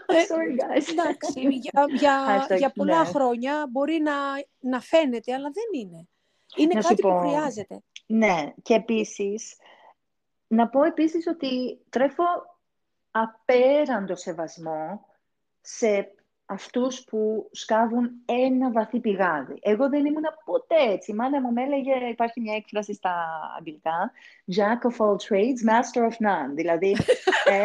[0.05, 0.91] Ε, Sorry, guys.
[0.91, 3.05] Εντάξει, για, για, για πολλά ναι.
[3.05, 4.13] χρόνια μπορεί να,
[4.59, 6.07] να φαίνεται, αλλά δεν είναι.
[6.55, 7.81] Είναι να κάτι που χρειάζεται.
[8.05, 9.55] Ναι, και επίσης,
[10.47, 12.23] να πω επίσης ότι τρέφω
[13.11, 15.05] απέραντο σεβασμό
[15.61, 16.13] σε
[16.51, 19.57] αυτούς που σκάβουν ένα βαθύ πηγάδι.
[19.61, 21.11] Εγώ δεν ήμουν ποτέ έτσι.
[21.11, 23.15] Η μάνα μου με έλεγε, υπάρχει μια έκφραση στα
[23.57, 24.11] αγγλικά,
[24.55, 26.51] Jack of all trades, master of none.
[26.53, 26.95] Δηλαδή,
[27.45, 27.63] ε,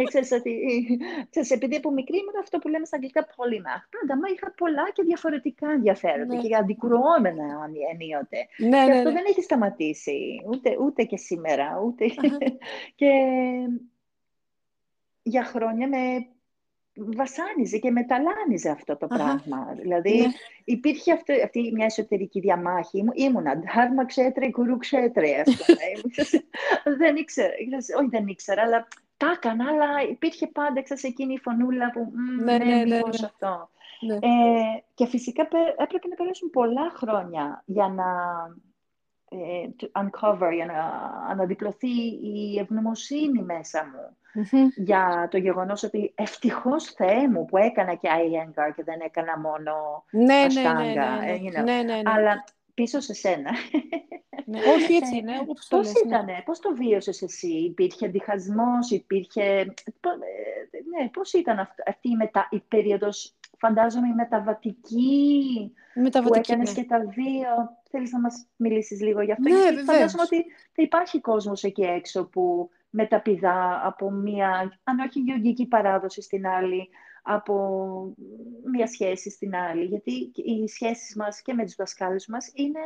[0.38, 0.52] ότι,
[1.30, 3.84] ξέρεις, επειδή από μικρή ήμουν αυτό που λέμε στα αγγλικά polymath.
[3.90, 6.40] Πάντα, μα είχα πολλά και διαφορετικά ενδιαφέροντα ναι.
[6.40, 8.38] και αντικρουόμενα ενίοτε.
[8.56, 9.14] Ναι, και ναι, αυτό ναι.
[9.14, 12.04] δεν έχει σταματήσει, ούτε, ούτε και σήμερα, ούτε...
[13.00, 13.10] και
[15.22, 16.26] για χρόνια με
[16.94, 19.76] βασάνιζε και μεταλάνιζε αυτό το πράγμα.
[19.80, 20.26] Δηλαδή ναι.
[20.64, 23.04] υπήρχε αυτή, αυτή μια εσωτερική διαμάχη.
[23.14, 25.42] Ήμουνα ντάρμα ξέτρε, κουρού ξέτρε,
[26.98, 27.52] δεν ήξερα,
[27.98, 32.12] όχι δεν ήξερα, αλλά τα έκανα, αλλά υπήρχε πάντα ξέρεις, εκείνη η φωνούλα που
[32.44, 33.00] ναι, ναι, ναι, ναι, ναι.
[33.24, 33.70] αυτό.
[34.00, 34.14] Ναι.
[34.14, 35.42] Ε, και φυσικά
[35.76, 38.04] έπρεπε να περάσουν πολλά χρόνια για να
[39.28, 40.80] ε, uncover, για να
[41.30, 44.16] αναδιπλωθεί η ευγνωμοσύνη μέσα μου
[44.76, 50.04] για το γεγονός ότι ευτυχώς Θεέ μου που έκανα και Iyengar και δεν έκανα μόνο
[50.10, 51.16] ναι, ναι, αστάγκα.
[51.16, 53.50] Ναι, ναι, ναι, ναι, Αλλά πίσω σε σένα.
[54.44, 59.64] Ναι, όχι έτσι είναι, όπως το πώς ήταν, πώς το βίωσες εσύ, υπήρχε διχασμός, υπήρχε...
[60.90, 62.48] Ναι, πώς ήταν αυτή η, μετα...
[62.50, 66.82] η περίοδος, φαντάζομαι η μεταβατική, μεταβατική που έκανες ναι.
[66.82, 67.80] και τα δύο.
[67.90, 71.82] Θέλεις να μας μιλήσεις λίγο γι' αυτό, ναι, γιατί φαντάζομαι ότι θα υπάρχει κόσμος εκεί
[71.82, 76.88] έξω που μεταπηδά από μία, αν όχι γεωργική παράδοση στην άλλη,
[77.22, 78.14] από
[78.72, 79.84] μία σχέση στην άλλη.
[79.84, 82.80] Γιατί οι σχέσεις μας και με τους δασκάλους μας είναι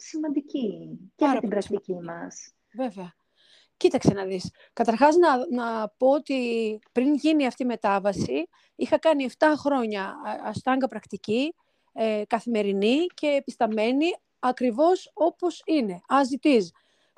[0.00, 2.52] σημαντική και με την πρακτική μας.
[2.74, 3.14] Βέβαια.
[3.76, 4.50] Κοίταξε να δεις.
[4.72, 10.14] Καταρχάς να, να πω ότι πριν γίνει αυτή η μετάβαση, είχα κάνει 7 χρόνια
[10.44, 11.54] αστάγκα πρακτική,
[11.92, 14.06] ε, καθημερινή και επισταμένη
[14.38, 16.64] ακριβώς όπως είναι, as it is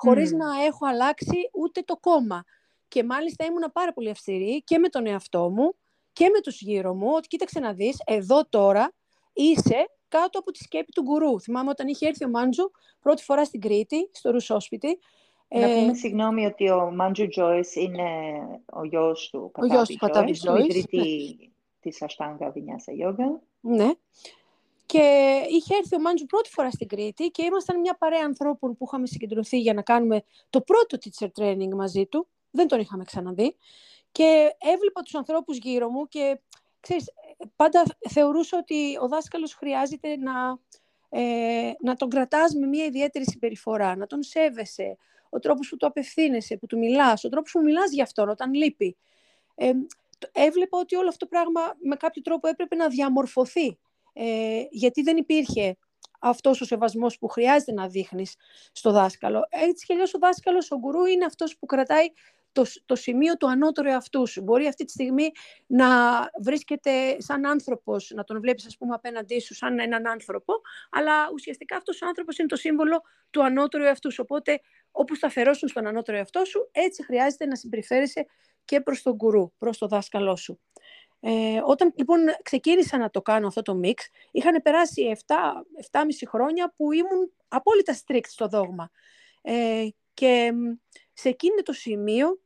[0.04, 2.44] χωρίς να έχω αλλάξει ούτε το κόμμα.
[2.88, 5.74] Και μάλιστα ήμουνα πάρα πολύ αυστηρή και με τον εαυτό μου
[6.12, 8.92] και με τους γύρω μου, ότι κοίταξε να δεις, εδώ τώρα
[9.32, 11.40] είσαι κάτω από τη σκέπη του γκουρού.
[11.40, 12.70] Θυμάμαι όταν είχε έρθει ο Μάντζου
[13.00, 14.98] πρώτη φορά στην Κρήτη, στο Ρουσόσπιτι.
[15.48, 18.08] Να ε, πούμε συγγνώμη ότι ο Μάντζου Τζόις είναι
[18.72, 21.46] ο γιος του Πατάβη, ο γιος του Πατάβη Τζόις, ο ιδρυτή ναι.
[21.80, 23.40] της Αστάγκα Βινιάσα Γιόγκα.
[23.60, 23.90] Ναι.
[24.90, 28.84] Και είχε έρθει ο Μάντζου πρώτη φορά στην Κρήτη και ήμασταν μια παρέα ανθρώπων που
[28.86, 32.28] είχαμε συγκεντρωθεί για να κάνουμε το πρώτο teacher training μαζί του.
[32.50, 33.56] Δεν τον είχαμε ξαναδεί.
[34.12, 36.40] Και έβλεπα τους ανθρώπους γύρω μου και
[36.80, 37.12] ξέρεις,
[37.56, 40.58] πάντα θεωρούσα ότι ο δάσκαλος χρειάζεται να,
[41.08, 44.96] ε, να τον κρατάς με μια ιδιαίτερη συμπεριφορά, να τον σέβεσαι,
[45.28, 48.54] ο τρόπος που του απευθύνεσαι, που του μιλάς, ο τρόπος που μιλάς για αυτόν όταν
[48.54, 48.96] λείπει.
[49.54, 49.72] Ε,
[50.32, 53.78] έβλεπα ότι όλο αυτό το πράγμα με κάποιο τρόπο έπρεπε να διαμορφωθεί
[54.12, 55.76] ε, γιατί δεν υπήρχε
[56.20, 58.34] αυτός ο σεβασμός που χρειάζεται να δείχνεις
[58.72, 59.46] στο δάσκαλο.
[59.50, 62.06] Έτσι και αλλιώς ο δάσκαλος, ο γκουρού, είναι αυτός που κρατάει
[62.52, 64.42] το, το σημείο του ανώτερου εαυτού σου.
[64.42, 65.30] Μπορεί αυτή τη στιγμή
[65.66, 65.86] να
[66.42, 70.52] βρίσκεται σαν άνθρωπος, να τον βλέπεις ας πούμε απέναντί σου σαν έναν άνθρωπο,
[70.90, 74.22] αλλά ουσιαστικά αυτός ο άνθρωπος είναι το σύμβολο του ανώτερου εαυτού σου.
[74.22, 78.26] Οπότε όπως θα φερώσουν στον ανώτερο εαυτό σου, έτσι χρειάζεται να συμπεριφέρεσαι
[78.64, 80.60] και προς τον γκουρού, προς το δάσκαλό σου.
[81.20, 86.92] Ε, όταν λοιπόν ξεκίνησα να το κάνω αυτό το μίξ, είχαν περάσει 7-7,5 χρόνια που
[86.92, 88.90] ήμουν απόλυτα strict στο δόγμα.
[89.42, 90.52] Ε, και
[91.12, 92.40] σε εκείνο το σημείο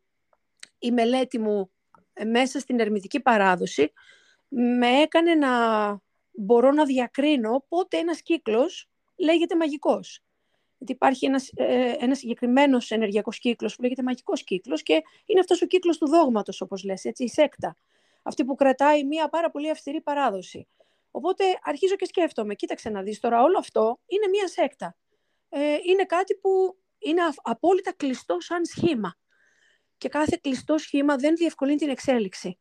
[0.79, 1.70] η μελέτη μου
[2.12, 3.93] ε, μέσα στην ερμητική παράδοση
[4.49, 5.51] με έκανε να
[6.31, 10.20] μπορώ να διακρίνω πότε ένας κύκλος λέγεται μαγικός.
[10.79, 15.62] Γιατί υπάρχει ένας, ε, ένας συγκεκριμένος ενεργειακός κύκλος που λέγεται μαγικός κύκλος και είναι αυτός
[15.62, 17.77] ο κύκλος του δόγματος, όπως λες, έτσι, η σέκτα
[18.25, 20.68] αυτή που κρατάει μια πάρα πολύ αυστηρή παράδοση.
[21.11, 24.97] Οπότε αρχίζω και σκέφτομαι, κοίταξε να δεις τώρα, όλο αυτό είναι μια σέκτα.
[25.49, 29.16] Ε, είναι κάτι που είναι απόλυτα κλειστό σαν σχήμα.
[29.99, 32.59] Και κάθε κλειστό σχήμα δεν διευκολύνει την εξέλιξη.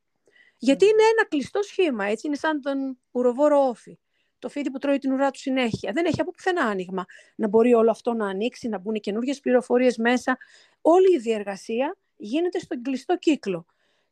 [0.58, 4.00] Γιατί είναι ένα κλειστό σχήμα, έτσι, είναι σαν τον ουροβόρο όφη.
[4.40, 5.92] Το φίδι που τρώει την ουρά του συνέχεια.
[5.92, 7.06] Δεν έχει από πουθενά άνοιγμα.
[7.36, 10.38] Να μπορεί όλο αυτό να ανοίξει, να μπουν καινούργιες πληροφορίες μέσα.
[10.82, 13.66] Όλη η διεργασία γίνεται στον κλειστό κύκλο.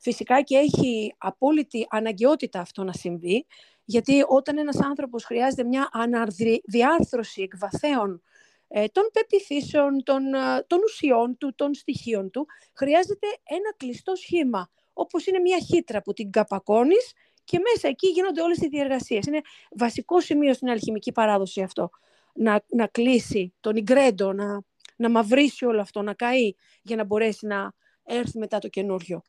[0.03, 3.45] Φυσικά και έχει απόλυτη αναγκαιότητα αυτό να συμβεί,
[3.85, 8.21] γιατί όταν ένας άνθρωπος χρειάζεται μια αναδιάρθρωση εκβαθέων
[8.67, 14.69] ε, των πεπιθήσεων, των, ε, των ουσιών του, των στοιχείων του, χρειάζεται ένα κλειστό σχήμα,
[14.93, 17.13] όπως είναι μια χύτρα που την καπακώνεις
[17.43, 19.25] και μέσα εκεί γίνονται όλες οι διεργασίες.
[19.25, 19.41] Είναι
[19.77, 21.89] βασικό σημείο στην αλχημική παράδοση αυτό.
[22.33, 24.61] Να, να κλείσει τον ιγκρέντο, να,
[24.95, 27.73] να μαυρίσει όλο αυτό, να καεί για να μπορέσει να
[28.03, 29.21] έρθει μετά το καινούριο.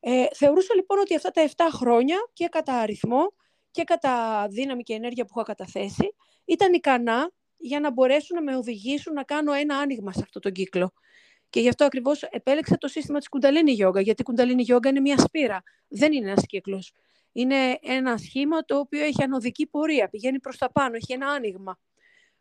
[0.00, 3.32] Ε, θεωρούσα λοιπόν ότι αυτά τα 7 χρόνια και κατά αριθμό
[3.70, 6.14] και κατά δύναμη και ενέργεια που είχα καταθέσει
[6.44, 10.52] ήταν ικανά για να μπορέσουν να με οδηγήσουν να κάνω ένα άνοιγμα σε αυτό τον
[10.52, 10.92] κύκλο.
[11.50, 15.00] Και γι' αυτό ακριβώς επέλεξα το σύστημα της Κουνταλίνη Γιόγκα, γιατί η Κουνταλίνη Γιόγκα είναι
[15.00, 15.62] μια σπήρα.
[15.88, 16.92] Δεν είναι ένας κύκλος.
[17.32, 21.78] Είναι ένα σχήμα το οποίο έχει ανωδική πορεία, πηγαίνει προς τα πάνω, έχει ένα άνοιγμα.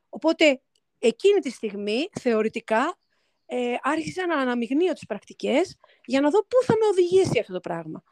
[0.10, 0.62] Οπότε
[1.00, 2.98] εκείνη τη στιγμή, θεωρητικά,
[3.50, 7.60] ε, άρχισα να αναμειγνύω τις πρακτικές για να δω πού θα με οδηγήσει αυτό το
[7.60, 8.04] πράγμα.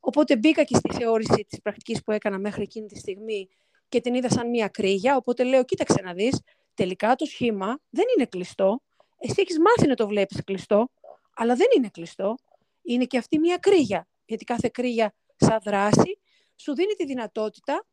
[0.00, 3.48] Οπότε μπήκα και στη θεώρηση της πρακτικής που έκανα μέχρι εκείνη τη στιγμή
[3.88, 6.40] και την είδα σαν μία κρύγια, οπότε λέω, κοίταξε να δεις,
[6.74, 8.82] τελικά το σχήμα δεν είναι κλειστό,
[9.18, 10.90] εσύ έχεις μάθει να το βλέπεις κλειστό,
[11.34, 12.34] αλλά δεν είναι κλειστό,
[12.82, 16.18] είναι και αυτή μία κρύγια, γιατί κάθε κρύγια σαν δράση
[16.56, 17.86] σου δίνει τη δυνατότητα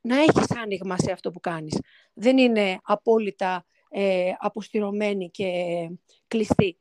[0.00, 1.80] να έχεις άνοιγμα σε αυτό που κάνεις.
[2.12, 5.50] Δεν είναι απόλυτα ε, αποστηρωμένη και
[6.28, 6.78] κλειστή.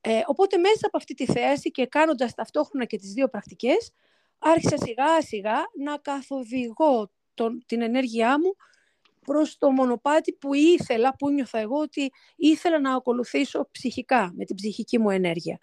[0.00, 3.92] Ε, οπότε μέσα από αυτή τη θέαση και κάνοντας ταυτόχρονα και τις δύο πρακτικές,
[4.38, 8.54] άρχισα σιγά σιγά να καθοδηγώ τον, την ενέργειά μου
[9.24, 14.56] προς το μονοπάτι που ήθελα, που νιώθα εγώ ότι ήθελα να ακολουθήσω ψυχικά, με την
[14.56, 15.58] ψυχική μου ενέργεια.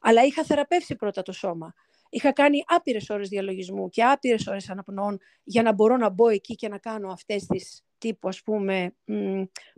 [0.00, 1.74] Αλλά είχα θεραπεύσει πρώτα το σώμα.
[2.08, 6.54] Είχα κάνει άπειρες ώρες διαλογισμού και άπειρες ώρες αναπνοών για να μπορώ να μπω εκεί
[6.54, 8.94] και να κάνω αυτές τις τύπου ας πούμε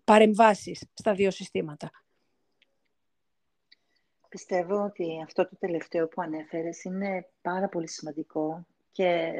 [0.04, 1.90] παρεμβάσεις στα δύο συστήματα.
[4.28, 9.32] Πιστεύω ότι αυτό το τελευταίο που ανέφερες είναι πάρα πολύ σημαντικό και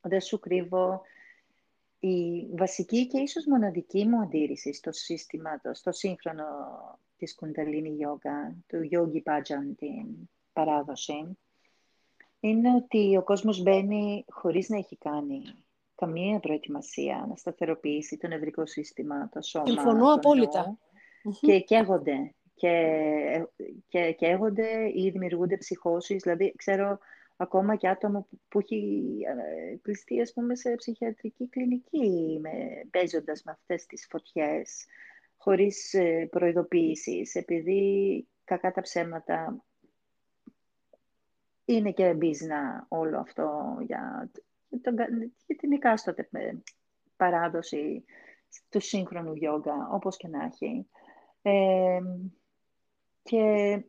[0.00, 1.02] δεν σου κρύβω
[2.00, 6.44] η βασική και ίσως μοναδική μου αντίρρηση στο σύστημα, στο σύγχρονο
[7.16, 11.38] της Κουνταλίνη Yoga, του Yogi Bhajan, την παράδοση,
[12.40, 15.42] είναι ότι ο κόσμος μπαίνει χωρίς να έχει κάνει
[15.98, 19.66] καμία προετοιμασία να σταθεροποιήσει το νευρικό σύστημα, το σώμα.
[19.66, 20.78] Συμφωνώ απόλυτα.
[21.40, 22.34] Και καίγονται.
[22.54, 23.46] Και,
[23.88, 26.22] και καίγονται ή δημιουργούνται ψυχώσεις.
[26.22, 26.98] Δηλαδή, ξέρω
[27.36, 29.04] ακόμα και άτομα που, έχει
[29.70, 32.50] ε, κλειστεί, ας πούμε, σε ψυχιατρική κλινική, με,
[32.90, 34.86] παίζοντας με αυτές τις φωτιές,
[35.36, 39.64] χωρίς ε, προειδοποίησης, επειδή κακά τα ψέματα
[41.64, 44.30] είναι και μπίζνα όλο αυτό για
[45.46, 46.52] για την εκάστοτε ε,
[47.16, 48.04] παράδοση
[48.68, 50.88] του σύγχρονου γιόγκα, όπως και να έχει.
[51.42, 52.00] Ε,
[53.22, 53.82] και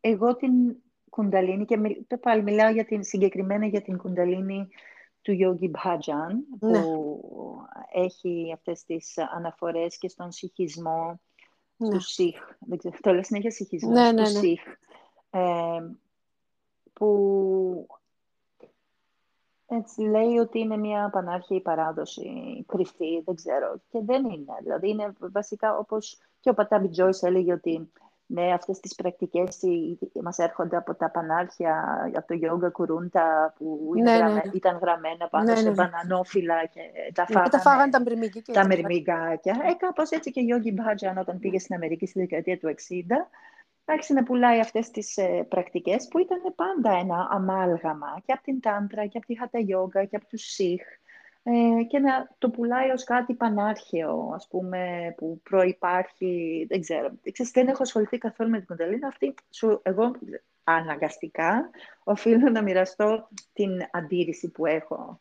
[0.00, 0.52] εγώ την
[1.10, 1.64] κουνταλίνη,
[2.06, 4.68] και πάλι μιλάω για την, συγκεκριμένα για την κουνταλίνη
[5.22, 6.82] του Yogi Bhajan, που ναι.
[7.92, 11.20] έχει αυτές τις αναφορές και στον συχισμό
[11.76, 11.88] ναι.
[11.88, 12.38] του Σιχ.
[12.58, 14.62] Δεν ξέρω, το λέω συνέχεια συχισμό ναι, του ναι, Σιχ.
[15.30, 15.80] Ε,
[16.92, 17.86] που
[19.66, 23.80] έτσι λέει ότι είναι μια πανάρχη παράδοση, κρυφή, δεν ξέρω.
[23.90, 24.52] Και δεν είναι.
[24.62, 27.90] Δηλαδή είναι βασικά όπως και ο Πατάμπι Τζόις έλεγε ότι
[28.26, 29.60] ναι, αυτές τις πρακτικές
[30.22, 34.40] μας έρχονται από τα πανάρχια, από το γιόγκα κουρούντα που ναι, ναι, ναι.
[34.52, 35.70] ήταν γραμμένα πάνω ναι, σε ναι.
[35.70, 36.80] μπανανόφυλλα και
[37.14, 38.54] τα φάγανε, τα, φάγανε τα μυρμηγκάκια.
[38.54, 39.56] Τα μυρμηγκάκια.
[39.62, 42.72] Ε, κάπως έτσι και ο Γιώργη Μπάτζαν όταν πήγε στην Αμερική στη δεκαετία του 60
[43.84, 48.60] άρχισε να πουλάει αυτές τις ε, πρακτικές που ήταν πάντα ένα αμάλγαμα και από την
[48.60, 50.82] Τάντρα και από τη Χατα Γιόγκα και από τους Σιχ
[51.42, 57.10] ε, και να το πουλάει ως κάτι πανάρχαιο, ας πούμε, που προϋπάρχει, δεν ξέρω.
[57.32, 59.34] Ξέρεις, δεν έχω ασχοληθεί καθόλου με την Κονταλίνα αυτή.
[59.50, 60.12] Σου, εγώ
[60.64, 61.70] αναγκαστικά
[62.04, 65.20] οφείλω να μοιραστώ την αντίρρηση που έχω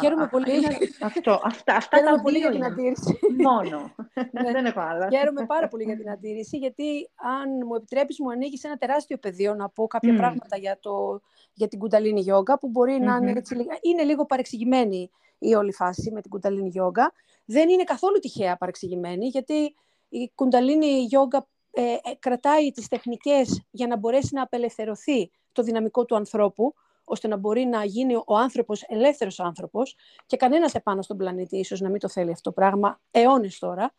[0.00, 0.52] Χαίρομαι πολύ.
[1.00, 3.18] αυτό, αυτά, αυτά Χαίρομαι τα πολύ για την αντίρρηση.
[3.42, 3.94] Μόνο.
[4.42, 4.52] ναι.
[4.52, 5.08] Δεν έχω άλλα.
[5.10, 9.54] Χαίρομαι πάρα πολύ για την αντίρρηση, γιατί αν μου επιτρέπεις μου ανοίγει ένα τεράστιο πεδίο
[9.54, 11.20] να πω κάποια πράγματα για, το,
[11.52, 16.10] για την κουνταλίνη γιόγκα, που μπορεί να είναι, έτσι, είναι λίγο παρεξηγημένη η όλη φάση
[16.12, 17.12] με την κουνταλίνη γιόγκα.
[17.44, 19.74] Δεν είναι καθόλου τυχαία παρεξηγημένη, γιατί
[20.08, 26.04] η κουνταλίνη γιόγκα ε, ε, κρατάει τις τεχνικές για να μπορέσει να απελευθερωθεί το δυναμικό
[26.04, 26.74] του ανθρώπου,
[27.10, 29.96] ώστε να μπορεί να γίνει ο άνθρωπος ελεύθερος άνθρωπος
[30.26, 33.94] και κανένας επάνω στον πλανήτη ίσως να μην το θέλει αυτό το πράγμα αιώνες τώρα.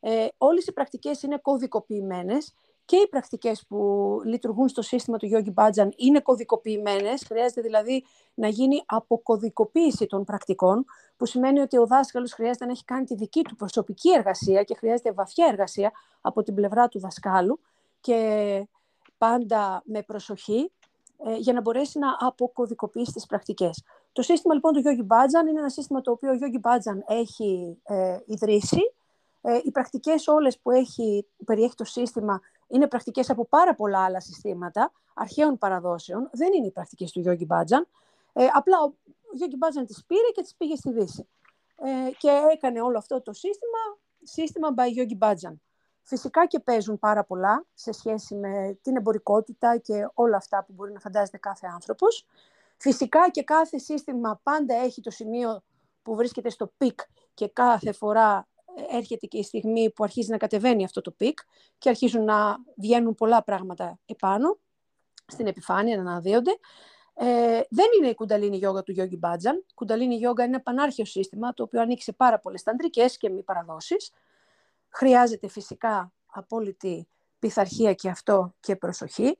[0.00, 5.54] Ε, όλες οι πρακτικές είναι κωδικοποιημένες και οι πρακτικές που λειτουργούν στο σύστημα του Yogi
[5.54, 7.24] Bhajan είναι κωδικοποιημένες.
[7.26, 10.84] Χρειάζεται δηλαδή να γίνει αποκωδικοποίηση των πρακτικών,
[11.16, 14.74] που σημαίνει ότι ο δάσκαλος χρειάζεται να έχει κάνει τη δική του προσωπική εργασία και
[14.74, 17.60] χρειάζεται βαθιά εργασία από την πλευρά του δασκάλου
[18.00, 18.68] και
[19.18, 20.75] πάντα με προσοχή ε,
[21.38, 23.82] για να μπορέσει να αποκωδικοποιήσει τις πρακτικές.
[24.12, 27.78] Το σύστημα λοιπόν του Yogi Bhajan είναι ένα σύστημα το οποίο ο Yogi Bhajan έχει
[27.82, 28.80] ε, ιδρύσει.
[29.40, 34.20] Ε, οι πρακτικές όλες που έχει, περιέχει το σύστημα είναι πρακτικές από πάρα πολλά άλλα
[34.20, 36.28] συστήματα αρχαίων παραδόσεων.
[36.32, 37.82] Δεν είναι οι πρακτικές του Yogi Bhajan.
[38.32, 38.92] Ε, απλά ο
[39.40, 41.28] Yogi Bhajan τις πήρε και τις πήγε στη Δύση.
[41.76, 43.78] Ε, και έκανε όλο αυτό το σύστημα,
[44.22, 45.54] σύστημα by Yogi Bhajan.
[46.08, 50.92] Φυσικά και παίζουν πάρα πολλά σε σχέση με την εμπορικότητα και όλα αυτά που μπορεί
[50.92, 52.26] να φαντάζεται κάθε άνθρωπος.
[52.76, 55.62] Φυσικά και κάθε σύστημα πάντα έχει το σημείο
[56.02, 57.00] που βρίσκεται στο peak
[57.34, 58.48] και κάθε φορά
[58.90, 61.38] έρχεται και η στιγμή που αρχίζει να κατεβαίνει αυτό το peak
[61.78, 64.58] και αρχίζουν να βγαίνουν πολλά πράγματα επάνω,
[65.26, 66.58] στην επιφάνεια, να αναδύονται.
[67.14, 69.56] Ε, δεν είναι η κουνταλίνη γιόγκα του Yogi Bhajan.
[69.56, 73.30] Η κουνταλίνη γιόγκα είναι ένα πανάρχαιο σύστημα το οποίο ανήκει σε πάρα πολλές ταντρικές και
[73.30, 74.12] μη παραδόσεις.
[74.96, 77.08] Χρειάζεται φυσικά απόλυτη
[77.38, 79.38] πειθαρχία και αυτό και προσοχή,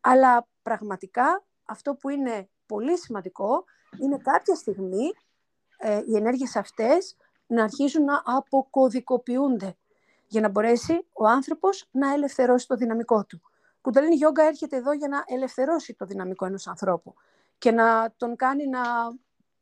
[0.00, 3.64] αλλά πραγματικά αυτό που είναι πολύ σημαντικό
[4.02, 5.12] είναι κάποια στιγμή
[5.78, 7.16] ε, οι ενέργειες αυτές
[7.46, 9.76] να αρχίζουν να αποκωδικοποιούνται
[10.26, 13.40] για να μπορέσει ο άνθρωπος να ελευθερώσει το δυναμικό του.
[13.80, 17.14] Κουνταλίνη Γιόγκα έρχεται εδώ για να ελευθερώσει το δυναμικό ενός ανθρώπου
[17.58, 18.80] και να τον κάνει να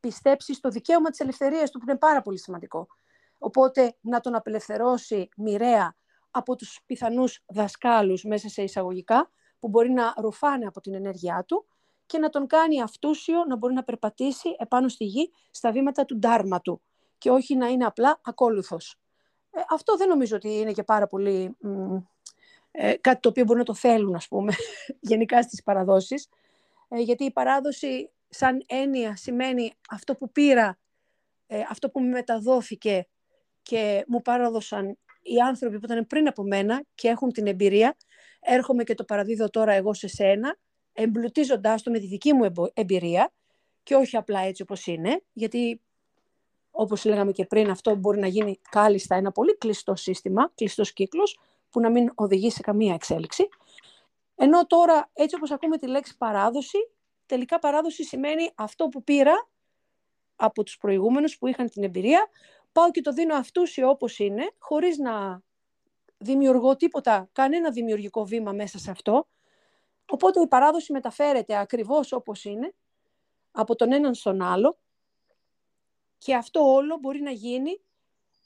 [0.00, 2.86] πιστέψει στο δικαίωμα της ελευθερίας του που είναι πάρα πολύ σημαντικό.
[3.38, 5.96] Οπότε να τον απελευθερώσει μοιραία
[6.30, 11.66] από τους πιθανούς δασκάλους μέσα σε εισαγωγικά που μπορεί να ρουφάνε από την ενέργειά του
[12.06, 16.18] και να τον κάνει αυτούσιο να μπορεί να περπατήσει επάνω στη γη στα βήματα του
[16.18, 16.82] ντάρμα του
[17.18, 18.96] και όχι να είναι απλά ακόλουθος.
[19.50, 21.56] Ε, αυτό δεν νομίζω ότι είναι και πάρα πολύ
[22.70, 24.52] ε, κάτι το οποίο μπορεί να το θέλουν, ας πούμε,
[25.10, 26.28] γενικά στις παραδόσεις.
[26.88, 30.78] Ε, γιατί η παράδοση σαν έννοια σημαίνει αυτό που πήρα,
[31.46, 33.06] ε, αυτό που μου μεταδόθηκε
[33.66, 37.96] και μου παράδοσαν οι άνθρωποι που ήταν πριν από μένα και έχουν την εμπειρία,
[38.40, 40.56] έρχομαι και το παραδίδω τώρα εγώ σε σένα,
[40.92, 43.32] εμπλουτίζοντάς το με τη δική μου εμπειρία
[43.82, 45.80] και όχι απλά έτσι όπως είναι, γιατί
[46.70, 51.38] όπως λέγαμε και πριν, αυτό μπορεί να γίνει κάλλιστα ένα πολύ κλειστό σύστημα, κλειστός κύκλος,
[51.70, 53.48] που να μην οδηγεί σε καμία εξέλιξη.
[54.34, 56.78] Ενώ τώρα, έτσι όπως ακούμε τη λέξη παράδοση,
[57.26, 59.48] τελικά παράδοση σημαίνει αυτό που πήρα
[60.36, 62.28] από τους προηγούμενους που είχαν την εμπειρία,
[62.76, 65.42] πάω και το δίνω αυτούσιο όπως είναι, χωρίς να
[66.18, 69.26] δημιουργώ τίποτα, κανένα δημιουργικό βήμα μέσα σε αυτό.
[70.06, 72.74] Οπότε η παράδοση μεταφέρεται ακριβώς όπως είναι,
[73.52, 74.78] από τον έναν στον άλλο,
[76.18, 77.80] και αυτό όλο μπορεί να γίνει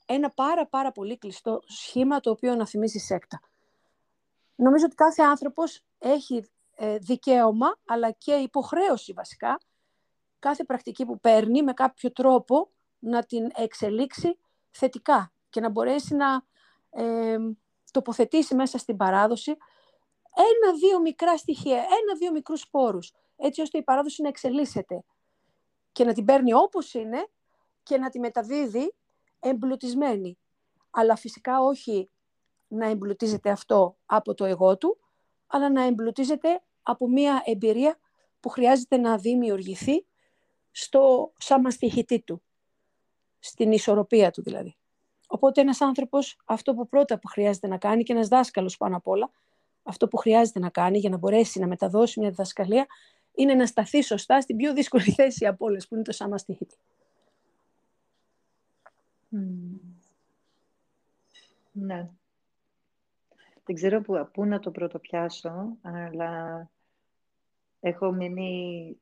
[0.07, 3.41] ένα πάρα πάρα πολύ κλειστό σχήμα το οποίο να θυμίζει σέκτα.
[4.55, 6.45] Νομίζω ότι κάθε άνθρωπος έχει
[6.77, 9.61] ε, δικαίωμα αλλά και υποχρέωση βασικά
[10.39, 12.71] κάθε πρακτική που παίρνει με κάποιο τρόπο
[13.01, 14.39] να την εξελίξει
[14.71, 16.45] θετικά και να μπορέσει να
[16.91, 17.37] ε,
[17.91, 19.57] τοποθετήσει μέσα στην παράδοση
[20.35, 25.05] ένα-δύο μικρά στοιχεία, ένα-δύο μικρούς σπόρους, έτσι ώστε η παράδοση να εξελίσσεται
[25.93, 27.29] και να την παίρνει όπως είναι
[27.83, 28.95] και να τη μεταδίδει
[29.41, 30.39] εμπλουτισμένη.
[30.91, 32.11] Αλλά φυσικά όχι
[32.69, 34.99] να εμπλουτίζεται αυτό από το εγώ του,
[35.47, 37.99] αλλά να εμπλουτίζεται από μία εμπειρία
[38.41, 40.07] που χρειάζεται να δημιουργηθεί
[40.71, 42.43] στο σαμαστιχητή του,
[43.41, 44.77] στην ισορροπία του δηλαδή.
[45.27, 49.09] Οπότε ένας άνθρωπος αυτό που πρώτα που χρειάζεται να κάνει και ένας δάσκαλος πάνω απ'
[49.09, 49.31] όλα,
[49.83, 52.87] αυτό που χρειάζεται να κάνει για να μπορέσει να μεταδώσει μια διδασκαλία
[53.35, 56.77] είναι να σταθεί σωστά στην πιο δύσκολη θέση από όλες που είναι το σαμαστιχητή.
[61.73, 62.11] Ναι.
[63.65, 66.71] Δεν ξέρω που, πού να το πρώτο πιάσω, αλλά
[67.81, 68.97] έχω μείνει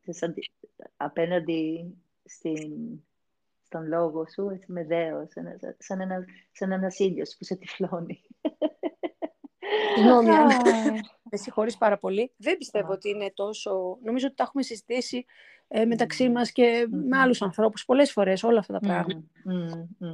[0.96, 1.94] απέναντι
[2.24, 3.02] στην,
[3.68, 5.28] στον λόγο σου, έτσι με δέος,
[5.78, 8.20] σαν, ένα, σαν ένας ήλιος που σε τυφλώνει.
[9.94, 10.28] Συγγνώμη,
[11.30, 12.32] με συγχωρείς πάρα πολύ.
[12.36, 13.98] Δεν πιστεύω ότι είναι τόσο...
[14.02, 15.24] Νομίζω ότι τα έχουμε συζητήσει
[15.70, 19.22] ε, μεταξύ μας και με άλλους ανθρώπους πολλές φορές όλα αυτά τα πράγματα.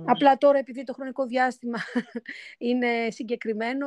[0.04, 1.78] Απλά τώρα επειδή το χρονικό διάστημα
[2.68, 3.86] είναι συγκεκριμένο,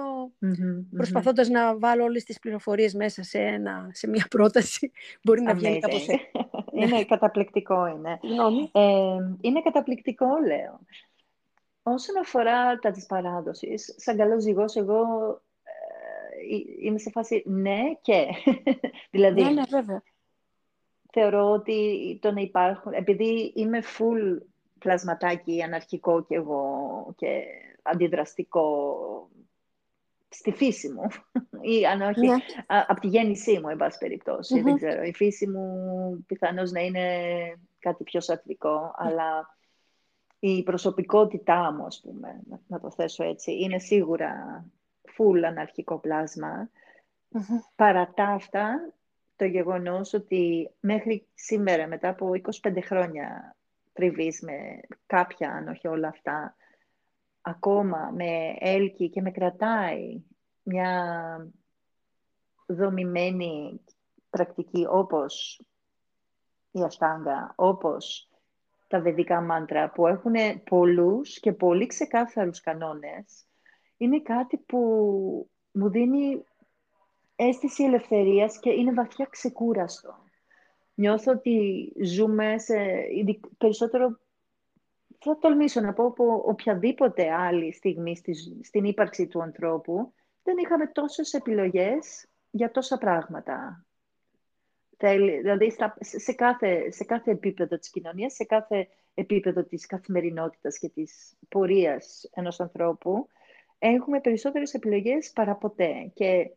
[0.96, 4.92] προσπαθώντας να βάλω όλες τις πληροφορίες μέσα σε, ένα, σε μια πρόταση,
[5.24, 6.08] μπορεί να βγαίνει κάπως
[6.72, 8.20] Είναι καταπληκτικό, είναι.
[8.72, 10.80] Ε, είναι καταπληκτικό, λέω.
[11.84, 15.02] Όσον αφορά τα της παράδοσης, σαν καλός ζυγός, εγώ
[15.64, 18.26] ε, είμαι σε φάση ναι και.
[19.12, 20.04] δηλαδή, ναι, ναι, βέβαια
[21.12, 24.42] θεωρώ ότι το να υπάρχουν, επειδή είμαι full
[24.80, 27.44] πλασματάκι αναρχικό και εγώ και
[27.82, 29.30] αντιδραστικό
[30.30, 31.08] στη φύση μου
[31.62, 32.36] ή αν όχι, ναι.
[32.88, 34.20] από τη γέννησή μου, εν πάση
[34.64, 35.04] δεν ξέρω.
[35.04, 37.04] Η φύση μου πιθανώς να είναι
[37.80, 39.58] κάτι πιο σατρικό, αλλά
[40.40, 44.66] η προσωπικότητά μου, ας πούμε, να το θέσω έτσι, είναι σίγουρα
[45.18, 46.70] full αναρχικό πλάσμα.
[47.76, 48.94] Παρά τα αυτά,
[49.38, 52.32] το γεγονός ότι μέχρι σήμερα, μετά από
[52.64, 53.56] 25 χρόνια
[53.94, 56.56] τριβής με κάποια, αν όχι όλα αυτά,
[57.42, 60.24] ακόμα με έλκει και με κρατάει
[60.64, 61.52] μια
[62.66, 63.82] δομημένη
[64.30, 65.62] πρακτική όπως
[66.72, 68.30] η αστάγκα, όπως
[68.88, 70.34] τα βεδικά μάντρα που έχουν
[70.70, 73.46] πολλούς και πολύ ξεκάθαρους κανόνες
[73.98, 74.80] είναι κάτι που
[75.72, 76.46] μου δίνει
[77.40, 80.16] αίσθηση ελευθερίας και είναι βαθιά ξεκούραστο.
[80.94, 82.76] Νιώθω ότι ζούμε σε
[83.58, 84.20] περισσότερο,
[85.20, 88.16] θα τολμήσω να πω, από οποιαδήποτε άλλη στιγμή
[88.62, 93.86] στην ύπαρξη του ανθρώπου, δεν είχαμε τόσες επιλογές για τόσα πράγματα.
[94.98, 101.38] Δηλαδή, σε κάθε, σε κάθε επίπεδο της κοινωνίας, σε κάθε επίπεδο της καθημερινότητας και της
[101.50, 103.28] πορείας ενός ανθρώπου,
[103.80, 106.12] έχουμε περισσότερες επιλογές παρά ποτέ.
[106.14, 106.52] Και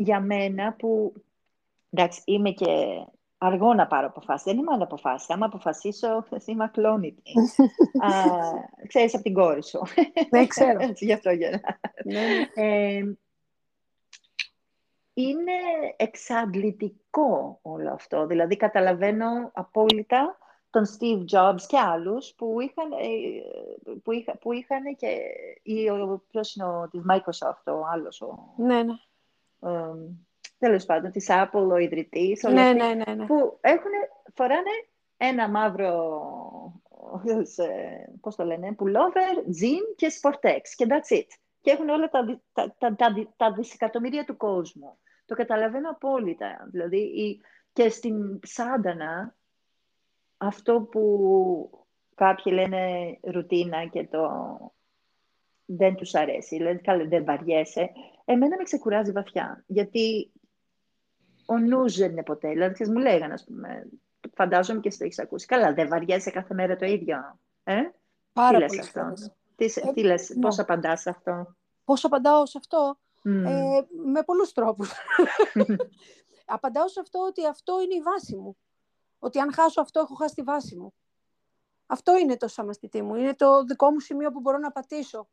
[0.00, 1.12] για μένα που,
[1.90, 2.66] εντάξει, είμαι και
[3.38, 4.44] αργό να πάρω αποφάσεις.
[4.44, 5.30] Δεν είμαι άλλο αποφάσεις.
[5.30, 7.32] Άμα αποφασίσω, θα είμαι ακλόνητη.
[8.88, 9.80] ξέρεις από την κόρη σου.
[10.30, 10.78] Δεν ξέρω.
[10.94, 11.60] Γι' αυτό για
[12.04, 12.20] ναι.
[12.54, 13.02] ε,
[15.14, 15.52] είναι
[15.96, 18.26] εξαντλητικό όλο αυτό.
[18.26, 20.38] Δηλαδή, καταλαβαίνω απόλυτα
[20.70, 25.18] τον Steve Jobs και άλλους που είχαν, ε, που είχα, που είχαν και
[25.62, 28.20] ή ο, ποιος είναι ο, της Microsoft, ο άλλος.
[28.20, 28.92] Ο, ναι, ναι.
[29.62, 29.68] Ε,
[30.58, 32.42] τέλος πάντων, της Apple, ο ιδρυτής.
[32.42, 33.90] Ναι, ναι, ναι, ναι, Που έχουν,
[34.34, 34.70] φοράνε
[35.16, 36.22] ένα μαύρο,
[37.56, 41.26] ε, πώς το λένε, pullover, jean και sportex και that's it.
[41.60, 44.98] Και έχουν όλα τα, τα, τα, τα, τα δισεκατομμύρια του κόσμου.
[45.26, 46.68] Το καταλαβαίνω απόλυτα.
[46.70, 47.40] Δηλαδή,
[47.72, 49.34] και στην Σάντανα,
[50.36, 54.28] αυτό που κάποιοι λένε ρουτίνα και το
[55.70, 57.90] δεν τους αρέσει, λένε καλά δεν βαριέσαι,
[58.24, 60.32] εμένα με ξεκουράζει βαθιά, γιατί
[61.46, 63.88] ο νους δεν είναι ποτέ, δηλαδή μου λέγανε, ας πούμε,
[64.34, 67.76] φαντάζομαι και στο έχεις ακούσει, καλά δεν βαριέσαι κάθε μέρα το ίδιο, ε;
[68.32, 69.12] Πάρα τι λες αυτό,
[69.56, 70.40] τι, ε, τι λες, ναι.
[70.40, 74.92] πώς απαντάς σε αυτό; Πώς απαντάω σε αυτό, ε, με πολλούς τρόπους.
[76.46, 78.56] Απαντάω σε αυτό ότι αυτό είναι η βάση μου.
[79.18, 80.94] Ότι αν χάσω αυτό, έχω χάσει τη βάση μου.
[81.86, 83.14] Αυτό είναι το σαμαστητή μου.
[83.14, 85.28] Είναι το δικό μου σημείο που μπορώ να πατήσω.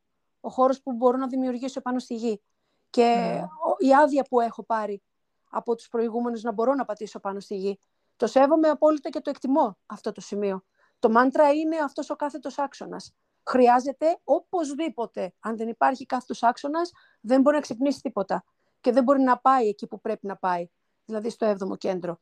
[0.46, 2.42] Ο χώρος που μπορώ να δημιουργήσω πάνω στη γη.
[2.90, 3.40] Και
[3.78, 5.02] η άδεια που έχω πάρει
[5.50, 7.80] από τους προηγούμενους να μπορώ να πατήσω πάνω στη γη.
[8.16, 10.64] Το σέβομαι απόλυτα και το εκτιμώ αυτό το σημείο.
[11.00, 13.14] Το μάντρα είναι αυτός ο κάθετος άξονας
[13.50, 15.34] χρειάζεται οπωσδήποτε.
[15.40, 16.92] Αν δεν υπάρχει κάθετος άξονας,
[17.22, 18.44] δεν μπορεί να ξυπνήσει τίποτα.
[18.82, 20.70] Και δεν μπορεί να πάει εκεί που πρέπει να πάει,
[21.06, 22.20] δηλαδή στο 7ο κέντρο.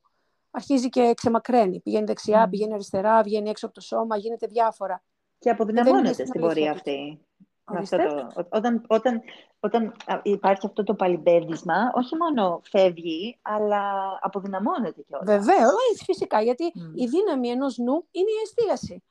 [0.52, 1.80] Αρχίζει και ξεμακραίνει.
[1.80, 5.04] Πηγαίνει δεξιά, πηγαίνει αριστερά, βγαίνει έξω από το σώμα, γίνεται διάφορα.
[5.40, 7.26] Και αποδυναμώνεται στην πορεία αυτή.
[7.64, 9.22] Αυτό το, όταν, όταν,
[9.60, 13.84] όταν υπάρχει αυτό το παλιμπέρδισμα, όχι μόνο φεύγει, αλλά
[14.22, 15.28] αποδυναμώνεται κιόλας.
[15.28, 16.64] Βεβαίως, φυσικά, γιατί
[16.96, 19.04] η δύναμη ενός νου είναι η εστίαση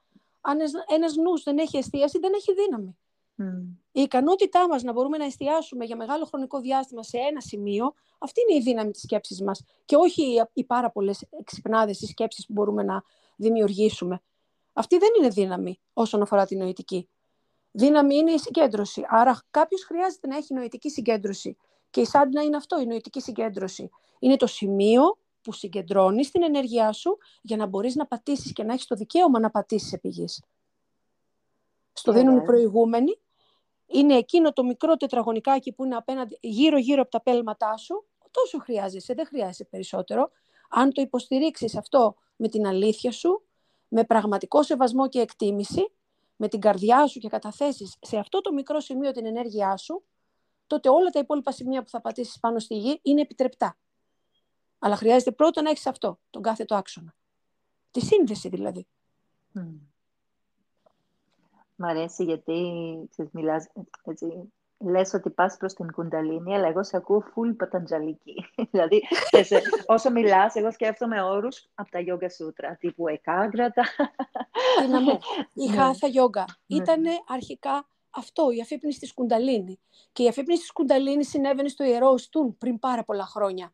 [0.43, 2.97] αν ένας νους δεν έχει εστίαση, δεν έχει δύναμη.
[3.93, 8.41] Η ικανότητά μας να μπορούμε να εστιάσουμε για μεγάλο χρονικό διάστημα σε ένα σημείο, αυτή
[8.41, 9.65] είναι η δύναμη της σκέψης μας.
[9.85, 10.23] Και όχι
[10.53, 13.03] οι πάρα πολλές εξυπνάδε ή σκέψεις που μπορούμε να
[13.37, 14.23] δημιουργήσουμε.
[14.73, 17.09] Αυτή δεν είναι δύναμη όσον αφορά την νοητική.
[17.73, 19.03] Δύναμη είναι η συγκέντρωση.
[19.09, 21.57] Άρα κάποιος χρειάζεται να έχει νοητική συγκέντρωση.
[21.91, 23.91] Και η σάντνα είναι αυτό, η νοητική συγκέντρωση.
[24.19, 28.73] Είναι το σημείο που συγκεντρώνεις την ενέργειά σου για να μπορείς να πατήσεις και να
[28.73, 30.43] έχεις το δικαίωμα να πατήσεις επί γης.
[31.93, 33.19] Στο δίνουν οι προηγούμενοι.
[33.87, 38.05] Είναι εκείνο το μικρό τετραγωνικάκι που είναι απέναντι, γύρω-γύρω από τα πέλματά σου.
[38.31, 40.31] Τόσο χρειάζεσαι, δεν χρειάζεσαι περισσότερο.
[40.71, 43.43] Αν το υποστηρίξεις αυτό με την αλήθεια σου,
[43.89, 45.91] με πραγματικό σεβασμό και εκτίμηση,
[46.37, 50.05] με την καρδιά σου και καταθέσεις σε αυτό το μικρό σημείο την ενέργειά σου,
[50.67, 53.77] τότε όλα τα υπόλοιπα σημεία που θα πατήσεις πάνω στη γη είναι επιτρεπτά.
[54.79, 57.15] Αλλά χρειάζεται πρώτα να έχεις αυτό, τον κάθετο άξονα.
[57.91, 58.87] Τη σύνδεση δηλαδή.
[59.55, 59.79] Mm.
[61.77, 62.63] Μ' αρέσει γιατί
[63.11, 63.69] ξέρεις, μιλάς,
[64.05, 64.53] έτσι,
[64.85, 68.35] λες ότι πας προς την κουνταλίνη, αλλά εγώ σε ακούω full παταντζαλική.
[68.71, 69.03] δηλαδή,
[69.87, 73.83] όσο μιλάς, εγώ σκέφτομαι όρους από τα γιόγκα σούτρα, τύπου εκάγκρατα.
[75.55, 75.77] η ναι.
[75.77, 76.77] χάθα γιόγκα ναι.
[76.77, 79.81] ήταν αρχικά αυτό, η αφύπνιση της κουνταλίνη.
[80.13, 83.71] Και η αφύπνιση της κουνταλίνη συνέβαινε στο Ιερό Στούν πριν πάρα πολλά χρόνια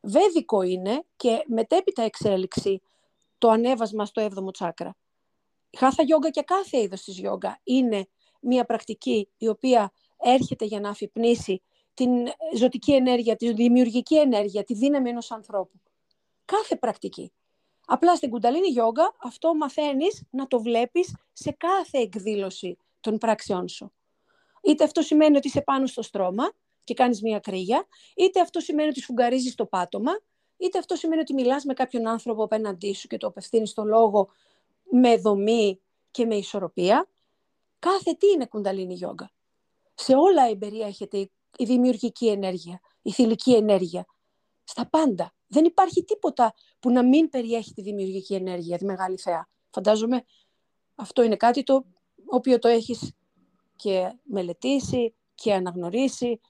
[0.00, 2.82] βέδικο είναι και μετέπειτα εξέλιξη
[3.38, 4.96] το ανέβασμα στο 7ο τσάκρα.
[5.78, 8.08] Χάθα γιόγκα και κάθε είδος της γιόγκα είναι
[8.40, 9.92] μια πρακτική η οποία
[10.22, 11.62] έρχεται για να αφυπνίσει
[11.94, 12.10] την
[12.56, 15.80] ζωτική ενέργεια, τη δημιουργική ενέργεια, τη δύναμη ενός ανθρώπου.
[16.44, 17.32] Κάθε πρακτική.
[17.86, 23.92] Απλά στην κουνταλίνη γιόγκα αυτό μαθαίνεις να το βλέπεις σε κάθε εκδήλωση των πράξεών σου.
[24.62, 26.52] Είτε αυτό σημαίνει ότι είσαι πάνω στο στρώμα,
[26.84, 27.86] και κάνεις μία κρύγια,
[28.16, 30.12] είτε αυτό σημαίνει ότι σφουγγαρίζεις το πάτωμα,
[30.56, 34.28] είτε αυτό σημαίνει ότι μιλάς με κάποιον άνθρωπο απέναντί σου και το απευθύνεις στο λόγο
[34.90, 35.80] με δομή
[36.10, 37.08] και με ισορροπία.
[37.78, 39.30] Κάθε τι είναι κουνταλίνη γιόγκα.
[40.00, 44.06] Σε όλα εμπεριέχεται η δημιουργική ενέργεια, η θηλυκή ενέργεια.
[44.64, 45.34] Στα πάντα.
[45.46, 49.48] Δεν υπάρχει τίποτα που να μην περιέχει τη δημιουργική ενέργεια, τη μεγάλη θεά.
[49.70, 50.24] Φαντάζομαι
[50.94, 51.84] αυτό είναι κάτι το
[52.26, 53.12] οποίο το έχεις
[53.76, 56.40] και μελετήσει και αναγνωρίσει.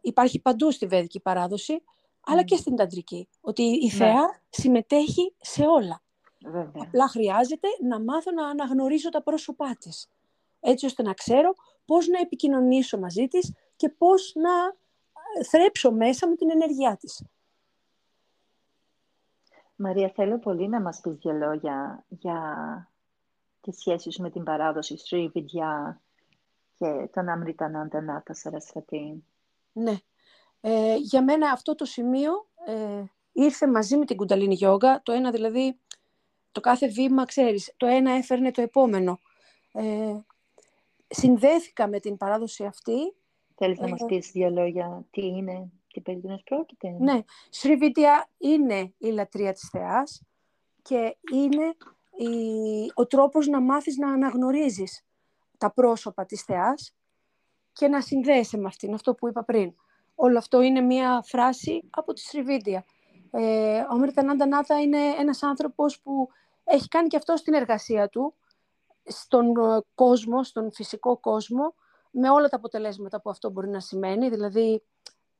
[0.00, 1.82] Υπάρχει παντού στη βέδικη παράδοση,
[2.20, 3.28] αλλά και στην ταντρική.
[3.40, 3.90] Ότι η ναι.
[3.90, 6.02] θεά συμμετέχει σε όλα.
[6.44, 6.82] Βέβαια.
[6.86, 10.08] Απλά χρειάζεται να μάθω να αναγνωρίζω τα πρόσωπά της.
[10.60, 11.54] Έτσι ώστε να ξέρω
[11.90, 14.50] πώς να επικοινωνήσω μαζί της και πώς να
[15.38, 17.24] ε, θρέψω μέσα μου την ενέργειά της.
[19.76, 22.38] Μαρία, θέλω πολύ να μας πεις δύο λόγια για
[23.60, 25.96] τις σχέσεις με την παράδοση Sri Vidya
[26.78, 29.24] και τον Αμριτανάντα Νάτα Σαρασφατή.
[29.72, 29.96] Ναι.
[30.60, 33.02] Ε, για μένα αυτό το σημείο ε,
[33.32, 35.00] ήρθε μαζί με την κουνταλίνη γιόγκα.
[35.02, 35.78] Το ένα δηλαδή,
[36.52, 39.20] το κάθε βήμα, ξέρεις, το ένα έφερνε το επόμενο.
[39.72, 40.16] Ε,
[41.10, 43.14] συνδέθηκα με την παράδοση αυτή.
[43.54, 47.20] Θέλεις να μας ε, πεις δύο λόγια τι είναι, τι περί πρόκειται; Ναι,
[47.50, 50.22] Σριβίτια είναι η λατρεία της θεάς
[50.82, 51.76] και είναι
[52.16, 52.36] η,
[52.94, 55.04] ο τρόπος να μάθεις να αναγνωρίζεις
[55.58, 56.94] τα πρόσωπα της θεάς
[57.72, 59.74] και να συνδέεσαι με αυτήν, αυτό που είπα πριν.
[60.14, 62.84] Όλο αυτό είναι μία φράση από τη Σριβίτια.
[63.30, 66.28] Ε, ο Μερτανάντα Νάτα είναι ένας άνθρωπος που
[66.64, 68.34] έχει κάνει και αυτό στην εργασία του,
[69.10, 71.74] στον ε, κόσμο, στον φυσικό κόσμο,
[72.10, 74.28] με όλα τα αποτελέσματα που αυτό μπορεί να σημαίνει.
[74.28, 74.82] Δηλαδή,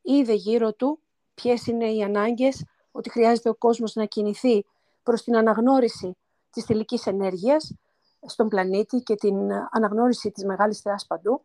[0.03, 1.01] είδε γύρω του
[1.35, 4.65] ποιες είναι οι ανάγκες, ότι χρειάζεται ο κόσμος να κινηθεί
[5.03, 6.17] προς την αναγνώριση
[6.51, 7.75] της θηλυκής ενέργειας
[8.27, 9.37] στον πλανήτη και την
[9.71, 11.43] αναγνώριση της μεγάλης θεάς παντού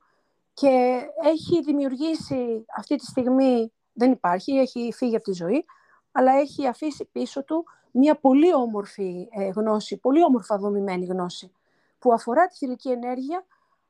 [0.53, 5.65] και έχει δημιουργήσει αυτή τη στιγμή, δεν υπάρχει, έχει φύγει από τη ζωή,
[6.11, 11.51] αλλά έχει αφήσει πίσω του μια πολύ όμορφη ε, γνώση, πολύ όμορφα δομημένη γνώση
[12.05, 13.45] που αφορά τη θηλυκή ενέργεια,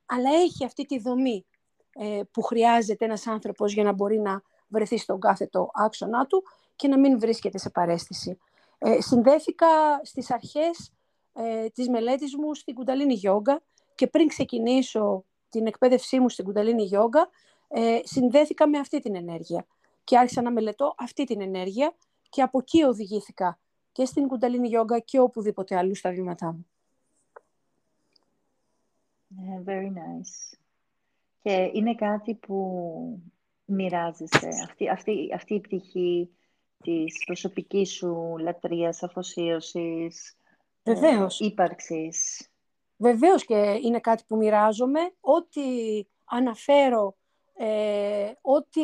[0.06, 1.46] αλλά έχει αυτή τη δομή
[1.92, 6.44] ε, που χρειάζεται ένας άνθρωπος για να μπορεί να βρεθεί στον κάθετο άξονά του
[6.76, 8.38] και να μην βρίσκεται σε παρέστηση.
[8.78, 9.68] Ε, συνδέθηκα
[10.04, 10.94] στις αρχές
[11.34, 13.62] ε, της μελέτης μου στην κουνταλίνη γιόγκα
[13.96, 17.30] και πριν ξεκινήσω την εκπαίδευσή μου στην κουνταλίνη γιόγκα,
[17.68, 19.66] ε, συνδέθηκα με αυτή την ενέργεια
[20.04, 21.96] και άρχισα να μελετώ αυτή την ενέργεια
[22.30, 23.60] και από εκεί οδηγήθηκα
[23.92, 26.66] και στην κουνταλίνη γιόγκα και οπουδήποτε αλλού στα βήματά μου.
[29.38, 30.58] Yeah, very nice.
[31.42, 33.24] Και είναι κάτι που
[33.66, 36.30] μοιράζεσαι, αυτή, αυτή, αυτή η πτυχή
[36.84, 40.38] της προσωπικής σου λατρείας, αφοσίωσης,
[40.84, 41.40] ε, Βεβαίως.
[41.40, 42.50] Ε, ύπαρξης.
[42.98, 45.00] Βεβαίως και είναι κάτι που μοιράζομαι.
[45.20, 45.62] Ό,τι
[46.26, 47.18] αναφέρω,
[47.58, 48.82] ε, ό,τι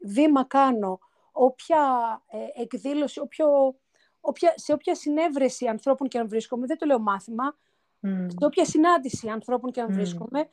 [0.00, 0.98] βήμα κάνω,
[1.32, 1.82] όποια
[2.26, 3.76] ε, εκδήλωση, όποιο,
[4.20, 7.56] όποια, σε όποια συνέβρεση ανθρώπων και αν βρίσκομαι, δεν το λέω μάθημα,
[8.06, 8.26] mm.
[8.28, 9.92] σε όποια συνάντηση ανθρώπων και αν mm.
[9.92, 10.48] βρίσκομαι,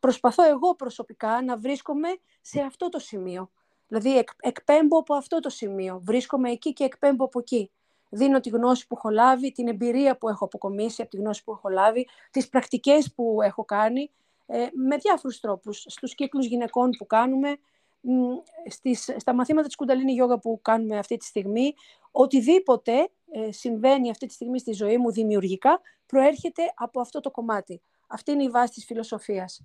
[0.00, 2.08] προσπαθώ εγώ προσωπικά να βρίσκομαι
[2.40, 3.50] σε αυτό το σημείο.
[3.88, 7.70] Δηλαδή εκ, εκπέμπω από αυτό το σημείο, βρίσκομαι εκεί και εκπέμπω από εκεί
[8.14, 11.52] δίνω τη γνώση που έχω λάβει, την εμπειρία που έχω αποκομίσει από τη γνώση που
[11.52, 14.10] έχω λάβει, τις πρακτικές που έχω κάνει,
[14.46, 17.56] ε, με διάφορους τρόπους, στους κύκλους γυναικών που κάνουμε,
[18.66, 21.74] στις, στα μαθήματα της κουνταλίνη γιόγα που κάνουμε αυτή τη στιγμή,
[22.10, 25.80] οτιδήποτε ε, συμβαίνει αυτή τη στιγμή στη ζωή μου δημιουργικά,
[26.12, 27.82] προέρχεται από αυτό το κομμάτι.
[28.06, 29.62] Αυτή είναι η βάση της φιλοσοφίας.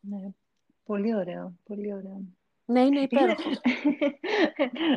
[0.00, 0.28] Ναι,
[0.84, 2.22] πολύ ωραίο, πολύ ωραίο.
[2.64, 3.50] Ναι, είναι υπέροχο.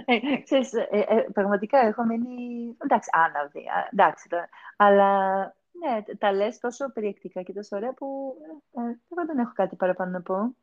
[0.05, 4.29] ε, ξέρεις, ε, ε, πραγματικά έχω μείνει, εντάξει, άναυδη, εντάξει,
[4.77, 5.41] αλλά
[5.71, 8.35] ναι, τα λες τόσο περιεκτικά και τόσο ωραία που
[8.71, 10.55] ε, εγώ δεν έχω κάτι παραπάνω να πω.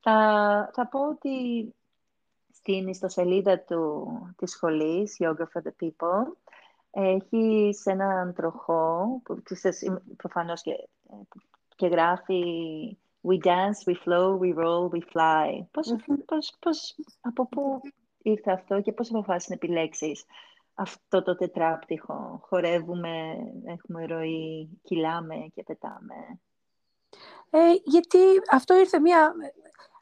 [0.00, 1.74] Θα, θα πω ότι
[2.52, 4.06] στην ιστοσελίδα του,
[4.36, 6.32] της σχολής, Yoga for the People,
[6.90, 10.72] έχεις σε έναν τροχό, που ξέρεις, προφανώς και,
[11.76, 12.42] και γράφει
[13.22, 15.66] We dance, we flow, we roll, we fly.
[15.70, 15.94] Πώς,
[16.26, 17.80] πώς, πώς, από πού
[18.22, 20.24] ήρθε αυτό και πώς αποφάσισες να επιλέξεις
[20.74, 26.40] αυτό το τετράπτυχο; Χορεύουμε, έχουμε ροή, κυλάμε και πετάμε.
[27.50, 28.18] Ε, γιατί
[28.50, 29.34] αυτό ήρθε, μια,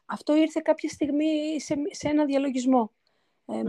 [0.05, 2.91] αυτό ήρθε κάποια στιγμή σε, σε ένα διαλογισμό.
[3.45, 3.63] Ε,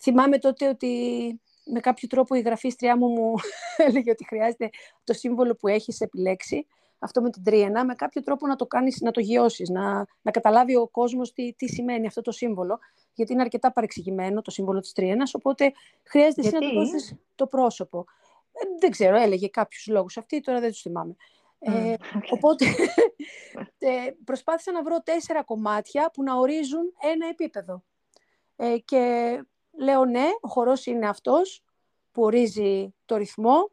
[0.00, 1.40] Θυμάμαι τότε ότι
[1.72, 3.34] με κάποιο τρόπο η γραφίστριά μου μου
[3.86, 4.70] έλεγε ότι χρειάζεται
[5.04, 6.66] το σύμβολο που έχεις επιλέξει
[6.98, 10.30] αυτό με την τρίενα, με κάποιο τρόπο να το κάνεις, να το γιώσεις, να, να
[10.30, 12.78] καταλάβει ο κόσμος τι, τι σημαίνει αυτό το σύμβολο,
[13.14, 15.72] γιατί είναι αρκετά παρεξηγημένο το σύμβολο της τρίενας, οπότε
[16.02, 18.04] χρειάζεται γιατί; να το δώσεις το πρόσωπο.
[18.52, 21.16] Ε, δεν ξέρω, έλεγε κάποιους λόγους αυτή, τώρα δεν τους θυμάμαι.
[21.58, 21.94] Ε,
[22.30, 22.66] Οπότε
[23.78, 27.82] ε, προσπάθησα να βρω τέσσερα κομμάτια που να ορίζουν ένα επίπεδο.
[28.56, 29.32] Ε, και
[29.78, 31.62] λέω ναι, ο χορός είναι αυτός
[32.12, 33.70] που ορίζει το ρυθμό,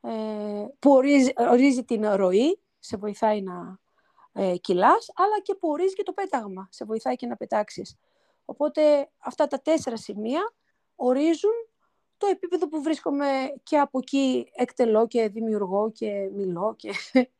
[0.00, 0.90] ε, που
[1.36, 3.78] ορίζει, την ροή, σε βοηθάει να
[4.32, 7.96] ε, κυλάς, αλλά και που ορίζει και το πέταγμα, σε βοηθάει και να πετάξεις.
[8.44, 10.52] Οπότε αυτά τα τέσσερα σημεία
[10.96, 11.52] ορίζουν
[12.16, 13.26] το επίπεδο που βρίσκομαι
[13.62, 16.92] και από εκεί εκτελώ και δημιουργώ και μιλώ και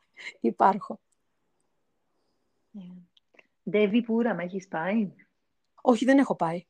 [0.40, 1.00] υπάρχω.
[3.70, 5.12] Ντέβι Πούραμα, έχεις πάει;
[5.82, 6.64] Όχι, δεν έχω πάει.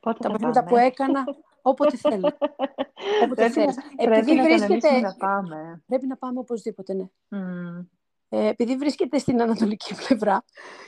[0.00, 1.24] Πότε Τα θα πράγματα πάμε; που έκανα,
[1.62, 2.26] όποτε θέλω.
[3.24, 3.76] Όποτε Πρέπει θέλεις.
[3.76, 4.66] να- πρέπει Επειδή να βρίσκεται...
[4.68, 5.82] κανονίσουμε να πάμε.
[5.86, 7.04] Πρέπει να πάμε οπωσδήποτε, ναι.
[7.28, 7.84] Μμμ.
[8.32, 10.44] Ε, επειδή βρίσκεται στην ανατολική πλευρά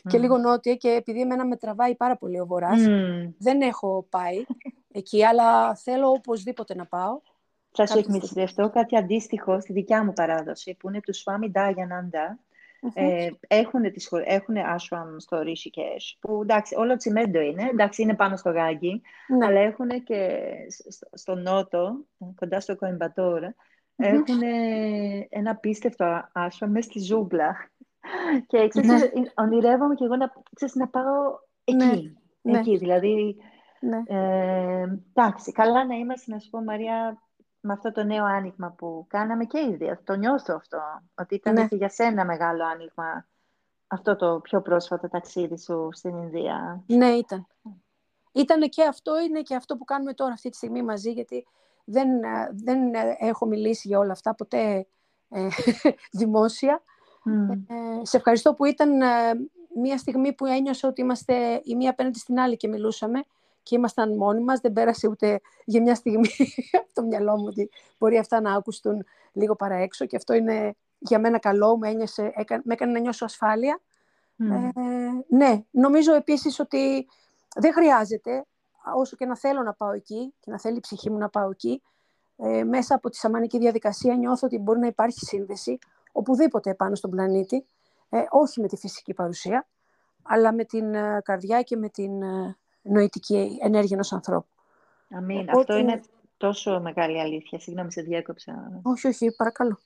[0.09, 0.21] και Μμ.
[0.21, 3.31] λίγο νότια και επειδή εμένα με τραβάει πάρα πολύ ο Βορράς, Μμμ.
[3.39, 4.45] δεν έχω πάει
[4.93, 7.21] εκεί, αλλά θέλω οπωσδήποτε να πάω.
[7.75, 12.37] Θα σου Κάποια εκμυστηρευτώ κάτι αντίστοιχο στη δικιά μου παράδοση, που είναι του Swami Dayananda.
[12.85, 12.91] Μμμ.
[12.95, 18.15] Ε, έχουν, τις, σχολ- έχουν ashram στο Rishikesh, που εντάξει, όλο τσιμέντο είναι, εντάξει, είναι
[18.15, 19.03] πάνω στο γάγκι,
[19.39, 19.47] Ναι.
[19.47, 20.39] αλλά έχουν και
[20.89, 21.97] στο, στο νότο,
[22.35, 23.55] κοντά στο Κοεμπατόρα,
[23.97, 24.07] Μμμ.
[24.09, 24.41] έχουν
[25.29, 27.57] ένα απίστευτο ashram μέσα στη ζούγκλα.
[28.47, 29.23] Και ξέρεις, Ναι.
[29.35, 31.05] ονειρεύομαι και εγώ να, ξέρεις, να πάω
[31.77, 31.85] Ναι.
[31.85, 32.17] εκεί.
[32.43, 32.59] Ναι.
[32.59, 33.37] Εκεί, δηλαδή,
[33.81, 34.03] Ναι.
[34.07, 37.23] ε, εντάξει, καλά να είμαστε, να σου πω Μαρία,
[37.65, 39.99] με αυτό το νέο άνοιγμα που κάναμε και ήδη.
[40.05, 40.79] Το νιώθω αυτό,
[41.15, 41.69] ότι ήταν Ναι.
[41.69, 43.27] και για σένα μεγάλο άνοιγμα
[43.87, 46.83] αυτό το πιο πρόσφατο ταξίδι σου στην Ινδία.
[46.87, 47.47] Ναι, ήταν.
[48.33, 51.47] Ήταν και αυτό, είναι και αυτό που κάνουμε τώρα αυτή τη στιγμή μαζί, γιατί
[51.85, 54.87] δεν, ε, δεν ε, έχω μιλήσει για όλα αυτά ποτέ
[55.29, 55.49] ε,
[56.21, 56.83] δημόσια.
[57.25, 57.51] Μμ.
[57.51, 57.57] Ε,
[58.03, 59.07] σε ευχαριστώ που ήταν ε,
[59.75, 63.25] μια στιγμή που ένιωσα ότι είμαστε η μία απέναντι στην άλλη και μιλούσαμε
[63.63, 64.61] και ήμασταν μόνοι μας.
[64.61, 66.29] Δεν πέρασε ούτε για μια στιγμή
[66.81, 71.19] από το μυαλό μου ότι μπορεί αυτά να άκουστούν λίγο παραέξω και αυτό είναι για
[71.19, 73.81] μένα καλό, με, ένιωσε, έκα- με έκανε να νιώσω ασφάλεια.
[74.37, 74.53] Μμ.
[74.53, 74.71] Ε,
[75.29, 77.09] ναι, νομίζω επίσης ότι
[77.57, 78.45] δεν χρειάζεται,
[78.95, 81.51] όσο και να θέλω να πάω εκεί και να θέλει η ψυχή μου να πάω
[81.51, 81.83] εκεί,
[82.37, 85.79] ε, μέσα από τη σαμανική διαδικασία νιώθω ότι μπορεί να υπάρχει σύνδεση
[86.13, 87.67] οπουδήποτε πάνω στον πλανήτη,
[88.09, 89.67] ε, όχι με τη φυσική παρουσία,
[90.23, 94.47] αλλά με την ε, καρδιά και με την ε, νοητική ενέργεια ενός ανθρώπου.
[95.11, 95.39] Αμήν.
[95.41, 96.01] Οπότε- Αυτό είναι
[96.37, 97.59] τόσο μεγάλη αλήθεια.
[97.61, 98.81] Συγγνώμη, σε διέκοψα.
[98.83, 99.79] Όχι, όχι, παρακαλώ.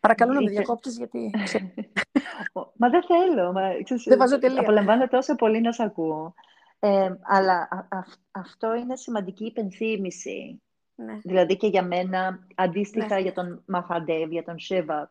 [0.00, 1.64] Παρακαλώ να με Ήρθε- διακόπτεις γιατί ξέρω,
[2.76, 3.52] Μα δεν θέλω.
[3.52, 4.60] Μα, ξέρεις, δεν βάζω τελεία.
[4.60, 6.34] Απολαμβάνω τόσο πολύ να σε ακούω.
[6.78, 10.62] Ε, αλλά α- α- αυτό είναι σημαντική υπενθύμηση.
[10.94, 11.18] Ναι.
[11.22, 13.20] Δηλαδή και για μένα, αντίστοιχα Ναι.
[13.20, 15.08] για τον Μαχαντεύ, για τον Σίβα,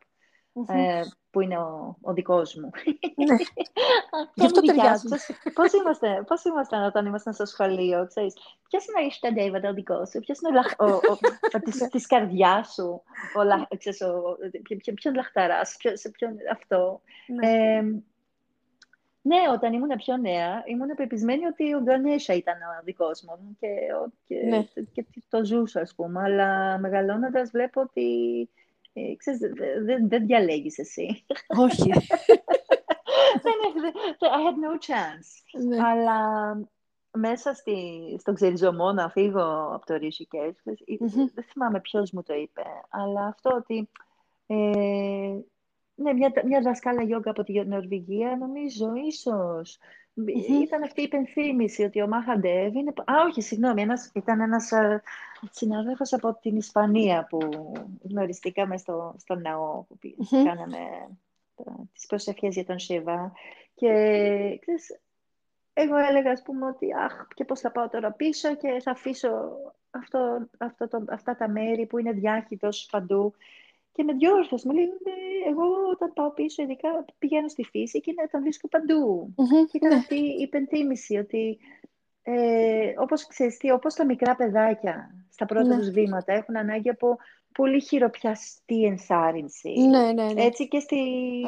[0.54, 0.66] Μμμ.
[0.70, 1.02] ε,
[1.34, 2.70] που είναι ο, ο δικός μου.
[3.16, 3.36] Ναι.
[4.36, 5.18] Γι' αυτό ταιριάζουμε.
[5.54, 8.34] Πώς είμαστε, πώς ήμασταν όταν ήμασταν στο σχολείο, ξέρεις;
[8.70, 11.18] Ποιος είναι ο Ισταντεύοντα ο δικός σου, ποιος είναι ο, λαχ, ο, ο,
[11.56, 13.02] ο, της, της καρδιάς σου,
[13.38, 17.02] ο, λαχ, ξέρεις, ο, ποιο, ποιο, ποιον λαχταράς, ποιο, σε ποιον αυτό.
[17.28, 17.50] Ναι.
[17.50, 17.82] Ε,
[19.26, 23.68] ναι, όταν ήμουν πιο νέα, ήμουν πεπισμένη ότι ο Γκανέσα ήταν ο δικός μου και,
[23.68, 24.64] ο- και, Ναι.
[24.92, 26.22] και το ζούσα, ας πούμε.
[26.24, 28.10] Αλλά μεγαλώνοντας βλέπω ότι,
[28.94, 31.26] ε, ξέρεις, δεν δεν- δεν διαλέγεις εσύ.
[31.48, 31.92] Όχι.
[33.42, 35.64] Δεν έχ- δεν- I had no chance.
[35.68, 35.78] Ναι.
[35.86, 36.20] Αλλά
[37.18, 37.76] μέσα στη,
[38.20, 41.26] στον ξεριζωμό να φύγω από το Rishikesh, δεν Μμμ.
[41.34, 43.90] δεν θυμάμαι ποιος μου το είπε, αλλά αυτό ότι
[44.48, 44.56] ε,
[45.96, 49.78] ναι, μια, μια δασκάλα γιόγκα από τη Νορβηγία, νομίζω, ίσως.
[50.14, 50.62] Μμμ.
[50.62, 52.94] Ήταν αυτή η υπενθύμηση ότι ο Μαχαντεύ είναι...
[52.98, 55.02] Α, όχι, συγγνώμη, ένας, ήταν ένας ε,
[55.52, 57.40] συνάδελφος από την Ισπανία που
[58.04, 60.44] γνωριστήκαμε στο, στο ναό που πήγα- Μμμ.
[60.44, 60.78] κάναμε
[61.56, 63.32] ε, τις προσευχές για τον Σίβα.
[63.76, 63.90] Και
[64.62, 65.00] ξέρεις,
[65.74, 69.30] εγώ έλεγα, ας πούμε, ότι αχ, και πώς θα πάω τώρα πίσω και θα αφήσω
[69.92, 73.34] αυτό, αυτό το, αυτά τα μέρη που είναι διάχυτος παντού.
[73.96, 78.12] Και με διόρθωσε, μου λέει, «Ναι, εγώ όταν πάω πίσω, ειδικά πηγαίνω στη φύση και
[78.12, 79.34] είναι, τον βρίσκω παντού.
[79.38, 79.66] Μμμ.
[79.66, 79.96] Και ήταν Ναι.
[79.96, 81.60] αυτή η υπενθύμηση ότι
[82.24, 85.78] ε, όπως ξέρεις τι, όπως τα μικρά παιδάκια στα πρώτα Ναι.
[85.78, 87.18] τους βήματα έχουν ανάγκη από
[87.52, 89.70] πολύ χειροπιαστή ενθάρρυνση.
[89.70, 90.44] Ναι, ναι, ναι.
[90.44, 91.00] Έτσι και στη,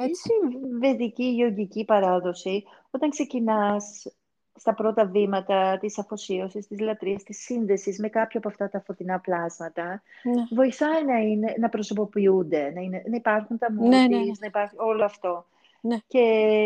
[0.02, 0.22] Έτσι.
[0.22, 0.34] στη
[0.80, 4.16] βεδική γιογκική παράδοση, όταν ξεκινάς
[4.56, 9.20] στα πρώτα βήματα της αφοσίωσης, της λατρείας, της σύνδεσης με κάποιο από αυτά τα φωτεινά
[9.20, 10.44] πλάσματα, Ναι.
[10.56, 14.18] βοηθάει να, είναι, να προσωποποιούνται, να, είναι, να υπάρχουν τα Ναι, ναι, ναι.
[14.18, 15.46] μούτις, να υπάρχει όλο αυτό.
[15.82, 15.98] Ναι.
[16.08, 16.22] Και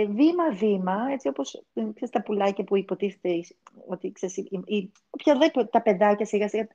[0.10, 3.30] βήμα-βήμα, έτσι όπως ε, ξέρεις, τα πουλάκια που υποτίθεται
[3.88, 6.68] ότι ξέρεις, η- η- οποιαδήποτε τα παιδάκια σιγά σιγά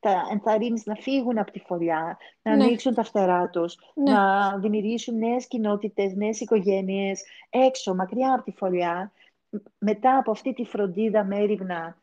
[0.00, 2.64] τα ενθαρρύνεις να φύγουν από τη φωλιά, να Ναι.
[2.64, 4.12] ανοίξουν τα φτερά τους, Ναι.
[4.12, 9.12] να δημιουργήσουν νέες κοινότητες, νέες οικογένειες έξω, μακριά από τη φωλιά,
[9.78, 11.96] μετά από αυτή τη φροντίδα μέρημνα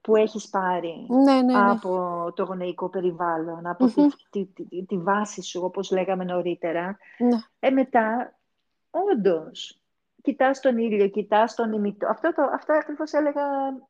[0.00, 1.70] που έχεις πάρει Ναι, ναι, ναι.
[1.70, 4.08] από το γονεϊκό περιβάλλον, από Μμμ.
[4.30, 7.36] τη, τη, τη, τη βάση σου, όπως λέγαμε νωρίτερα, Ναι.
[7.60, 8.34] ε, μετά,
[8.90, 9.78] όντως,
[10.22, 12.06] κοιτάς τον ήλιο, κοιτάς τον ημιτό.
[12.06, 13.42] Αυτό, το, αυτό ακριβώς έλεγα,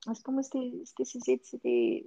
[0.07, 2.03] ας πούμε, στη, στη συζήτηση τη-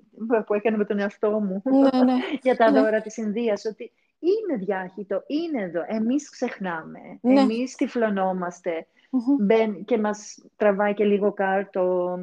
[0.46, 2.14] που έκανα με τον εαυτό μου Ναι, ναι.
[2.44, 2.80] για τα Ναι.
[2.82, 5.84] δώρα της Ινδίας, ότι είναι διάχυτο, είναι εδώ.
[5.88, 7.42] Εμείς ξεχνάμε, Ναι.
[7.42, 9.46] εμείς τυφλωνόμαστε Μμμ.
[9.46, 12.18] μπαίνει και μας τραβάει και λίγο κάρτο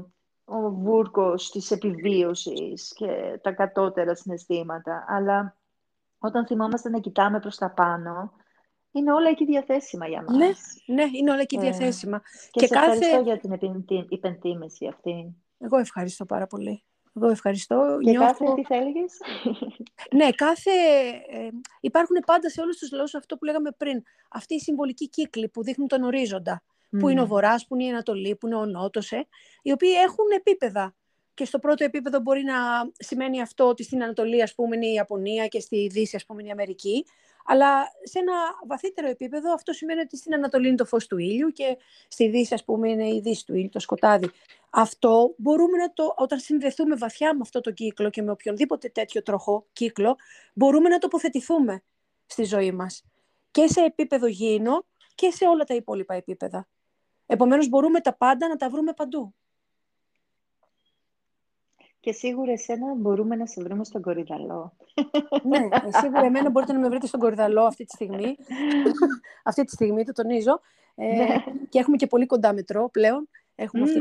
[0.44, 5.04] ο βούρκος της επιβίωσης και τα κατώτερα συναισθήματα.
[5.08, 5.56] Αλλά
[6.18, 8.32] όταν θυμόμαστε να κοιτάμε προς τα πάνω,
[8.90, 10.36] είναι όλα εκεί διαθέσιμα για μας.
[10.36, 10.50] Ναι,
[10.94, 12.22] ναι είναι όλα εκεί ε, διαθέσιμα.
[12.50, 12.90] Και, και σε κάθε...
[12.90, 15.36] ευχαριστώ για την υπενθύμηση αυτή.
[15.58, 16.84] Εγώ ευχαριστώ πάρα πολύ.
[17.16, 17.98] Εγώ ευχαριστώ.
[18.02, 18.26] Και Νιώθω...
[18.26, 19.18] κάθε τι θα έλεγες;
[20.18, 20.70] ναι, κάθε...
[21.28, 21.48] Ε,
[21.80, 24.02] υπάρχουν πάντα σε όλους τους λαούς αυτό που λέγαμε πριν.
[24.30, 26.62] Αυτή η συμβολική κύκλη που δείχνουν τον ορίζοντα.
[26.98, 29.26] Που είναι ο Βορράς, που είναι η Ανατολή, που είναι ο Νότος, ε,
[29.62, 30.94] οι οποίοι έχουν επίπεδα.
[31.34, 32.54] Και στο πρώτο επίπεδο μπορεί να
[32.98, 36.40] σημαίνει αυτό ότι στην Ανατολή, ας πούμε, είναι η Ιαπωνία και στη Δύση, ας πούμε,
[36.40, 37.04] είναι η Αμερική.
[37.44, 38.34] Αλλά σε ένα
[38.66, 41.76] βαθύτερο επίπεδο αυτό σημαίνει ότι στην Ανατολή είναι το φως του ήλιου και
[42.08, 44.30] στη Δύση ας πούμε είναι η Δύση του ήλιου, το σκοτάδι.
[44.70, 49.22] Αυτό μπορούμε να το, όταν συνδεθούμε βαθιά με αυτό το κύκλο και με οποιονδήποτε τέτοιο
[49.22, 50.16] τροχό κύκλο,
[50.54, 51.82] μπορούμε να τοποθετηθούμε
[52.26, 53.04] στη ζωή μας.
[53.50, 54.84] Και σε επίπεδο γήινο
[55.14, 56.68] και σε όλα τα υπόλοιπα επίπεδα.
[57.26, 59.34] Επομένως μπορούμε τα πάντα να τα βρούμε παντού.
[62.04, 64.72] Και σίγουρα εσένα μπορούμε να σε βρούμε στον Κορυδαλό.
[65.42, 65.68] ναι,
[66.00, 68.36] σίγουρα εμένα μπορείτε να με βρείτε στον Κορυδαλό αυτή τη στιγμή.
[69.44, 70.60] αυτή τη στιγμή, το τονίζω.
[70.94, 71.44] Ε, ναι.
[71.68, 73.28] και έχουμε και πολύ κοντά μετρό πλέον.
[73.54, 74.00] Έχουμε αυτή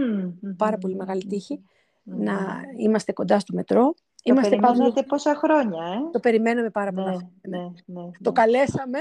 [0.58, 1.64] πάρα πολύ μεγάλη τύχη
[2.04, 3.94] να είμαστε κοντά στο μετρό.
[3.96, 7.74] Το είμαστε περιμένετε πόσα χρόνια, ε; Το περιμέναμε πάρα πολλά ναι, χρόνια.
[7.86, 9.00] Ναι, ναι, το καλέσαμε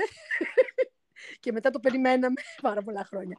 [1.40, 3.38] και μετά το περιμέναμε πάρα πολλά χρόνια.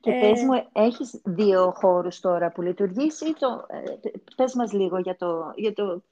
[0.00, 0.20] Και ε...
[0.20, 3.66] πες μου, έχεις δύο χώρους τώρα που λειτουργείς ή το...
[3.68, 6.02] Ε, πες μας λίγο για το, για το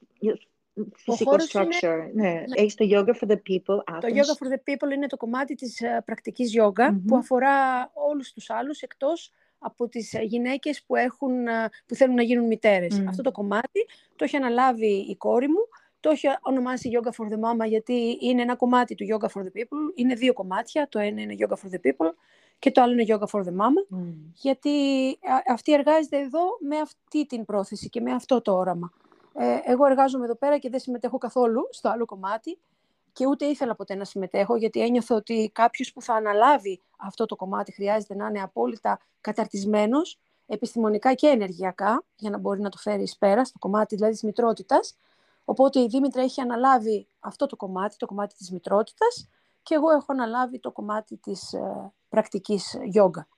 [0.94, 2.10] φυσικό structure.
[2.12, 2.30] Ναι.
[2.30, 2.44] ναι.
[2.54, 3.84] Έχεις το Yoga for the People.
[4.00, 8.32] Το Yoga for the People είναι το κομμάτι της uh, πρακτικής yoga που αφορά όλους
[8.32, 11.44] τους άλλους εκτός από τις γυναίκες που, έχουν,
[11.86, 13.02] που θέλουν να γίνουν μητέρες.
[13.08, 13.86] Αυτό το κομμάτι
[14.16, 15.68] το έχει αναλάβει η κόρη μου,
[16.00, 19.58] το έχει ονομάσει Yoga for the Mama γιατί είναι ένα κομμάτι του Yoga for the
[19.58, 19.92] People.
[19.94, 22.12] Είναι δύο κομμάτια, το ένα είναι Yoga for the People
[22.58, 23.98] και το άλλο είναι Yoga for the Mama,
[24.34, 24.70] γιατί
[25.48, 28.92] αυτή εργάζεται εδώ με αυτή την πρόθεση και με αυτό το όραμα.
[29.34, 32.58] Ε, εγώ εργάζομαι εδώ πέρα και δεν συμμετέχω καθόλου στο άλλο κομμάτι
[33.12, 37.36] και ούτε ήθελα ποτέ να συμμετέχω, γιατί ένιωθω ότι κάποιος που θα αναλάβει αυτό το
[37.36, 43.02] κομμάτι χρειάζεται να είναι απόλυτα καταρτισμένος, επιστημονικά και ενεργειακά, για να μπορεί να το φέρει
[43.02, 44.96] εις πέρα, στο κομμάτι δηλαδή της μητρότητας.
[45.44, 49.28] Οπότε η Δήμητρα έχει αναλάβει αυτό το κομμάτι, το κομμάτι της μητρότητας,
[49.68, 53.28] και εγώ έχω αναλάβει το κομμάτι της ε, πρακτικής γιόγκα.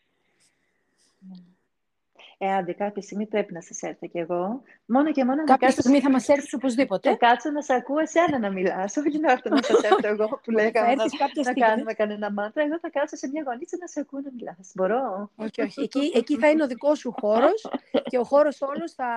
[2.39, 4.63] Ε, άντε, κάποια στιγμή πρέπει να σας έρθω κι εγώ.
[4.87, 5.81] Μόνο και μόνο κάποια να κάτσω...
[5.81, 7.11] στιγμή θα μας έρθεις οπωσδήποτε.
[7.11, 8.97] Θα κάτσω να σε ακούω εσένα να μιλάς.
[8.97, 11.05] Όχι να έρθω να σας έρθω εγώ που λέγαμε να,
[11.43, 12.65] να κάνουμε κανένα μάθημα.
[12.65, 14.73] Εγώ θα κάτσω σε μια γωνίτσα να σε ακούω να μιλάς.
[14.75, 15.83] Μπορώ; Όχι, όχι.
[15.83, 17.71] Εκεί, εκεί θα είναι ο δικός σου χώρος
[18.11, 19.11] και ο χώρος όλος θα,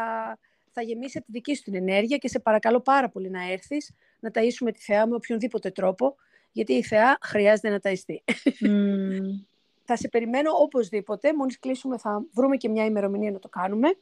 [0.72, 3.92] θα γεμίσει από τη δική σου την ενέργεια και σε παρακαλώ πάρα πολύ να έρθεις
[4.20, 6.16] να ταΐσουμε τη θεά με οποιονδήποτε τρόπο
[6.54, 8.24] γιατί η θεά χρειάζεται να ταϊστεί.
[8.66, 9.20] Mm.
[9.86, 11.36] θα σε περιμένω οπωσδήποτε.
[11.36, 13.98] Μόλις κλείσουμε θα βρούμε και μια ημερομηνία να το κάνουμε,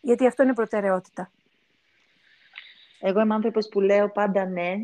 [0.00, 1.30] γιατί αυτό είναι προτεραιότητα.
[3.00, 4.74] Εγώ είμαι άνθρωπος που λέω πάντα ναι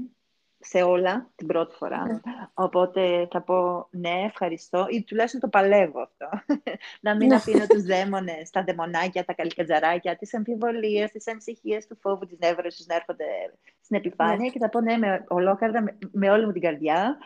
[0.64, 2.06] σε όλα την πρώτη φορά.
[2.06, 2.20] Ναι.
[2.54, 6.28] Οπότε θα πω ναι, ευχαριστώ ή τουλάχιστον το παλεύω αυτό.
[7.00, 7.34] να μην ναι.
[7.34, 12.86] αφήνω τους δαίμονες, τα δαιμονάκια, τα καλικατζαράκια, τις αμφιβολίες, τις ανησυχίες του φόβου, της νεύρωσης
[12.86, 13.24] να έρχονται
[13.80, 14.48] στην επιφάνεια ναι.
[14.48, 17.16] και θα πω ναι με ολόκαρδα, με, όλη μου την καρδιά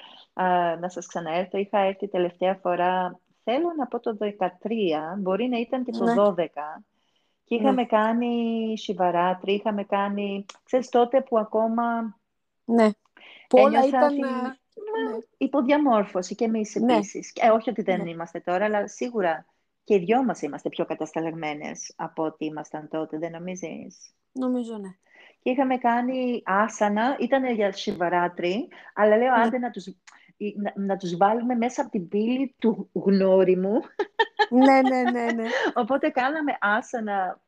[0.81, 1.59] να σας ξαναέρθω.
[1.59, 4.27] Είχα έρθει τελευταία φορά, θέλω να πω το 2013,
[5.19, 6.47] μπορεί να ήταν και το 2012.
[7.45, 12.17] Και είχαμε κάνει σιβαράτρι, είχαμε κάνει, ξέρεις τότε που ακόμα
[12.67, 12.89] ναι.
[13.49, 14.09] Που όλα ήταν...
[14.09, 14.25] Την...
[14.25, 15.19] Ναι.
[15.37, 16.95] Υποδιαμόρφωση και εμείς ναι.
[16.95, 17.33] επίσης.
[17.35, 18.11] Ε, όχι ότι δεν ναι.
[18.11, 19.47] είμαστε τώρα, αλλά σίγουρα
[19.85, 24.89] και οι δυο μας είμαστε πιο κατασταλαγμένες από ό,τι ήμασταν τότε, δεν νομίζεις; Νομίζω, ναι.
[25.43, 29.43] Και είχαμε κάνει άσανα, ήταν για σιβαράτρι, αλλά λέω ναι.
[29.43, 29.85] άντε να τους,
[30.57, 33.81] να, να τους βάλουμε μέσα από την πύλη του γνώριμου.
[34.51, 35.49] ναι, ναι, ναι, ναι.
[35.83, 37.41] Οπότε κάναμε άσανα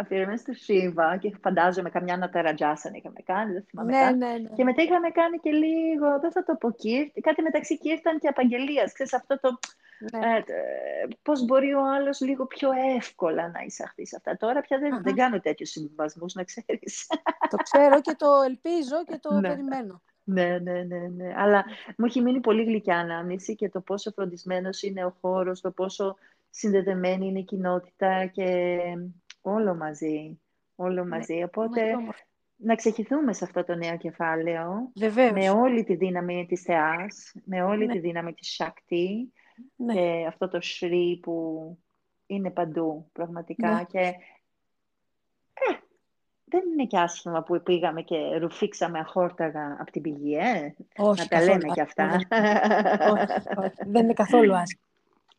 [0.00, 4.48] αφιερωμένη στο Σίβα και φαντάζομαι καμιά Ναταρατζάσαν είχαμε κάνει, δεν θυμάμαι ναι, ναι, ναι.
[4.56, 6.74] Και μετά είχαμε κάνει και λίγο, δεν θα το πω
[7.20, 8.92] κάτι μεταξύ Κύρταν και Απαγγελίας.
[8.92, 9.58] Ξέρεις αυτό το,
[9.98, 10.36] ναι.
[10.36, 10.42] ε,
[11.22, 14.36] πώς μπορεί ο άλλος λίγο πιο εύκολα να εισαχθεί σε αυτά.
[14.36, 17.06] Τώρα πια δεν, δεν κάνω τέτοιους συμβιβασμούς, να ξέρεις.
[17.50, 19.48] Το ξέρω και το ελπίζω και το ναι.
[19.48, 20.02] περιμένω.
[20.24, 21.34] Ναι, ναι, ναι, ναι.
[21.36, 21.64] Αλλά
[21.96, 26.16] μου έχει μείνει πολύ γλυκιά ανάμνηση και το πόσο φροντισμένος είναι ο χώρος, το πόσο
[26.50, 28.78] συνδεδεμένη είναι η κοινότητα και
[29.40, 30.40] Όλο μαζί.
[30.74, 31.42] Όλο ναι, μαζί.
[31.42, 31.94] Οπότε
[32.56, 34.90] να ξεχυθούμε σε αυτό το νέο κεφάλαιο.
[34.96, 35.32] Βεβαίως.
[35.32, 37.92] Με όλη τη δύναμη της θεάς, με όλη ναι.
[37.92, 39.06] τη δύναμη της Shakti
[39.76, 39.94] ναι.
[39.94, 41.78] και αυτό το Shri που
[42.26, 43.72] είναι παντού πραγματικά.
[43.72, 43.84] Ναι.
[43.84, 45.74] Και ε,
[46.44, 50.74] δεν είναι και άσχημα που πήγαμε και ρουφήξαμε αχόρταγα από την πηγή, ε.
[50.96, 52.14] Όχι, να τα λέμε κι αυτά.
[53.58, 54.87] όχι, δεν είναι καθόλου άσχημα.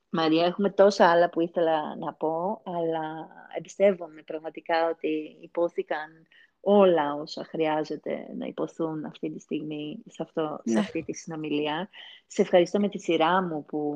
[0.09, 3.27] Μαρία, έχουμε τόσα άλλα που ήθελα να πω, αλλά
[3.57, 6.27] εμπιστεύομαι πραγματικά ότι υπόθηκαν
[6.61, 10.79] όλα όσα χρειάζεται να υποθούν αυτή τη στιγμή σε, αυτό, σε ναι.
[10.79, 11.89] αυτή τη συνομιλία.
[12.27, 13.93] Σε ευχαριστώ με τη σειρά μου που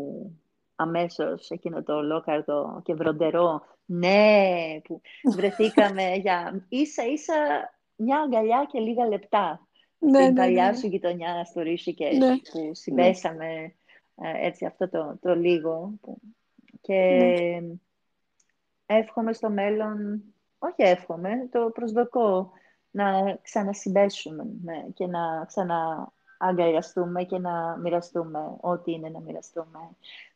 [0.75, 7.33] αμέσως εκείνο το ολόκαρτο και βροντερό ναι που βρεθήκαμε για ίσα ίσα
[7.95, 9.67] μια αγκαλιά και λίγα λεπτά
[9.97, 10.77] ναι, στην ναι, παλιά ναι.
[10.77, 12.37] σου γειτονιά στο Ρίσικε ναι.
[12.37, 13.73] που συμπέσαμε ε,
[14.41, 15.93] έτσι αυτό το, το λίγο
[16.81, 17.27] και
[18.85, 20.23] εύχομαι στο μέλλον
[20.63, 22.51] όχι εύχομαι, το προσδοκώ
[22.91, 24.45] να ξανασυμπέσουμε
[24.93, 29.79] και να ξανααγκαλιαστούμε και να μοιραστούμε ό,τι είναι να μοιραστούμε.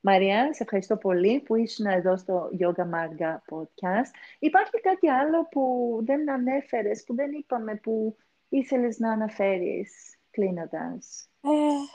[0.01, 4.11] Μαρία, σε ευχαριστώ πολύ που ήσουν εδώ στο Yoga Marga podcast.
[4.39, 8.17] Υπάρχει κάτι άλλο που δεν ανέφερες, που δεν είπαμε, που
[8.49, 11.49] ήθελες να αναφέρεις κλείνοντας; Ε,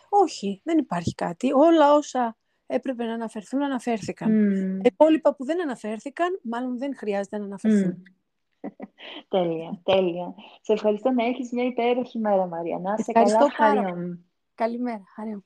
[0.09, 1.53] όχι, δεν υπάρχει κάτι.
[1.53, 2.37] Όλα όσα
[2.67, 4.29] έπρεπε να αναφερθούν, αναφέρθηκαν.
[4.31, 4.83] Mm.
[4.83, 8.03] Τα υπόλοιπα που δεν αναφέρθηκαν, μάλλον δεν χρειάζεται να αναφερθούν.
[9.29, 10.35] τέλεια, τέλεια.
[10.61, 12.79] Σε ευχαριστώ να έχεις μια υπέροχη μέρα, Μαρία.
[12.79, 13.95] Να είσαι καλά, χαρά.
[14.55, 15.43] Καλημέρα, χαρά.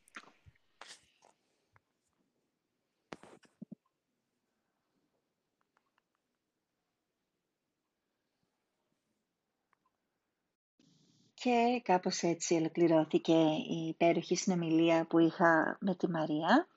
[11.47, 13.33] Και κάπως έτσι ολοκληρώθηκε
[13.71, 16.69] η υπέροχη συνομιλία που είχα με τη Μαρία.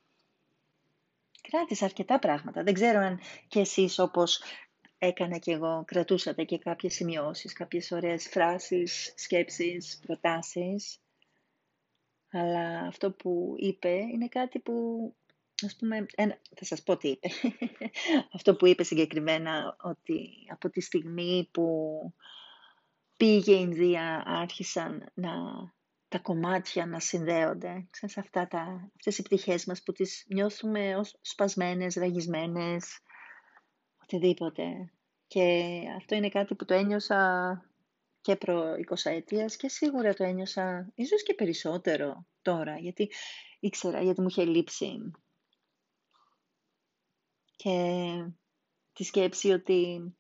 [1.42, 2.64] Κράτησα αρκετά πράγματα.
[2.64, 4.42] Δεν ξέρω αν και εσείς όπως
[4.98, 11.00] έκανα και εγώ, κρατούσατε και κάποιες σημειώσεις, κάποιες ωραίες φράσεις, σκέψεις, προτάσεις.
[12.32, 14.74] Αλλά αυτό που είπε είναι κάτι που,
[15.66, 16.06] ας πούμε,
[16.56, 17.30] θα σας πω τι είπε.
[18.36, 22.00] αυτό που είπε συγκεκριμένα, ότι από τη στιγμή που
[23.20, 25.32] πήγε η Ινδία άρχισαν να,
[26.08, 27.88] τα κομμάτια να συνδέονται.
[27.90, 33.00] Ξέρεις, αυτά τα, αυτές οι πτυχές μας που τις νιώθουμε ως σπασμένες, ραγισμένες,
[34.02, 34.92] οτιδήποτε.
[35.28, 35.64] Και
[35.98, 37.62] αυτό είναι κάτι που το ένιωσα
[38.22, 38.74] και προ
[39.04, 43.12] 20 ετίας και σίγουρα το ένιωσα ίσως και περισσότερο τώρα, γιατί
[43.60, 45.12] ήξερα, γιατί μου είχε λείψει.
[47.56, 47.72] Και
[48.94, 50.14] τη σκέψη ότι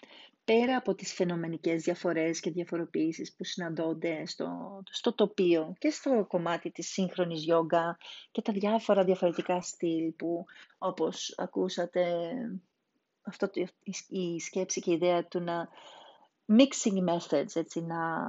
[0.49, 6.71] πέρα από τις φαινομενικές διαφορές και διαφοροποιήσεις που συναντώνται στο, στο τοπίο και στο κομμάτι
[6.71, 7.97] της σύγχρονης γιόγκα
[8.31, 10.45] και τα διάφορα διαφορετικά στυλ που
[10.77, 12.31] όπως ακούσατε
[13.21, 13.49] αυτό
[14.07, 15.69] η σκέψη και η ιδέα του να
[16.57, 18.23] mixing methods, έτσι, να,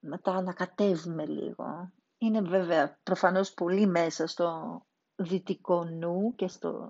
[0.00, 1.92] να τα ανακατεύουμε λίγο.
[2.18, 4.80] Είναι βέβαια προφανώς πολύ μέσα στο
[5.16, 6.88] δυτικό νου και στο,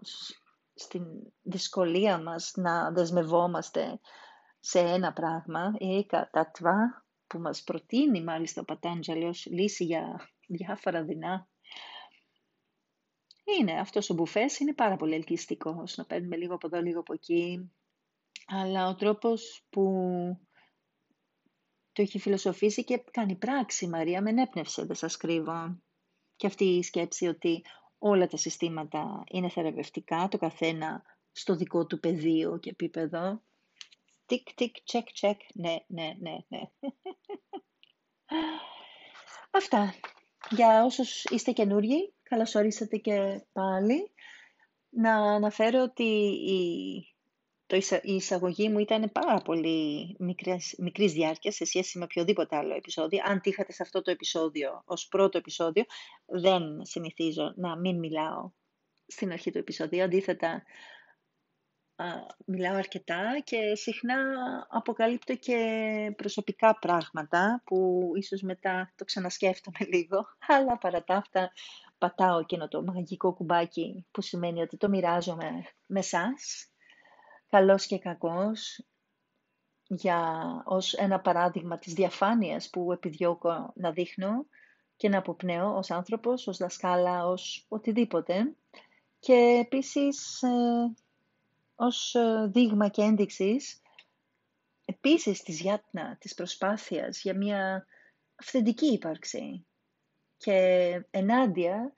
[0.75, 1.05] στην
[1.43, 4.01] δυσκολία μας να δεσμευόμαστε
[4.65, 11.05] σε ένα πράγμα, η κατάτβα που μας προτείνει μάλιστα ο Πατάντζαλη ως λύση για διάφορα
[11.05, 11.49] δεινά
[13.45, 17.13] είναι, αυτός ο μπουφές είναι πάρα πολύ ελκυστικός, να παίρνουμε λίγο από εδώ, λίγο από
[17.13, 17.73] εκεί.
[18.47, 19.83] Αλλά ο τρόπος που
[21.93, 25.83] το έχει φιλοσοφήσει και κάνει πράξη, Μαρία, με ενέπνευσε, δεν σας κρύβω.
[26.37, 27.65] Και αυτή η σκέψη ότι
[27.99, 31.03] όλα τα συστήματα είναι θεραπευτικά, το καθένα
[31.33, 33.43] στο δικό του πεδίο και επίπεδο.
[34.27, 35.41] Τικ, τικ, τσεκ, τσεκ.
[35.55, 36.61] Ναι, ναι, ναι, ναι.
[39.51, 39.95] Αυτά.
[40.51, 44.13] Για όσους είστε καινούργοι, Καλώς ορίσατε και πάλι.
[44.89, 46.03] Να αναφέρω ότι
[46.47, 46.61] η,
[47.67, 52.75] το, η εισαγωγή μου ήταν πάρα πολύ μικρής, μικρής διάρκειας σε σχέση με οποιοδήποτε άλλο
[52.75, 53.23] επεισόδιο.
[53.25, 55.85] Αν τύχατε σε αυτό το επεισόδιο ως πρώτο επεισόδιο,
[56.27, 58.51] δεν συνηθίζω να μην μιλάω
[59.07, 60.03] στην αρχή του επεισόδου.
[60.03, 60.63] Αντίθετα,
[62.45, 64.17] μιλάω αρκετά και συχνά
[64.69, 71.53] αποκαλύπτω και προσωπικά πράγματα που ίσως μετά το ξανασκέφτομαι λίγο, αλλά παρά τα αυτά
[71.99, 75.51] πατάω εκείνο το μαγικό κουμπάκι που σημαίνει ότι το μοιράζομαι
[75.87, 76.69] με σας,
[77.49, 78.85] καλός και κακός,
[79.87, 84.47] για, ως ένα παράδειγμα της διαφάνειας που επιδιώκω να δείχνω
[84.97, 88.55] και να αποπνέω ως άνθρωπος, ως δασκάλα, ως οτιδήποτε.
[89.19, 90.95] Και επίσης ε,
[91.83, 93.81] ως ε, δείγμα και ένδειξης
[94.85, 97.87] επίσης της γιάτνα, της προσπάθειας για μια
[98.35, 99.67] αυθεντική ύπαρξη
[100.37, 100.53] και
[101.11, 101.93] ενάντια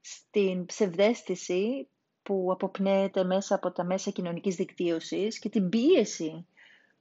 [0.00, 1.88] στην ψευδέστηση
[2.22, 6.46] που αποπνέεται μέσα από τα μέσα κοινωνικής δικτύωσης και την πίεση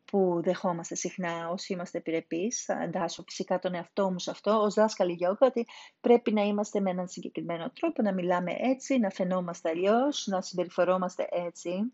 [0.05, 2.63] που δεχόμαστε συχνά όσοι είμαστε επιρρεπείς.
[2.63, 5.65] Θα εντάσσω φυσικά τον εαυτό μου σε αυτό, ως δάσκαλη γιόγκα, ότι
[6.01, 11.27] πρέπει να είμαστε με έναν συγκεκριμένο τρόπο, να μιλάμε έτσι, να φαινόμαστε αλλιώς, να συμπεριφερόμαστε
[11.31, 11.93] έτσι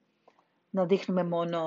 [0.71, 1.61] να δείχνουμε μόνο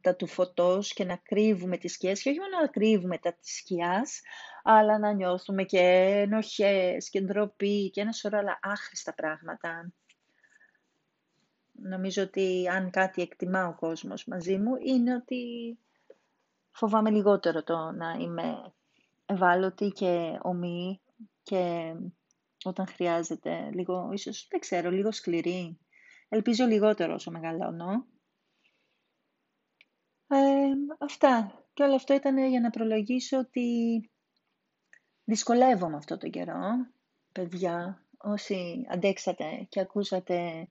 [0.00, 3.56] τα του φωτός και να κρύβουμε τις σκιές και όχι μόνο να κρύβουμε τα της
[3.56, 4.20] σκιάς,
[4.62, 5.78] αλλά να νιώθουμε και
[6.26, 9.92] ενοχές και ντροπή και ένα σωρό άλλα άχρηστα πράγματα.
[11.72, 15.78] Νομίζω ότι αν κάτι εκτιμά ο κόσμος μαζί μου είναι ότι
[16.70, 18.72] φοβάμαι λιγότερο το να είμαι
[19.26, 21.00] ευάλωτη και ομή
[21.42, 21.94] και
[22.64, 25.78] όταν χρειάζεται λίγο, ίσως, δεν ξέρω, λίγο σκληρή.
[26.28, 28.06] Ελπίζω λιγότερο όσο μεγαλώνω.
[30.32, 31.64] Ε, αυτά.
[31.72, 34.00] Και όλο αυτό ήταν για να προλογίσω ότι
[35.24, 36.60] δυσκολεύομαι αυτό το καιρό,
[37.32, 38.04] παιδιά.
[38.16, 40.68] Όσοι αντέξατε και ακούσατε,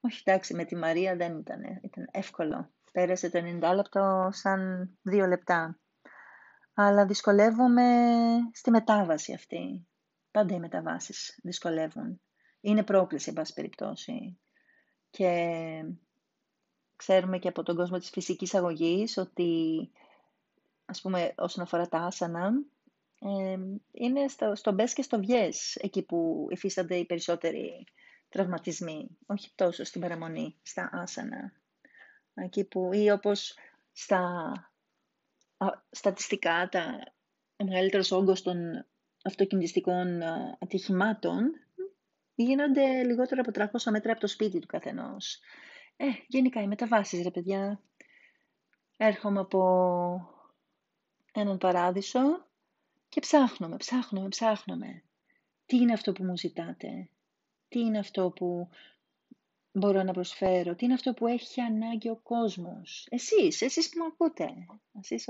[0.00, 2.72] όχι εντάξει με τη Μαρία δεν ήταν, ήταν εύκολο.
[2.92, 5.78] Πέρασε το 90 λεπτό σαν δύο λεπτά.
[6.74, 7.86] Αλλά δυσκολεύομαι
[8.52, 9.88] στη μετάβαση αυτή.
[10.30, 12.20] Πάντα οι μεταβάσεις δυσκολεύουν.
[12.60, 14.40] Είναι πρόκληση, εν πάση περιπτώσει.
[15.10, 15.30] Και
[17.06, 19.90] ξέρουμε και από τον κόσμο της φυσικής αγωγής ότι,
[20.84, 22.52] ας πούμε, όσον αφορά τα άσανα,
[23.92, 27.86] είναι στο, στο μπες και στο βιές, εκεί που υφίστανται οι περισσότεροι
[28.28, 31.52] τραυματισμοί, όχι τόσο στην παραμονή, στα άσανα.
[32.34, 33.54] Εκεί που, ή όπως
[33.92, 34.52] στα
[35.90, 37.12] στατιστικά, τα,
[37.56, 38.86] ο μεγαλύτερος όγκος των
[39.24, 40.22] αυτοκινητιστικών
[40.58, 41.50] ατυχημάτων
[42.34, 45.40] γίνονται λιγότερο από 300 μέτρα από το σπίτι του καθενός.
[45.96, 47.80] Ε, γενικά οι μεταβάσεις, ρε παιδιά.
[48.96, 50.28] Έρχομαι από
[51.32, 52.20] έναν παράδεισο
[53.08, 55.02] και ψάχνουμε, ψάχνουμε, ψάχνουμε.
[55.66, 57.08] Τι είναι αυτό που μου ζητάτε;
[57.68, 58.68] Τι είναι αυτό που
[59.72, 64.04] μπορώ να προσφέρω; Τι είναι αυτό που έχει ανάγκη ο κόσμος; Εσείς, εσείς που με
[64.04, 64.48] ακούτε.
[65.00, 65.28] Εσείς,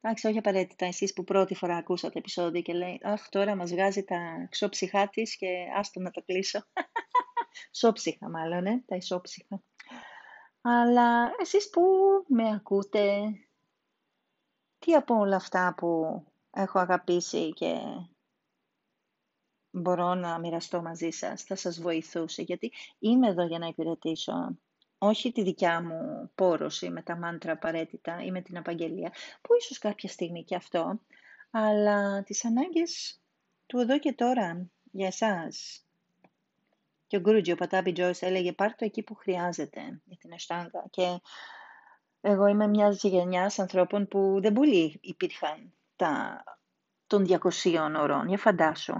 [0.00, 4.04] εντάξει, όχι απαραίτητα εσείς που πρώτη φορά ακούσατε επεισόδιο και λέει «Αχ, τώρα μας βγάζει
[4.04, 6.66] τα ξόψυχά της και άστο να το κλείσω».
[7.72, 9.62] Σόψυχα μάλλον, ε, τα ισόψυχα.
[10.60, 11.82] Αλλά εσείς που
[12.28, 13.20] με ακούτε,
[14.78, 17.78] τι από όλα αυτά που έχω αγαπήσει και
[19.70, 24.58] μπορώ να μοιραστώ μαζί σας, θα σας βοηθούσε, γιατί είμαι εδώ για να υπηρετήσω
[24.98, 29.78] όχι τη δικιά μου πόρωση με τα μάντρα απαραίτητα ή με την απαγγελία, που ίσως
[29.78, 31.00] κάποια στιγμή και αυτό,
[31.50, 33.20] αλλά τις ανάγκες
[33.66, 35.84] του εδώ και τώρα για εσάς.
[37.06, 40.84] Και ο Γκρούτζι, ο Πατάπη Τζόις, έλεγε πάρ' το εκεί που χρειάζεται για την Εστάγκα.
[40.90, 41.20] Και
[42.20, 46.44] εγώ είμαι μιας γενιάς ανθρώπων που δεν πολύ υπήρχαν τα,
[47.06, 48.28] των 200 ώρων.
[48.28, 48.94] Για φαντάσου.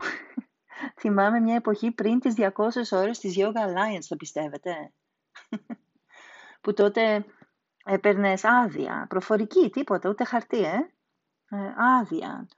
[1.00, 2.50] Θυμάμαι μια εποχή πριν τις 200
[2.90, 4.92] ώρες της Yoga Alliance, το πιστεύετε;
[6.60, 7.24] που τότε
[7.84, 10.76] έπαιρνες άδεια, προφορική, τίποτα, ούτε χαρτί, ε.
[11.48, 12.48] ε άδεια.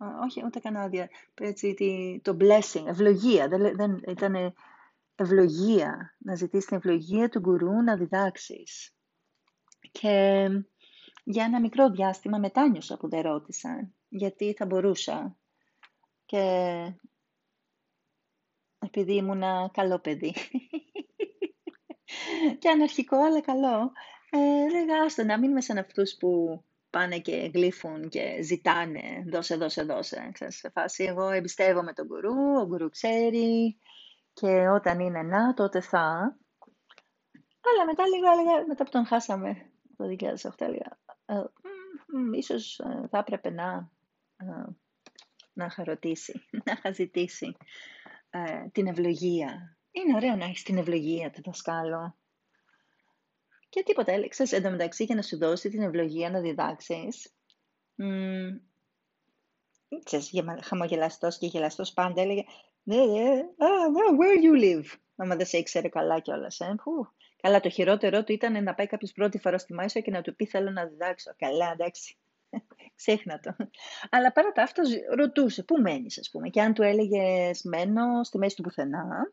[0.00, 1.08] Ε, όχι, ούτε καν άδεια.
[1.34, 1.74] Έτσι,
[2.22, 3.48] το blessing, ευλογία.
[3.48, 4.54] Δεν, δεν, ήταν
[5.16, 6.16] ευλογία.
[6.18, 8.94] Να ζητήσεις την ευλογία του γκουρού να διδάξεις.
[9.92, 10.48] Και
[11.24, 15.38] για ένα μικρό διάστημα μετάνιωσα που δεν ρώτησα, γιατί θα μπορούσα.
[16.24, 16.42] Και
[18.78, 20.34] επειδή ήμουν καλό παιδί.
[22.58, 23.92] και αναρχικό, αλλά καλό.
[24.30, 26.60] Ε, λέγα, άστο, να μην είμαι σαν αυτούς που
[26.90, 30.30] πάνε και γλύφουν και ζητάνε, δώσε, δώσε, δώσε.
[30.32, 33.78] Ξέρεις, σε φάση, εγώ εμπιστεύομαι τον γκουρού, ο γκουρού ξέρει
[34.40, 36.36] και όταν είναι να, τότε θα.
[37.60, 41.42] Αλλά μετά λίγο έλεγα, μετά που τον χάσαμε το 2008, έλεγα, ε,
[42.36, 43.90] ίσως ε, θα έπρεπε να,
[44.36, 44.64] ε,
[45.52, 47.56] να είχα ρωτήσει, να είχα ζητήσει
[48.30, 49.78] ε, την ευλογία.
[49.90, 52.14] Είναι ωραίο να έχεις την ευλογία του δασκάλου.
[53.68, 57.34] Και τίποτα έλεξες εντωμεταξύ για να σου δώσει την ευλογία να διδάξεις.
[58.02, 58.60] Mm,
[60.04, 60.32] ξέρεις,
[60.62, 62.44] χαμογελαστός και γελαστός πάντα έλεγε
[62.88, 63.86] ναι, ναι, ah,
[64.18, 64.86] where you live.
[65.16, 66.60] Άμα δεν σε ήξερε καλά κιόλας.
[66.60, 66.74] Ε.
[67.42, 70.36] Καλά, το χειρότερό του ήταν να πάει κάποιος πρώτη φορά στη Μάισο και να του
[70.36, 71.34] πει θέλω να διδάξω.
[71.36, 72.16] Καλά, εντάξει.
[72.96, 73.56] Ξέχνα το.
[74.10, 74.82] Αλλά παρά τα αυτά
[75.16, 79.32] ρωτούσε πού μένεις, ας πούμε; Και αν του έλεγες μένω στη μέση του πουθενά,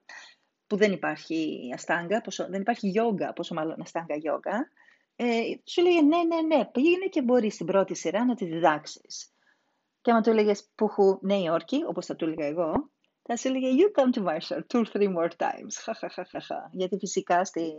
[0.67, 4.69] που δεν υπάρχει αστάγκα, πόσο, δεν υπάρχει γιόγκα, πόσο μάλλον αστάγκα γιόγκα,
[5.15, 9.34] ε, σου λέγε ναι, ναι, ναι, πήγαινε και μπορεί στην πρώτη σειρά να τη διδάξεις.
[10.01, 12.91] Και άμα του έλεγες που Νέα Υόρκη, όπως θα του έλεγα εγώ,
[13.23, 15.95] θα σου έλεγε you come to Warsaw two, three more times.
[16.71, 17.73] Γιατί φυσικά στην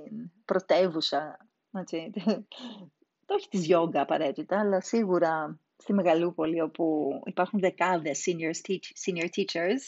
[0.45, 1.49] πρωτεύουσα,
[1.79, 2.11] έτσι,
[3.35, 8.73] όχι της γιόγκα απαραίτητα, αλλά σίγουρα στη Μεγαλούπολη όπου υπάρχουν δεκάδες senior,
[9.05, 9.81] senior teachers,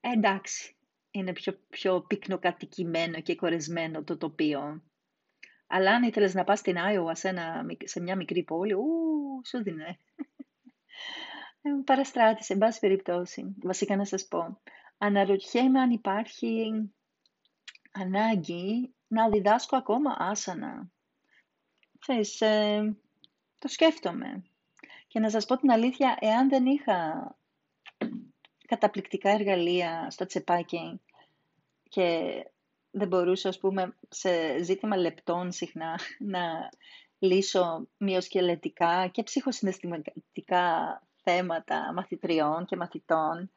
[0.00, 0.76] ε, εντάξει,
[1.10, 4.82] είναι πιο, πιο πυκνοκατοικημένο και κορεσμένο το τοπίο.
[5.66, 7.34] Αλλά αν ήθελες να πας στην Άιωα σε,
[7.84, 9.98] σε μια μικρή πόλη, ου, σου δίνε.
[11.62, 13.54] Ε, παραστράτησε, εν πάση περιπτώσει.
[13.62, 14.60] Βασικά να σας πω,
[14.98, 16.72] αναρωτιέμαι αν υπάρχει
[17.92, 20.90] ανάγκη να διδάσκω ακόμα άσανα.
[22.04, 22.96] Θες, ε,
[23.58, 24.42] το σκέφτομαι.
[25.06, 27.30] Και να σας πω την αλήθεια, εάν δεν είχα
[28.66, 31.00] καταπληκτικά εργαλεία στο τσεπάκι
[31.88, 32.32] και
[32.90, 35.98] δεν μπορούσα, ας πούμε, σε ζήτημα λεπτών συχνά
[36.34, 36.68] να
[37.18, 43.50] λύσω μειοσκελετικά και ψυχοσυναισθηματικά θέματα μαθητριών και μαθητών,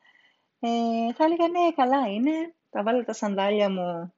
[0.59, 4.13] ε, θα έλεγα ναι, καλά είναι, θα βάλω τα σανδάλια μου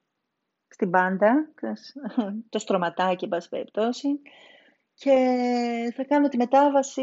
[0.68, 1.52] στην πάντα,
[2.50, 4.20] το στρωματάκι, εν περιπτώσει,
[4.94, 7.02] και θα κάνω τη μετάβαση,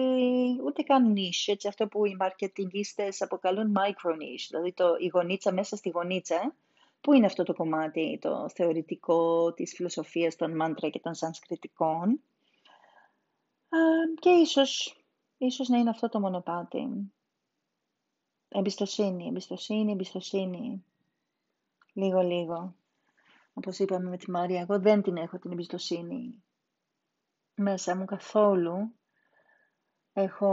[0.65, 5.51] ούτε καν niche, έτσι, αυτό που οι μαρκετινγκίστες αποκαλούν micro niche, δηλαδή το, η γονίτσα
[5.51, 6.55] μέσα στη γονίτσα,
[7.01, 12.21] που είναι αυτό το κομμάτι, το θεωρητικό της φιλοσοφίας των μάντρα και των σανσκριτικών.
[14.19, 15.03] Και ίσως,
[15.37, 17.11] ίσως να είναι αυτό το μονοπάτι.
[18.49, 20.85] Εμπιστοσύνη, εμπιστοσύνη, εμπιστοσύνη.
[21.93, 22.75] Λίγο, λίγο.
[23.53, 26.43] Όπως είπαμε με τη Μάρια, εγώ δεν την έχω την εμπιστοσύνη
[27.55, 28.95] μέσα μου καθόλου.
[30.13, 30.51] Έχω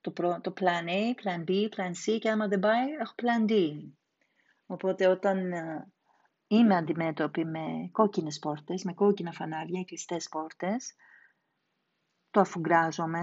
[0.00, 3.82] το, το plan A, plan B, plan C και άμα δεν πάει έχω plan D.
[4.66, 5.92] Οπότε όταν ε,
[6.46, 10.94] είμαι αντιμέτωπη με κόκκινες πόρτες, με κόκκινα φανάρια, κλειστές πόρτες,
[12.30, 13.22] το αφουγκράζομαι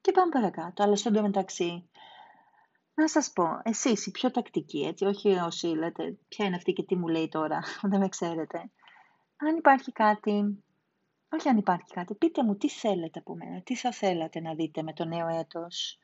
[0.00, 0.82] και πάμε παρακάτω.
[0.82, 1.90] Αλλά στο μεταξύ,
[2.94, 6.82] να σας πω, εσείς οι πιο τακτικοί, έτσι, όχι όσοι λέτε ποια είναι αυτή και
[6.82, 7.60] τι μου λέει τώρα,
[7.90, 8.58] δεν με ξέρετε.
[9.36, 10.64] Αν υπάρχει κάτι,
[11.28, 14.82] όχι αν υπάρχει κάτι, πείτε μου τι θέλετε από μένα, τι θα θέλατε να δείτε
[14.82, 15.98] με το νέο έτος.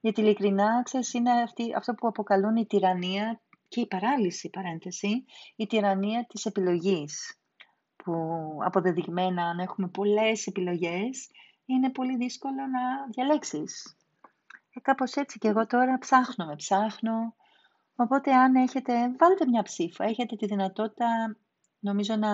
[0.00, 5.24] Γιατί ειλικρινά, ξέρεις, είναι αυτή, αυτό που αποκαλούν η τυραννία και η παράλυση, παρένθεση,
[5.56, 7.38] η τυραννία της επιλογής.
[7.96, 8.12] Που
[8.64, 11.30] αποδεδειγμένα, αν έχουμε πολλές επιλογές,
[11.66, 13.96] είναι πολύ δύσκολο να διαλέξεις.
[14.74, 17.34] Ε, κάπως έτσι και εγώ τώρα ψάχνω με ψάχνω.
[17.96, 20.04] Οπότε αν έχετε, βάλτε μια ψήφα.
[20.04, 21.36] Έχετε τη δυνατότητα,
[21.78, 22.30] νομίζω, να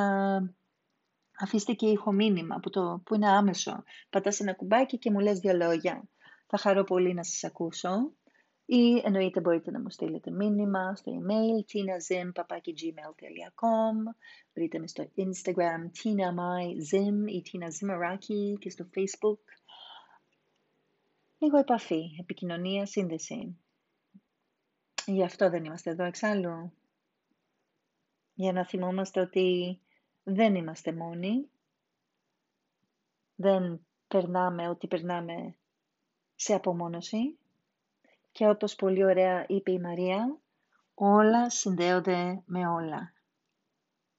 [1.40, 3.82] αφήσετε και ηχομήνυμα που, το, που είναι άμεσο.
[4.10, 6.08] Πατάς ένα κουμπάκι και μου λες δύο λόγια.
[6.46, 8.12] Θα χαρώ πολύ να σας ακούσω.
[8.64, 14.14] Ή εννοείται μπορείτε να μου στείλετε μήνυμα στο email tinazim.gmail.com
[14.54, 19.44] Βρείτε με στο Instagram tinamyzim ή tinazimaraki και στο Facebook.
[21.42, 23.56] Λίγο επαφή, επικοινωνία, σύνδεση.
[25.06, 26.72] Γι' αυτό δεν είμαστε εδώ εξάλλου.
[28.34, 29.80] Για να θυμόμαστε ότι
[30.22, 31.50] δεν είμαστε μόνοι.
[33.34, 35.56] Δεν περνάμε ό,τι περνάμε
[36.34, 37.38] σε απομόνωση.
[38.32, 40.38] Και όπως πολύ ωραία είπε η Μαρία,
[40.94, 43.12] όλα συνδέονται με όλα.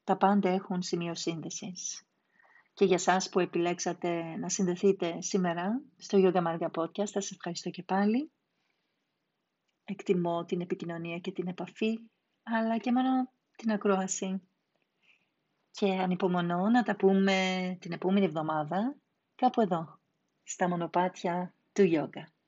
[0.04, 2.06] Τα πάντα έχουν σημείο σύνδεσης.
[2.82, 7.70] Και για σας που επιλέξατε να συνδεθείτε σήμερα στο Yoga Marga Podcast, θα σας ευχαριστώ
[7.70, 8.32] και πάλι.
[9.84, 12.00] Εκτιμώ την επικοινωνία και την επαφή,
[12.44, 14.42] αλλά και μόνο την ακρόαση.
[15.72, 18.96] Και ανυπομονώ να τα πούμε την επόμενη εβδομάδα
[19.36, 20.00] κάπου εδώ,
[20.44, 22.41] στα μονοπάτια του Yoga.